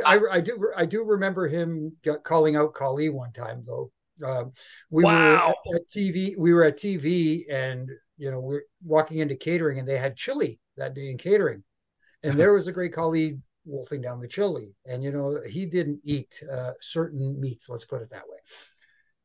[0.04, 0.72] I, I, do.
[0.76, 3.92] I do remember him calling out Khali one time though.
[4.26, 4.54] Um,
[4.90, 5.54] we wow.
[5.68, 6.36] were at TV.
[6.36, 10.60] We were at TV, and you know, we're walking into catering, and they had chili
[10.78, 11.64] that day in catering,
[12.24, 14.76] and there was a great Khali wolfing down the chili.
[14.86, 18.38] And, you know, he didn't eat uh, certain meats, let's put it that way.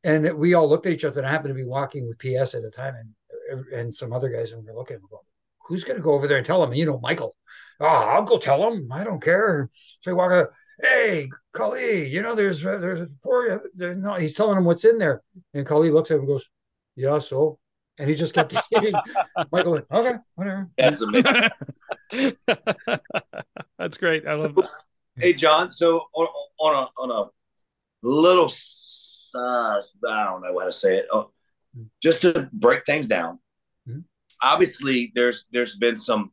[0.03, 1.19] And we all looked at each other.
[1.19, 3.09] And I happened to be walking with PS at the time, and
[3.51, 4.95] uh, and some other guys, and we are looking.
[4.95, 5.21] And going,
[5.67, 6.71] Who's going to go over there and tell him?
[6.71, 7.35] And, you know, Michael.
[7.79, 8.91] Oh, I'll go tell him.
[8.91, 9.69] I don't care.
[10.01, 10.47] So I walk out.
[10.81, 13.51] Hey, Khali, you know, there's uh, there's a poor.
[13.51, 15.21] Uh, there, no, he's telling him what's in there,
[15.53, 16.49] and Khali looks at him and goes,
[16.95, 17.59] "Yeah, so."
[17.99, 18.93] And he just kept eating.
[19.51, 21.51] Michael went, "Okay, whatever." That's amazing.
[23.77, 24.27] That's great.
[24.27, 24.69] I love that.
[25.17, 25.71] Hey, Jon.
[25.71, 26.27] So on,
[26.59, 27.29] on a on a
[28.07, 28.51] little,
[29.35, 31.07] uh, I don't know how to say it.
[31.11, 31.31] Oh,
[32.01, 33.39] just to break things down.
[33.87, 33.99] Mm-hmm.
[34.41, 36.31] Obviously, there's there's been some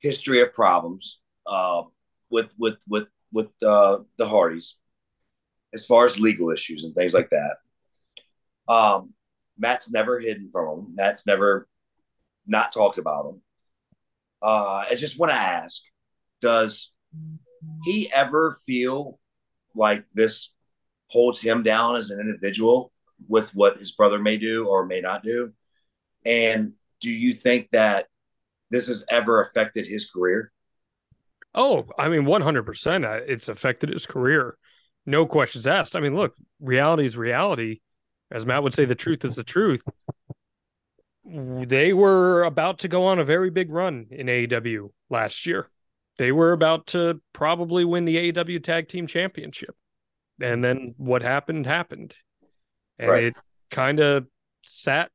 [0.00, 1.82] history of problems uh,
[2.30, 4.76] with with with with uh, the Hardys
[5.74, 7.56] as far as legal issues and things like that.
[8.72, 9.12] Um,
[9.58, 10.94] Matt's never hidden from him.
[10.94, 11.68] Matt's never
[12.46, 13.40] not talked about him.
[14.42, 15.82] Uh, I just want to ask:
[16.40, 16.90] Does
[17.84, 19.18] he ever feel
[19.74, 20.52] like this
[21.08, 22.92] holds him down as an individual
[23.28, 25.52] with what his brother may do or may not do?
[26.24, 28.06] And do you think that
[28.70, 30.52] this has ever affected his career?
[31.54, 33.24] Oh, I mean, 100%.
[33.28, 34.58] It's affected his career.
[35.06, 35.96] No questions asked.
[35.96, 37.80] I mean, look, reality is reality.
[38.30, 39.86] As Matt would say, the truth is the truth.
[41.24, 45.68] They were about to go on a very big run in AEW last year.
[46.18, 49.74] They were about to probably win the AEW Tag Team Championship.
[50.40, 52.16] And then what happened happened.
[52.98, 53.24] And right.
[53.24, 54.26] it kind of
[54.62, 55.10] sat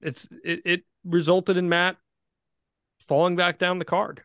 [0.00, 1.96] it's it, it resulted in Matt
[3.00, 4.22] falling back down the card.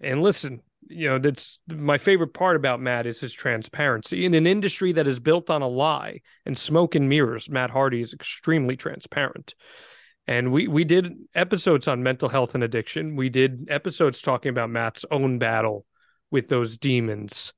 [0.00, 0.62] And listen,
[0.92, 4.24] you know, that's my favorite part about Matt is his transparency.
[4.24, 8.00] In an industry that is built on a lie and smoke and mirrors, Matt Hardy
[8.00, 9.54] is extremely transparent.
[10.26, 13.16] And we we did episodes on mental health and addiction.
[13.16, 15.84] We did episodes talking about Matt's own battle
[16.30, 17.52] with those demons.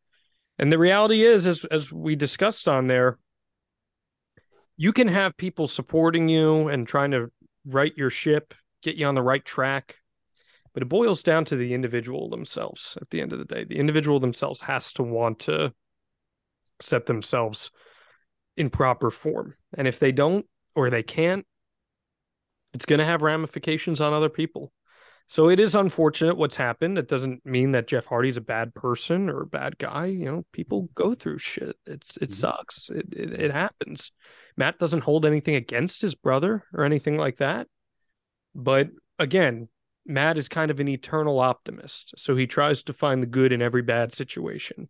[0.59, 3.19] And the reality is, as as we discussed on there,
[4.77, 7.31] you can have people supporting you and trying to
[7.66, 9.97] right your ship, get you on the right track
[10.75, 13.65] but it boils down to the individual themselves at the end of the day.
[13.65, 15.73] The individual themselves has to want to
[16.81, 17.71] set themselves
[18.57, 19.55] in proper form.
[19.77, 20.45] And if they don't
[20.75, 21.47] or they can't,
[22.75, 24.73] it's going to have ramifications on other people.
[25.27, 26.99] So it is unfortunate what's happened.
[26.99, 30.07] It doesn't mean that Jeff Hardy's a bad person or a bad guy.
[30.07, 31.77] You know, people go through shit.
[31.87, 32.33] It's it mm-hmm.
[32.33, 32.91] sucks.
[32.91, 34.13] It, it it happens.
[34.57, 37.69] Matt doesn't hold anything against his brother or anything like that.
[38.55, 39.69] But again,
[40.07, 43.63] Matt is kind of an eternal optimist, so he tries to find the good in
[43.63, 44.89] every bad situation.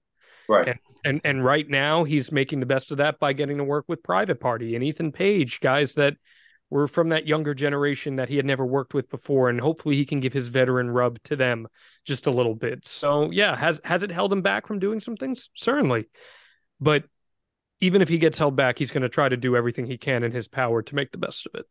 [0.48, 0.68] Right.
[0.68, 3.86] And, and and right now he's making the best of that by getting to work
[3.88, 6.16] with Private Party and Ethan Page, guys that
[6.70, 10.04] were from that younger generation that he had never worked with before, and hopefully he
[10.04, 11.68] can give his veteran rub to them
[12.04, 12.86] just a little bit.
[12.86, 15.48] So yeah, has has it held him back from doing some things?
[15.54, 16.06] Certainly.
[16.80, 17.04] But
[17.80, 20.24] even if he gets held back, he's going to try to do everything he can
[20.24, 21.66] in his power to make the best of it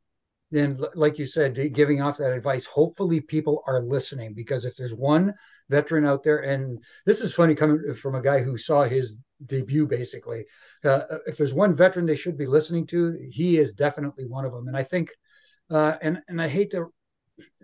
[0.54, 4.94] then like you said giving off that advice hopefully people are listening because if there's
[4.94, 5.34] one
[5.70, 9.88] veteran out there and this is funny coming from a guy who saw his debut
[9.88, 10.46] basically
[10.86, 14.54] uh, if there's one veteran they should be listening to he is definitely one of
[14.54, 15.10] them and i think
[15.72, 16.94] uh, and and i hate to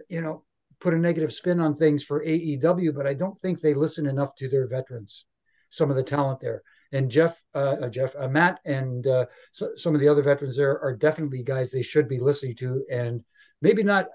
[0.10, 0.44] you know
[0.80, 4.34] put a negative spin on things for aew but i don't think they listen enough
[4.36, 5.26] to their veterans
[5.70, 9.70] some of the talent there and Jeff, uh, uh, Jeff, uh, Matt, and uh, so,
[9.76, 13.24] some of the other veterans there are definitely guys they should be listening to, and
[13.62, 14.08] maybe not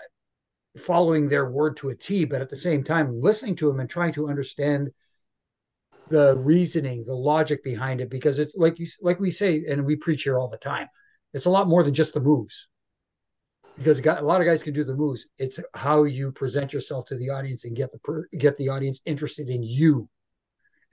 [0.76, 3.88] following their word to a T, but at the same time listening to them and
[3.88, 4.90] trying to understand
[6.08, 9.96] the reasoning, the logic behind it, because it's like you, like we say, and we
[9.96, 10.88] preach here all the time.
[11.32, 12.68] It's a lot more than just the moves,
[13.76, 15.28] because a lot of guys can do the moves.
[15.38, 19.48] It's how you present yourself to the audience and get the get the audience interested
[19.48, 20.08] in you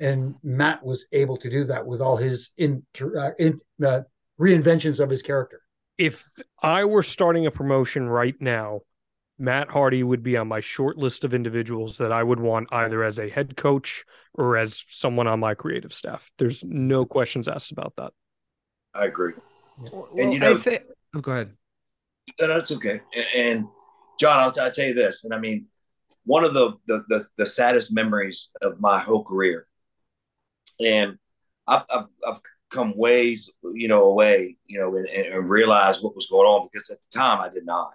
[0.01, 4.01] and Matt was able to do that with all his inter, uh, in, uh,
[4.39, 5.61] reinventions of his character.
[5.97, 6.25] If
[6.61, 8.81] I were starting a promotion right now,
[9.37, 13.03] Matt Hardy would be on my short list of individuals that I would want either
[13.03, 14.03] as a head coach
[14.33, 16.31] or as someone on my creative staff.
[16.39, 18.13] There's no questions asked about that.
[18.95, 19.33] I agree.
[19.91, 20.83] Well, and you know, think...
[21.15, 21.51] oh, go ahead.
[22.39, 23.01] No, That's okay.
[23.35, 23.67] And,
[24.19, 25.67] Jon, I'll, t- I'll, tell you this, and I mean,
[26.23, 29.65] one of the, the the the saddest memories of my whole career
[30.83, 31.17] and
[31.67, 36.27] I've, I've, I've come ways, you know, away, you know, and, and realized what was
[36.27, 37.93] going on because at the time I did not.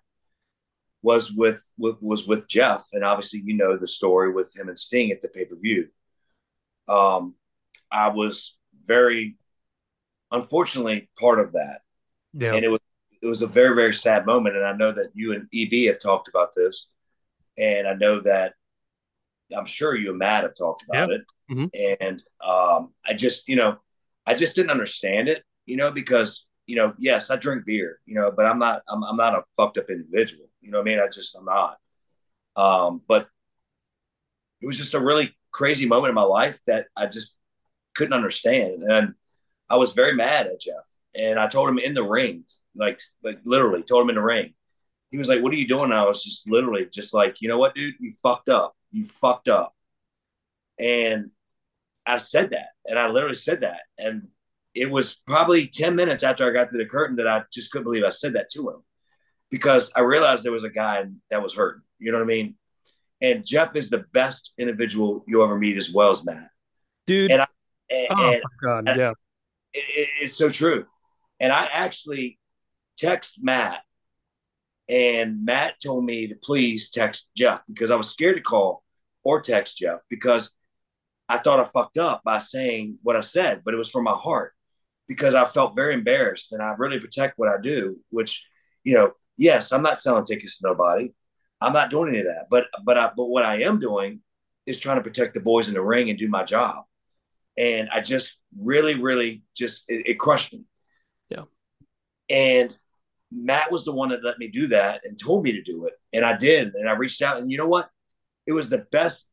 [1.02, 4.76] Was with, with was with Jeff, and obviously you know the story with him and
[4.76, 5.86] Sting at the pay per view.
[6.88, 7.34] Um,
[7.92, 8.56] I was
[8.86, 9.36] very,
[10.32, 11.82] unfortunately, part of that,
[12.32, 12.54] yeah.
[12.54, 12.80] and it was
[13.22, 14.56] it was a very very sad moment.
[14.56, 16.88] And I know that you and EB have talked about this,
[17.56, 18.54] and I know that
[19.56, 21.20] I'm sure you and Matt have talked about yep.
[21.20, 21.52] it.
[21.52, 22.02] Mm-hmm.
[22.02, 23.77] And um, I just, you know,
[24.27, 28.14] I just didn't understand it, you know, because you know, yes, I drink beer, you
[28.14, 30.48] know, but I'm not, I'm, I'm not a fucked up individual.
[30.60, 31.01] You know what I mean?
[31.01, 31.78] I just, I'm not.
[32.56, 33.28] Um, but
[34.60, 37.36] it was just a really crazy moment in my life that I just
[37.94, 38.82] couldn't understand.
[38.82, 39.14] And
[39.70, 40.74] I was very mad at Jeff.
[41.14, 42.44] And I told him in the ring,
[42.74, 44.52] like, like literally told him in the ring.
[45.10, 45.85] He was like, What are you doing?
[45.85, 48.74] And I was just literally just like, you know what, dude, you fucked up.
[48.97, 49.74] You fucked up.
[50.78, 51.31] And
[52.06, 52.68] I said that.
[52.86, 53.81] And I literally said that.
[53.98, 54.28] And
[54.74, 57.85] it was probably 10 minutes after I got through the curtain that I just couldn't
[57.85, 58.82] believe I said that to him
[59.51, 61.82] because I realized there was a guy that was hurting.
[61.98, 62.55] You know what I mean?
[63.20, 66.48] And Jeff is the best individual you'll ever meet as well as Matt.
[67.06, 67.31] Dude.
[67.31, 67.47] And, I,
[67.93, 68.89] oh, and, oh, my God.
[68.89, 69.12] and yeah.
[69.73, 70.86] It, it, it's so true.
[71.39, 72.39] And I actually
[72.98, 73.81] text Matt,
[74.89, 78.82] and Matt told me to please text Jeff because I was scared to call
[79.27, 80.53] or text Jeff because
[81.28, 84.12] I thought I fucked up by saying what I said, but it was from my
[84.12, 84.53] heart
[85.09, 88.44] because I felt very embarrassed and I really protect what I do, which,
[88.85, 91.12] you know, yes, I'm not selling tickets to nobody.
[91.61, 92.47] I'm not doing any of that.
[92.48, 94.20] But but I, but what I am doing
[94.65, 96.85] is trying to protect the boys in the ring and do my job.
[97.59, 100.62] And I just really, really just it, it crushed me.
[101.31, 101.44] Yeah.
[102.31, 102.77] And
[103.32, 105.94] Matt was the one that let me do that and told me to do it.
[106.12, 106.74] And I did.
[106.74, 107.39] And I reached out.
[107.39, 107.89] And you know what?
[108.47, 109.28] It was the best.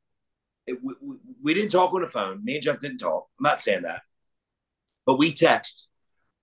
[0.66, 0.94] It, we,
[1.42, 2.44] we, didn't talk on the phone.
[2.44, 3.28] Me and Jeff didn't talk.
[3.40, 4.02] I'm not saying that.
[5.06, 5.90] But we text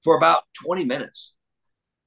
[0.04, 1.34] for about 20 minutes.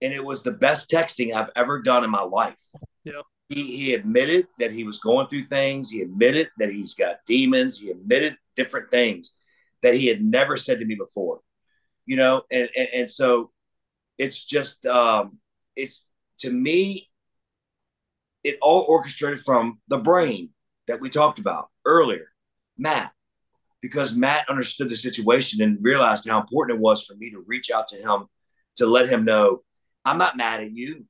[0.02, 2.60] And it was the best texting I've ever done in my life.
[3.04, 3.22] Yeah.
[3.50, 5.90] He, he admitted that he was going through things.
[5.90, 7.80] He admitted that he's got demons.
[7.80, 9.34] He admitted different things
[9.82, 11.42] that he had never said to me before.
[12.06, 13.52] You know, and, and, and so
[14.18, 15.40] it's just um,
[15.76, 16.08] it's
[16.40, 17.10] to me
[18.44, 20.50] it all orchestrated from the brain
[20.88, 22.28] that we talked about earlier
[22.78, 23.12] matt
[23.82, 27.72] because matt understood the situation and realized how important it was for me to reach
[27.72, 28.26] out to him
[28.76, 29.62] to let him know
[30.06, 31.06] i'm not mad at you.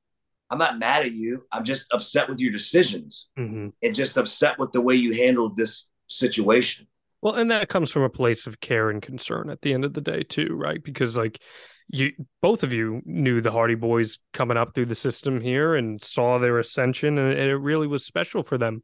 [0.50, 1.42] I'm not mad at you.
[1.50, 3.68] I'm just upset with your decisions mm-hmm.
[3.82, 6.86] and just upset with the way you handled this situation.
[7.22, 9.94] Well and that comes from a place of care and concern at the end of
[9.94, 10.82] the day too right?
[10.82, 11.40] Because like
[11.88, 16.00] you both of you knew the Hardy Boys coming up through the system here and
[16.02, 18.82] saw their ascension, and it really was special for them.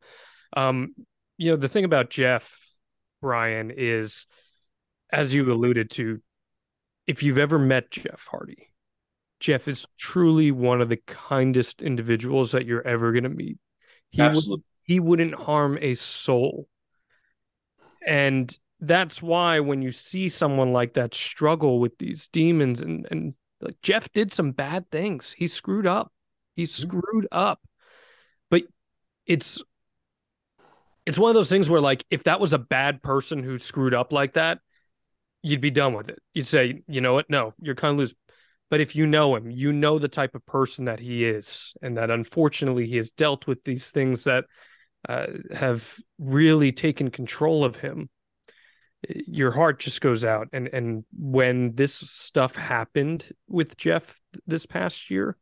[0.56, 0.94] Um,
[1.36, 2.58] you know, the thing about Jeff
[3.20, 4.26] Brian is,
[5.12, 6.20] as you alluded to,
[7.06, 8.68] if you've ever met Jeff Hardy,
[9.40, 13.58] Jeff is truly one of the kindest individuals that you're ever going to meet.
[14.10, 14.50] He Absolutely.
[14.50, 16.68] would, he wouldn't harm a soul.
[18.06, 23.34] And that's why when you see someone like that struggle with these demons and and
[23.60, 25.34] like Jeff did some bad things.
[25.36, 26.12] He screwed up.
[26.56, 27.00] He Mm-hmm.
[27.00, 27.60] screwed up.
[28.50, 28.62] But
[29.26, 29.62] it's
[31.06, 33.94] it's one of those things where like if that was a bad person who screwed
[33.94, 34.60] up like that,
[35.42, 36.18] you'd be done with it.
[36.34, 37.30] You'd say, you know what?
[37.30, 38.14] No, you're kind of loose.
[38.70, 41.96] But if you know him, you know the type of person that he is, and
[41.96, 44.44] that unfortunately he has dealt with these things that
[45.08, 48.08] uh, have really taken control of him
[49.08, 50.48] your heart just goes out.
[50.52, 55.36] And and when this stuff happened with jeff this past year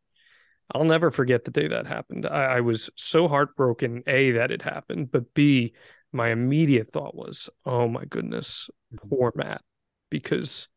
[0.74, 2.26] i'll never forget the day that happened.
[2.26, 5.74] I, I, was so heartbroken a that it happened but b
[6.12, 9.08] my immediate thought was oh my goodness mm-hmm.
[9.08, 9.62] poor matt
[10.10, 10.68] because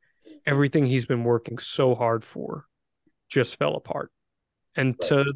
[0.45, 2.65] everything he's been working so hard for
[3.29, 4.11] just fell apart.
[4.75, 5.09] And right.
[5.09, 5.33] to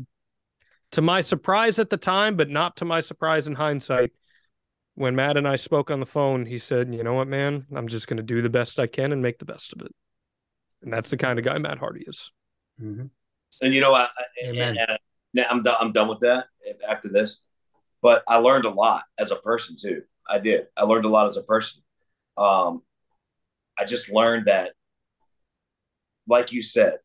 [0.92, 4.12] to my surprise at the time but not to my surprise in hindsight
[4.96, 7.66] when Matt and I spoke on the phone, he said, "You know what, man?
[7.76, 9.94] I'm just going to do the best I can and make the best of it."
[10.82, 12.32] And that's the kind of guy Matt Hardy is.
[12.82, 13.08] Mm-hmm.
[13.62, 14.08] And you know, I,
[14.44, 14.98] and, and
[15.50, 15.76] I'm done.
[15.80, 16.46] I'm done with that
[16.88, 17.42] after this.
[18.02, 20.04] But I learned a lot as a person too.
[20.28, 20.68] I did.
[20.78, 21.82] I learned a lot as a person.
[22.38, 22.82] Um,
[23.78, 24.74] I just learned that,
[26.28, 26.98] like you said,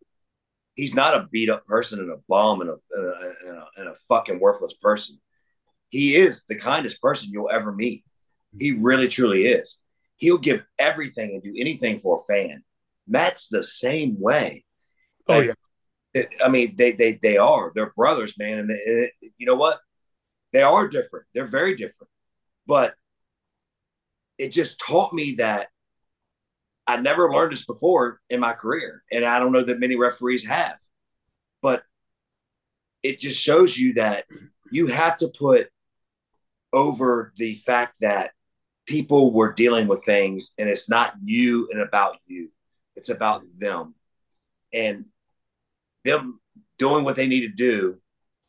[0.74, 3.66] he's not a beat up person and a bum and a, and a, and a,
[3.78, 5.18] and a fucking worthless person
[5.90, 8.04] he is the kindest person you'll ever meet.
[8.58, 8.78] He mhm.
[8.80, 9.78] really, truly is.
[10.16, 12.62] He'll give everything and do anything for a fan.
[13.06, 14.64] Matt's the same way.
[15.28, 15.56] Oh like,
[16.14, 16.22] yeah.
[16.44, 17.72] I mean, they they they are.
[17.74, 18.58] They're brothers, man.
[18.58, 19.78] And they, you know what?
[20.52, 21.26] They are different.
[21.34, 22.10] They're very different.
[22.66, 22.94] But
[24.38, 25.68] it just taught me that
[26.86, 30.46] I never learned this before in my career, and I don't know that many referees
[30.46, 30.76] have.
[31.62, 31.82] But
[33.02, 34.24] it just shows you that
[34.70, 35.68] you have to put
[36.72, 38.32] over the fact that
[38.86, 42.50] people were dealing with things and it's not you and about you.
[42.96, 43.94] It's about them.
[44.72, 45.06] And
[46.04, 46.40] them
[46.78, 47.98] doing what they need to do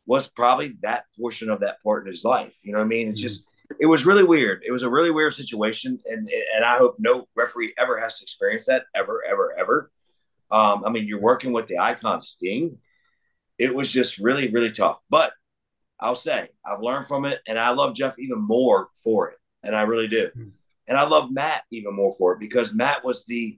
[0.05, 2.55] was probably that portion of that part in his life.
[2.63, 3.09] You know what i mean?
[3.09, 3.27] It's mm-hmm.
[3.27, 3.45] just
[3.79, 4.63] it was really weird.
[4.65, 5.99] It was a really weird situation.
[6.05, 9.91] And and i hope no referee ever has to experience that ever ever ever.
[10.49, 12.77] Um, I mean, you're working with the icon Sting.
[13.57, 14.99] It was just really, really tough.
[15.09, 15.31] But
[16.01, 19.75] I'll say I've learned from it, and I love Jeff even more for it, and
[19.75, 20.27] I really do.
[20.27, 20.49] Mm-hmm.
[20.87, 23.57] And I love Matt even more for it because Matt was the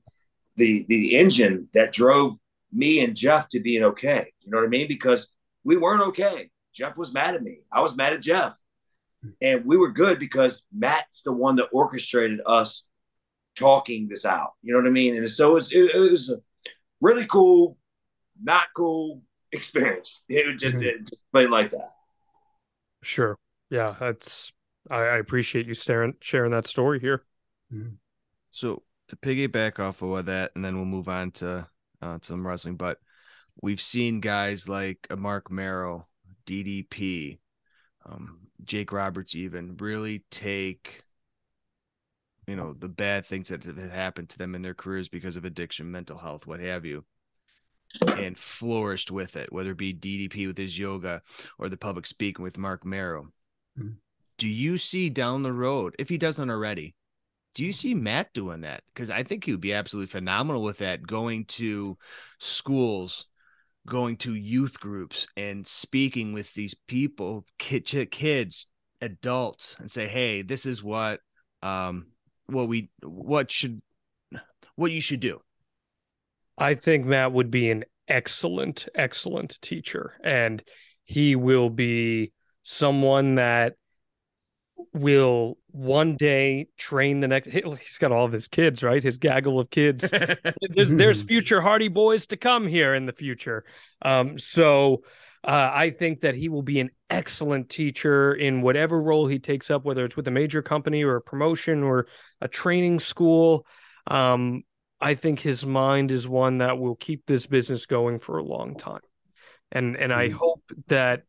[0.58, 2.38] the the engine that drove
[2.72, 4.32] me and Jeff to being okay.
[4.42, 4.88] You know what I mean?
[4.88, 5.30] Because
[5.64, 6.50] we weren't okay.
[6.74, 7.60] Jeff was mad at me.
[7.72, 8.58] I was mad at Jeff.
[9.42, 12.84] And we were good because Matt's the one that orchestrated us
[13.56, 14.54] talking this out.
[14.62, 15.16] You know what I mean?
[15.16, 16.38] And so it was, it, it was a
[17.00, 17.78] really cool,
[18.42, 19.22] not cool
[19.52, 20.24] experience.
[20.28, 20.84] It was just, mm-hmm.
[20.84, 21.93] it just played like that.
[23.04, 23.38] Sure.
[23.70, 23.96] Yeah.
[24.00, 24.52] That's,
[24.90, 27.24] I, I appreciate you sharing, sharing that story here.
[27.74, 27.96] Mm-hmm.
[28.52, 31.68] So to piggyback off of that, and then we'll move on to
[32.02, 32.76] uh, some wrestling.
[32.76, 33.00] But
[33.62, 36.08] we've seen guys like Mark Mero,
[36.46, 37.40] DDP,
[38.06, 41.04] um, Jake Roberts, even really take
[42.48, 45.46] you know the bad things that have happened to them in their careers because of
[45.46, 47.06] addiction, mental health, what have you,
[48.02, 49.52] and flourished with it.
[49.52, 51.22] Whether it be DDP with his yoga
[51.58, 53.28] or the public speaking with Mark Mero.
[53.78, 53.94] Mm-hmm.
[54.38, 56.96] Do you see down the road if he doesn't already?
[57.54, 58.84] Do you see Matt doing that?
[58.94, 61.98] Because I think he would be absolutely phenomenal with that, going to
[62.40, 63.28] schools,
[63.88, 68.68] going to youth groups, and speaking with these people, kids,
[69.02, 71.20] adults, and say, "Hey, this is what,
[71.62, 72.08] um,
[72.48, 73.82] what we, what should,
[74.76, 75.40] what you should do."
[76.58, 80.64] I think Matt would be an excellent, excellent teacher, and
[81.04, 82.32] he will be
[82.64, 83.76] someone that
[84.94, 89.02] will one day train the next he's got all of his kids right?
[89.02, 90.10] His gaggle of kids.
[90.76, 93.64] There's, there's, future hardy boys to come here in the future.
[94.02, 95.04] Um, so
[95.46, 99.70] uh, i think that he will be an excellent teacher in whatever role he takes
[99.70, 102.08] up whether it's with a major company or a promotion or
[102.40, 103.66] a training school.
[104.08, 104.64] Um,
[105.04, 108.76] i think his mind is one that will keep this business going for a long
[108.76, 109.02] time
[109.72, 110.34] and and i mm.
[110.34, 111.24] hope that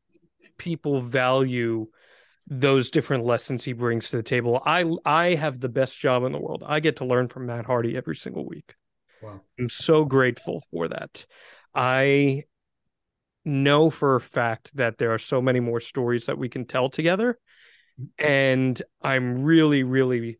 [0.58, 1.86] people value
[2.46, 4.62] those different lessons he brings to the table.
[4.64, 6.62] I I have the best job in the world.
[6.66, 8.74] I get to learn from Matt Hardy every single week.
[9.22, 9.40] Wow.
[9.58, 11.24] I'm so grateful for that.
[11.74, 12.44] I
[13.44, 16.90] know for a fact that there are so many more stories that we can tell
[16.90, 17.38] together.
[18.18, 20.38] And I'm really, really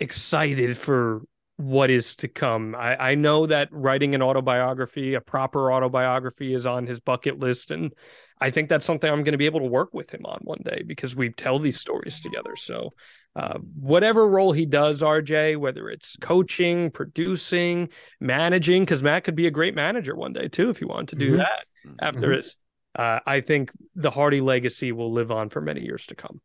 [0.00, 1.22] excited for
[1.56, 2.74] what is to come.
[2.74, 7.70] I, I know that writing an autobiography, a proper autobiography, is on his bucket list.
[7.70, 7.92] And
[8.40, 10.62] I think that's something I'm going to be able to work with him on one
[10.64, 12.56] day because we tell these stories together.
[12.56, 12.92] So,
[13.36, 17.88] uh, whatever role he does, RJ, whether it's coaching, producing,
[18.20, 21.16] managing, because Matt could be a great manager one day too if he wanted to
[21.16, 21.38] do mm-hmm.
[21.38, 22.36] that after mm-hmm.
[22.36, 22.54] his.
[22.96, 26.40] Uh, I think the Hardy legacy will live on for many years to come.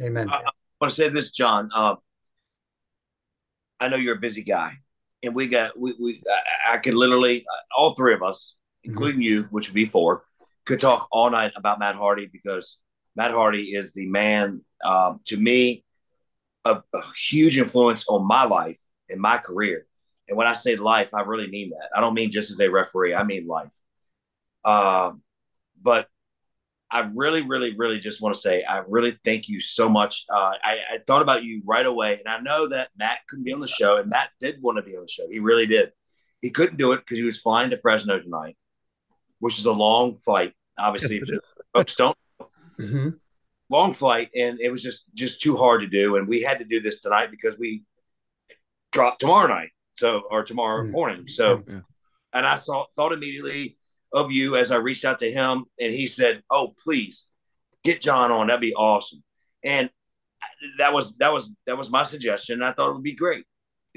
[0.00, 0.30] Amen.
[0.30, 0.42] I, I
[0.80, 1.68] want to say this, Jon.
[1.74, 1.96] Uh,
[3.80, 4.78] I know you're a busy guy,
[5.22, 6.22] and we got we, we
[6.66, 7.44] I, I could literally
[7.76, 8.90] all three of us, mm-hmm.
[8.90, 9.44] including mm-hmm.
[9.44, 10.24] you, which would be four,
[10.64, 12.78] could talk all night about Matt Hardy because
[13.16, 15.84] Matt Hardy is the man um, to me,
[16.64, 18.78] a, a, huge influence on my life
[19.08, 19.86] and my career.
[20.28, 21.88] And when I say life, I really mean that.
[21.96, 23.14] I don't mean just as a referee.
[23.14, 23.70] I mean life.
[24.64, 25.22] Um,
[25.80, 26.08] but
[26.90, 30.24] I really, really, really just want to say I really thank you so much.
[30.30, 33.52] Uh, I, I, thought about you right away, and I know that Matt couldn't be
[33.52, 35.28] on the show, and Matt did want to be on the show.
[35.30, 35.92] He really did.
[36.40, 38.56] He couldn't do it because he was flying to Fresno tonight,
[39.38, 41.22] which is a long flight obviously
[41.74, 42.16] folks don't.
[42.80, 43.08] Mm-hmm.
[43.70, 46.64] Long flight, and it was just just too hard to do, and we had to
[46.64, 47.82] do this tonight because we
[48.92, 50.92] dropped tomorrow night, so or tomorrow mm-hmm.
[50.92, 51.24] morning.
[51.26, 51.80] So, yeah.
[52.32, 53.77] and I saw thought immediately
[54.12, 57.26] of you as I reached out to him, and he said, "Oh, please
[57.84, 58.46] get Jon on.
[58.46, 59.22] That'd be awesome."
[59.64, 59.90] And
[60.78, 62.62] that was that was that was my suggestion.
[62.62, 63.44] I thought it would be great,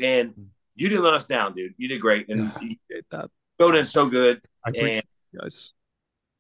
[0.02, 0.34] and
[0.76, 1.74] you didn't let us down, dude.
[1.78, 2.76] You did great, and you
[3.12, 3.30] that.
[3.58, 4.42] filled in so good.
[4.66, 5.04] I and
[5.40, 5.74] guys.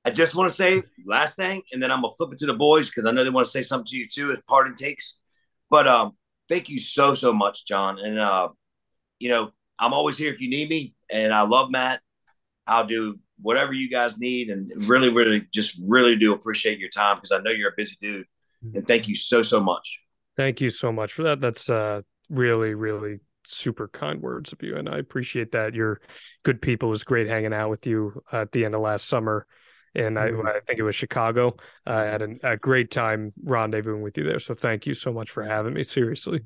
[0.03, 2.53] I just want to say last thing, and then I'm gonna flip it to the
[2.53, 5.17] boys because I know they want to say something to you too as parting takes.
[5.69, 6.13] But um,
[6.49, 7.99] thank you so so much, Jon.
[7.99, 8.49] And uh,
[9.19, 12.01] you know, I'm always here if you need me, and I love Matt.
[12.65, 17.17] I'll do whatever you guys need, and really, really, just really do appreciate your time
[17.17, 18.25] because I know you're a busy dude.
[18.75, 20.01] And thank you so so much.
[20.37, 21.39] Thank you so much for that.
[21.39, 25.73] That's uh really really super kind words of you, and I appreciate that.
[25.73, 25.99] You're
[26.43, 26.89] good people.
[26.89, 29.47] It was great hanging out with you at the end of last summer
[29.93, 30.47] and mm-hmm.
[30.47, 31.57] I, I, think it was Chicago.
[31.85, 34.39] I had an, a great time rendezvousing with you there.
[34.39, 35.83] So thank you so much for having me.
[35.83, 36.41] Seriously.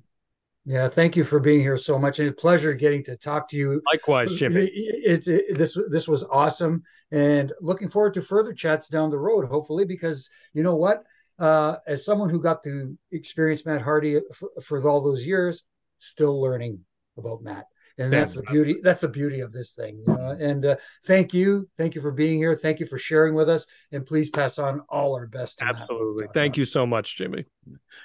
[0.65, 3.55] Yeah, thank you for being here so much, and a pleasure getting to talk to
[3.55, 3.81] you.
[3.85, 4.67] Likewise, Jimmy.
[4.73, 6.81] It's it, this this was awesome,
[7.11, 9.45] and looking forward to further chats down the road.
[9.45, 11.03] Hopefully, because you know what,
[11.37, 15.63] uh, as someone who got to experience Matt Hardy for, for all those years,
[15.99, 16.79] still learning
[17.15, 17.65] about Matt
[17.97, 20.35] and that's the beauty that's the beauty of this thing you know?
[20.39, 23.65] and uh, thank you thank you for being here thank you for sharing with us
[23.91, 26.27] and please pass on all our best absolutely.
[26.33, 27.45] thank you so much jimmy.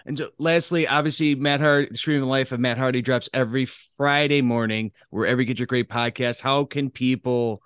[0.06, 3.66] And so lastly obviously matt hardy the stream of life of matt hardy drops every
[3.66, 7.62] friday morning wherever you get your great podcast how can people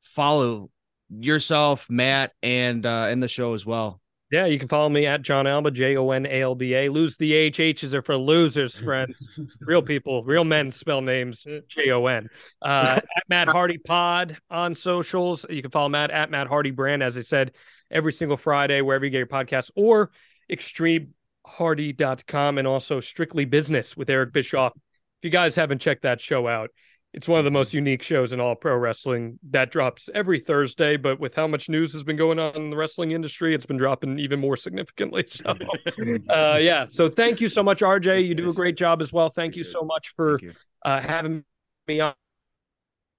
[0.00, 0.70] follow
[1.10, 5.22] yourself matt and uh and the show as well yeah, you can follow me at
[5.22, 6.90] Jon Alba, J O N A L B A.
[6.90, 7.60] Lose the H.
[7.60, 9.26] H's are for losers, friends.
[9.60, 12.28] real people, real men spell names J O N.
[12.60, 15.46] Uh, at Matt Hardy Pod on socials.
[15.48, 17.52] You can follow Matt at Matt Hardy Brand, as I said,
[17.90, 20.10] every single Friday, wherever you get your podcasts, or
[20.52, 24.72] extremehardy.com and also Strictly Business with Eric Bischoff.
[24.76, 24.82] If
[25.22, 26.68] you guys haven't checked that show out,
[27.14, 30.96] it's one of the most unique shows in all pro wrestling that drops every Thursday.
[30.96, 33.78] But with how much news has been going on in the wrestling industry, it's been
[33.78, 35.24] dropping even more significantly.
[35.38, 35.50] So,
[36.30, 36.86] uh, yeah.
[36.86, 38.26] So thank you so much, RJ.
[38.26, 39.30] You do a great job as well.
[39.30, 40.40] Thank you so much for
[40.84, 41.44] uh, having
[41.86, 42.14] me on,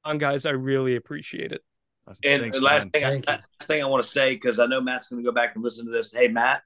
[0.03, 0.45] on, guys.
[0.45, 1.61] I really appreciate it.
[2.24, 5.07] And Thanks, last thing, I, last thing I want to say because I know Matt's
[5.07, 6.11] going to go back and listen to this.
[6.11, 6.64] Hey, Matt,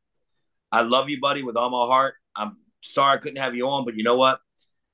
[0.72, 2.16] I love you, buddy, with all my heart.
[2.36, 4.40] I'm sorry I couldn't have you on, but you know what?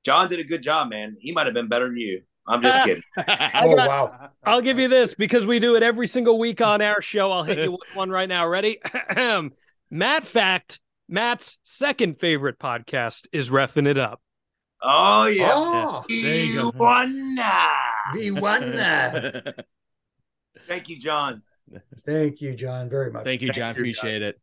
[0.05, 1.15] Jon did a good job, man.
[1.19, 2.21] He might have been better than you.
[2.47, 3.03] I'm just kidding.
[3.17, 4.30] oh wow!
[4.43, 7.31] I'll give you this because we do it every single week on our show.
[7.31, 8.47] I'll hit you with one right now.
[8.47, 8.80] Ready?
[9.91, 10.80] Matt Fact.
[11.11, 14.21] Matt's second favorite podcast is Reffing It Up.
[14.81, 15.49] Oh yeah.
[15.53, 16.71] Oh, there you go.
[16.71, 18.73] The one.
[20.67, 21.41] Thank you, Jon.
[22.05, 23.23] Thank you, Jon, very much.
[23.23, 23.73] Thank you, Jon.
[23.73, 24.30] Thank Appreciate Jon.
[24.30, 24.39] it.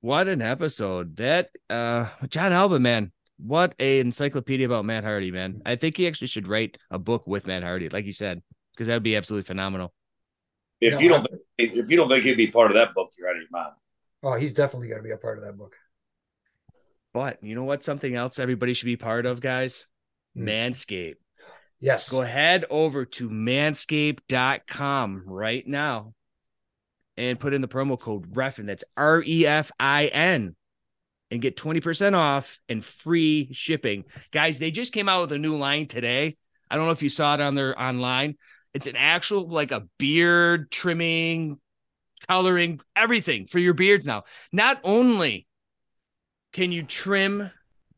[0.00, 1.16] What an episode.
[1.16, 3.12] That uh Jon Alba, man
[3.42, 5.62] what a encyclopedia about Matt Hardy, man.
[5.64, 8.42] I think he actually should write a book with Matt Hardy, like you said,
[8.72, 9.92] because that would be absolutely phenomenal.
[10.80, 13.28] If you don't, think, if you don't think he'd be part of that book, you're
[13.28, 13.72] out of your mind.
[14.22, 15.74] Oh, he's definitely going to be a part of that book.
[17.12, 17.82] But you know what?
[17.82, 19.86] Something else everybody should be part of, guys.
[20.34, 20.48] Hmm.
[20.48, 21.16] Manscaped.
[21.80, 22.08] Yes.
[22.10, 26.14] Go ahead over to manscaped.com right now
[27.16, 28.66] and put in the promo code REFIN.
[28.66, 30.54] That's R E F I N
[31.30, 34.04] and get 20% off and free shipping.
[34.32, 36.36] Guys, they just came out with a new line today.
[36.70, 38.36] I don't know if you saw it on their online.
[38.74, 41.58] It's an actual like a beard trimming,
[42.28, 44.24] coloring, everything for your beards now.
[44.52, 45.46] Not only
[46.52, 47.50] can you trim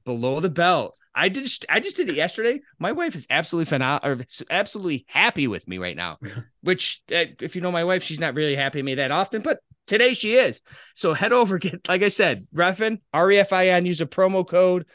[0.05, 1.49] below the belt, I did.
[1.69, 2.61] I just did it yesterday.
[2.79, 6.19] My wife is absolutely phenomenal, absolutely happy with me right now.
[6.63, 9.43] Which, uh, if you know my wife, she's not really happy with me that often,
[9.43, 10.61] but today she is.
[10.95, 13.85] So head over, get like I said, Refin R E F I N.
[13.85, 14.87] Use a promo code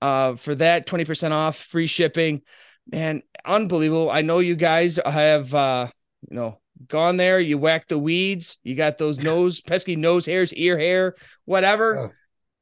[0.00, 2.42] uh, for that twenty percent off, free shipping.
[2.90, 4.10] Man, unbelievable!
[4.10, 5.88] I know you guys have uh,
[6.30, 7.40] you know gone there.
[7.40, 8.58] You whack the weeds.
[8.62, 11.98] You got those nose pesky nose hairs, ear hair, whatever.
[11.98, 12.10] Oh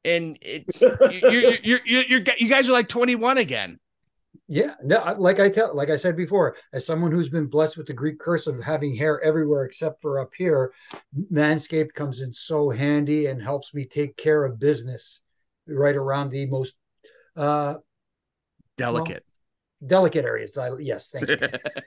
[0.05, 0.81] and it's
[1.11, 3.79] you, you, you, you, you guys are like 21 again.
[4.47, 7.87] Yeah, no, like I tell, like I said before, as someone who's been blessed with
[7.87, 10.73] the Greek curse of having hair everywhere except for up here,
[11.31, 15.21] Manscaped comes in so handy and helps me take care of business
[15.65, 16.75] right around the most
[17.37, 17.75] uh,
[18.77, 19.23] delicate,
[19.79, 20.57] well, delicate areas.
[20.57, 21.37] I, yes, thank you.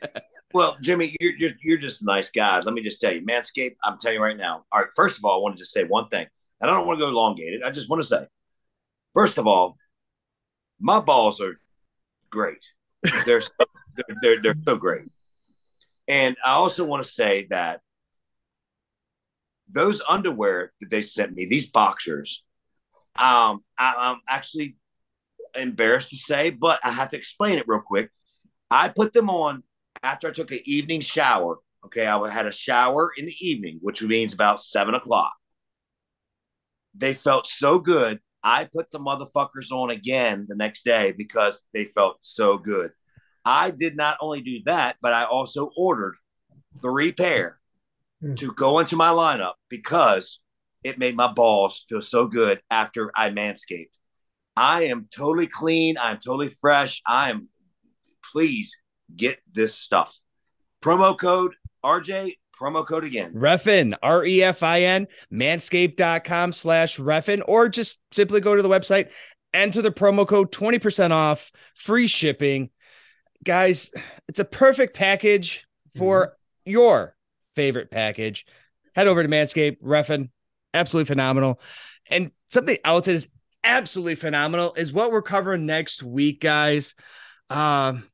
[0.55, 2.59] well, Jimmy, you're, you're you're just a nice guy.
[2.61, 3.77] Let me just tell you, Manscaped.
[3.85, 4.65] I'm telling you right now.
[4.73, 6.27] All right, first of all, I want to just say one thing
[6.61, 7.63] and I don't want to go elongated.
[7.63, 8.27] I just want to say,
[9.15, 9.77] first of all,
[10.81, 11.61] my balls are
[12.31, 12.65] great.
[13.25, 13.51] They're so,
[13.97, 15.09] they're, they're, they're so great.
[16.09, 17.81] And I also want to say that
[19.71, 22.45] those underwear that they sent me, these boxers,
[23.17, 24.77] um, I, am actually
[25.55, 28.11] embarrassed to say, but I have to explain it real quick.
[28.71, 29.63] I put them on
[30.03, 31.59] after I took an evening shower.
[31.87, 35.33] Okay, I had a shower in the evening, which means about seven o'clock.
[36.97, 38.21] They felt so good.
[38.43, 42.93] I put the motherfuckers on again the next day because they felt so good.
[43.45, 46.15] I did not only do that, but I also ordered
[46.81, 47.59] three pair
[48.23, 48.37] mm.
[48.39, 50.41] to go into my lineup because
[50.85, 53.91] it made my balls feel so good after I manscaped.
[54.57, 55.97] I am totally clean.
[55.99, 57.03] I'm totally fresh.
[57.07, 57.49] I am,
[58.33, 58.77] please
[59.15, 60.19] get this stuff.
[60.83, 61.55] Promo code
[61.85, 63.33] RJ promo code again.
[63.35, 68.69] Refin, R E F I N, manscaped.com slash Refin, or just simply go to the
[68.69, 69.11] website,
[69.53, 72.71] enter the promo code 20% off, free shipping.
[73.45, 73.91] Guys,
[74.29, 75.67] it's a perfect package
[75.97, 76.71] for mm-hmm.
[76.71, 77.17] your
[77.55, 78.47] favorite package.
[78.95, 80.31] Head over to Manscaped, Refin,
[80.75, 81.61] absolutely phenomenal.
[82.09, 83.29] And something else that is
[83.65, 86.95] absolutely phenomenal is what we're covering next week, guys.
[87.51, 88.05] Um,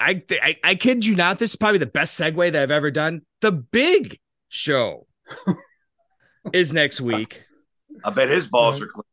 [0.00, 2.90] I, I I kid you not, this is probably the best segue that I've ever
[2.90, 3.22] done.
[3.40, 4.18] The big
[4.48, 5.06] show
[6.52, 7.42] is next week.
[8.04, 9.04] I bet his balls are clean.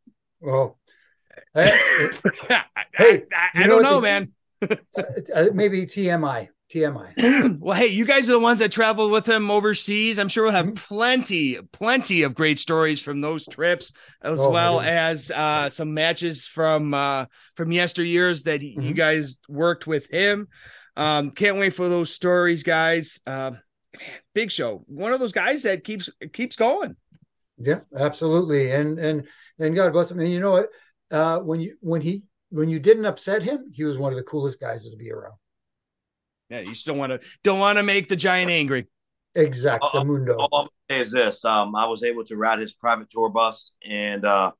[0.42, 0.78] Well,
[1.56, 1.72] hey,
[2.50, 2.64] I,
[2.98, 3.22] I,
[3.56, 4.32] I don't know, man.
[4.62, 6.50] uh, maybe TMI.
[6.74, 7.60] TMI.
[7.60, 10.18] well, hey, you guys are the ones that traveled with him overseas.
[10.18, 10.76] I'm sure we'll have Mhm.
[10.76, 13.92] plenty, plenty of great stories from those trips,
[14.24, 17.26] as Oh, well as uh, some matches from uh,
[17.56, 20.48] from yesteryears that he- you guys worked with him.
[20.98, 23.20] Um, can't wait for those stories, guys.
[23.26, 23.62] Uh, man,
[24.34, 24.84] big show.
[24.88, 26.96] One of those guys that keeps keeps going.
[27.58, 28.72] Yeah, absolutely.
[28.72, 29.28] And and
[29.60, 30.20] and God bless him.
[30.20, 30.68] And you know what?
[31.12, 34.24] Uh, when you when he when you didn't upset him, he was one of the
[34.24, 35.36] coolest guys to be around.
[36.50, 38.88] Yeah, you just don't want to don't want to make the giant angry.
[39.36, 40.36] Exact, Uh, the mundo.
[40.36, 43.72] All I'm say is this: um, I was able to ride his private tour bus,
[43.84, 44.52] and uh,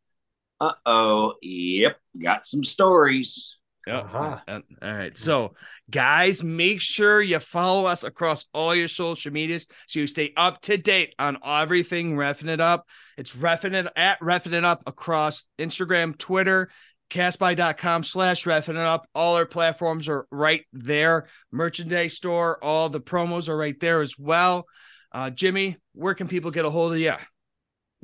[0.60, 3.58] uh oh, yep, got some stories.
[3.86, 4.00] Yeah.
[4.00, 4.44] Aha.
[4.48, 5.18] Uh, all right.
[5.18, 5.54] So,
[5.90, 10.62] guys, make sure you follow us across all your social medias so you stay up
[10.62, 12.88] to date on everything Reffing It Up.
[13.18, 16.70] It's Reffing It at Reffing It Up across Instagram, Twitter,
[17.12, 19.06] castby.com slash Reffing It Up.
[19.14, 21.28] All our platforms are right there.
[21.52, 24.66] Merchandise store, all the promos are right there as well.
[25.12, 27.14] Uh, Jimmy, where can people get a hold of you?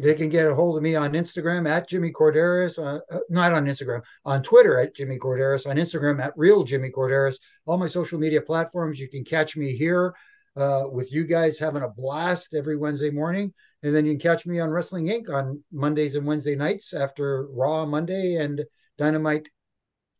[0.01, 3.53] They can get a hold of me on Instagram at Jimmy Korderas, uh, uh, not
[3.53, 7.35] on Instagram, on Twitter at Jimmy Korderas, on Instagram at Real Jimmy Korderas.
[7.67, 8.99] All my social media platforms.
[8.99, 10.15] You can catch me here
[10.55, 13.53] uh, with you guys having a blast every Wednesday morning,
[13.83, 15.31] and then you can catch me on Wrestling Inc.
[15.31, 18.65] on Mondays and Wednesday nights after Raw Monday and
[18.97, 19.49] Dynamite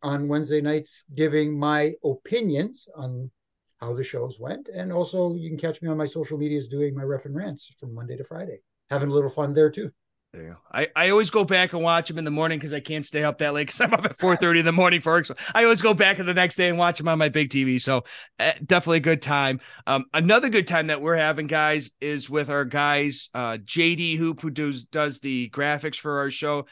[0.00, 3.32] on Wednesday nights, giving my opinions on
[3.80, 6.94] how the shows went, and also you can catch me on my social medias doing
[6.94, 8.60] my Reffin Rants from Monday to Friday
[8.92, 9.90] having a little fun there too.
[10.32, 10.56] There you go.
[10.72, 13.22] I, I always go back and watch them in the morning because I can't stay
[13.22, 15.26] up that late because I'm up at 4:30 in the morning for work.
[15.26, 17.78] So I always go back the next day and watch them on my big TV.
[17.78, 18.04] So
[18.38, 19.60] uh, definitely a good time.
[19.86, 24.40] Um, another good time that we're having, guys, is with our guys, uh, JD Hoop,
[24.40, 26.66] who does does the graphics for our show.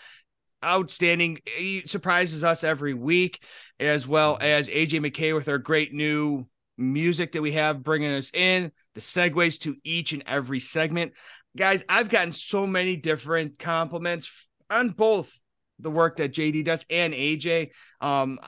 [0.65, 1.41] Outstanding.
[1.45, 3.43] He surprises us every week,
[3.79, 6.47] as well as AJ McKay with our great new
[6.79, 11.13] music that we have bringing us in the segues to each and every segment
[11.57, 15.37] guys, I've gotten so many different compliments on both
[15.79, 17.71] the work that JD does and AJ.
[18.01, 18.39] Um,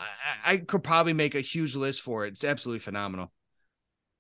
[0.44, 2.32] I, I could probably make a huge list for it.
[2.32, 3.32] It's absolutely phenomenal.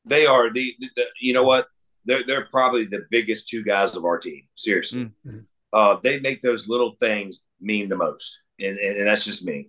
[0.04, 1.66] They are the, the, the you know what?
[2.04, 4.42] They're they're probably the biggest two guys of our team.
[4.56, 5.38] Seriously, Mm-hmm.
[5.72, 9.68] uh, they make those little things mean the most, and, and and that's just me.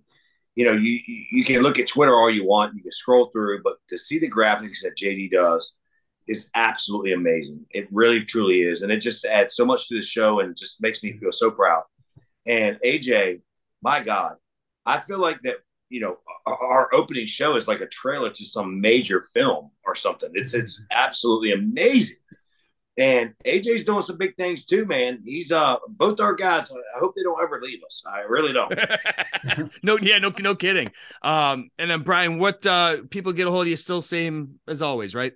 [0.56, 0.98] You know, you
[1.30, 4.18] you can look at Twitter all you want, you can scroll through, but to see
[4.18, 5.74] the graphics that JD does
[6.26, 7.64] is absolutely amazing.
[7.70, 10.82] It really truly is, and it just adds so much to the show, and just
[10.82, 11.82] makes me feel so proud.
[12.46, 13.40] And AJ,
[13.82, 14.36] my God,
[14.86, 15.56] I feel like that.
[15.90, 20.30] You know, our, opening show is like a trailer to some major film or something.
[20.34, 22.16] It's it's absolutely amazing.
[22.96, 25.20] And AJ's doing some big things too, man.
[25.24, 26.70] He's uh both our guys.
[26.70, 28.02] I hope they don't ever leave us.
[28.06, 29.72] I really don't.
[29.82, 30.88] no, yeah, no, no kidding.
[31.22, 34.80] Um, and then Brian, what uh people get a hold of you still same as
[34.80, 35.32] always, right?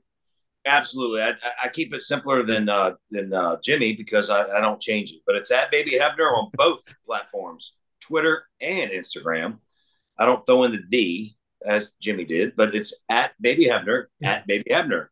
[0.68, 1.22] Absolutely.
[1.22, 1.34] I,
[1.64, 5.20] I keep it simpler than uh, than uh, Jimmy because I, I don't change it.
[5.26, 9.58] But it's at Baby Hebner on both platforms, Twitter and Instagram.
[10.18, 14.46] I don't throw in the D as Jimmy did, but it's at Baby Hebner, at
[14.46, 15.06] Baby Hebner.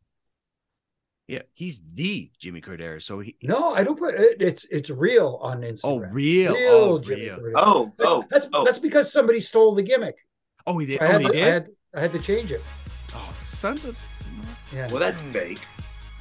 [1.28, 3.03] Yeah, he's the Jimmy Cordero.
[3.03, 4.41] So he No, I don't put it.
[4.41, 5.81] It's it's real on Instagram.
[5.85, 6.55] Oh, real.
[6.55, 7.39] real Oh, Jimmy real.
[7.39, 7.53] Cordero.
[7.57, 8.65] Oh, That's, oh, that's, oh.
[8.65, 10.19] that's because somebody stole the gimmick.
[10.69, 11.01] Oh, he did.
[11.03, 11.43] I Oh, had, he did.
[11.43, 12.62] I had I had to change it.
[13.15, 13.99] oh, sons of
[14.74, 15.60] Yeah, Well, that's fake.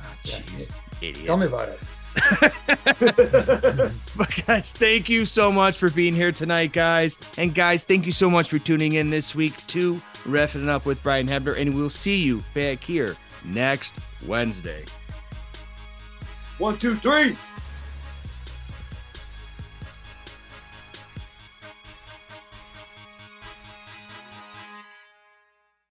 [0.02, 0.70] oh, jeez,
[1.02, 1.26] idiots.
[1.26, 1.80] tell me about it.
[4.16, 7.18] but guys, thank you so much for being here tonight, guys.
[7.38, 10.86] And guys, thank you so much for tuning in this week to Reffing It Up
[10.86, 11.60] with Brian Hebner.
[11.60, 14.86] And we'll see you back here next Wednesday.
[16.58, 17.36] One, two, three.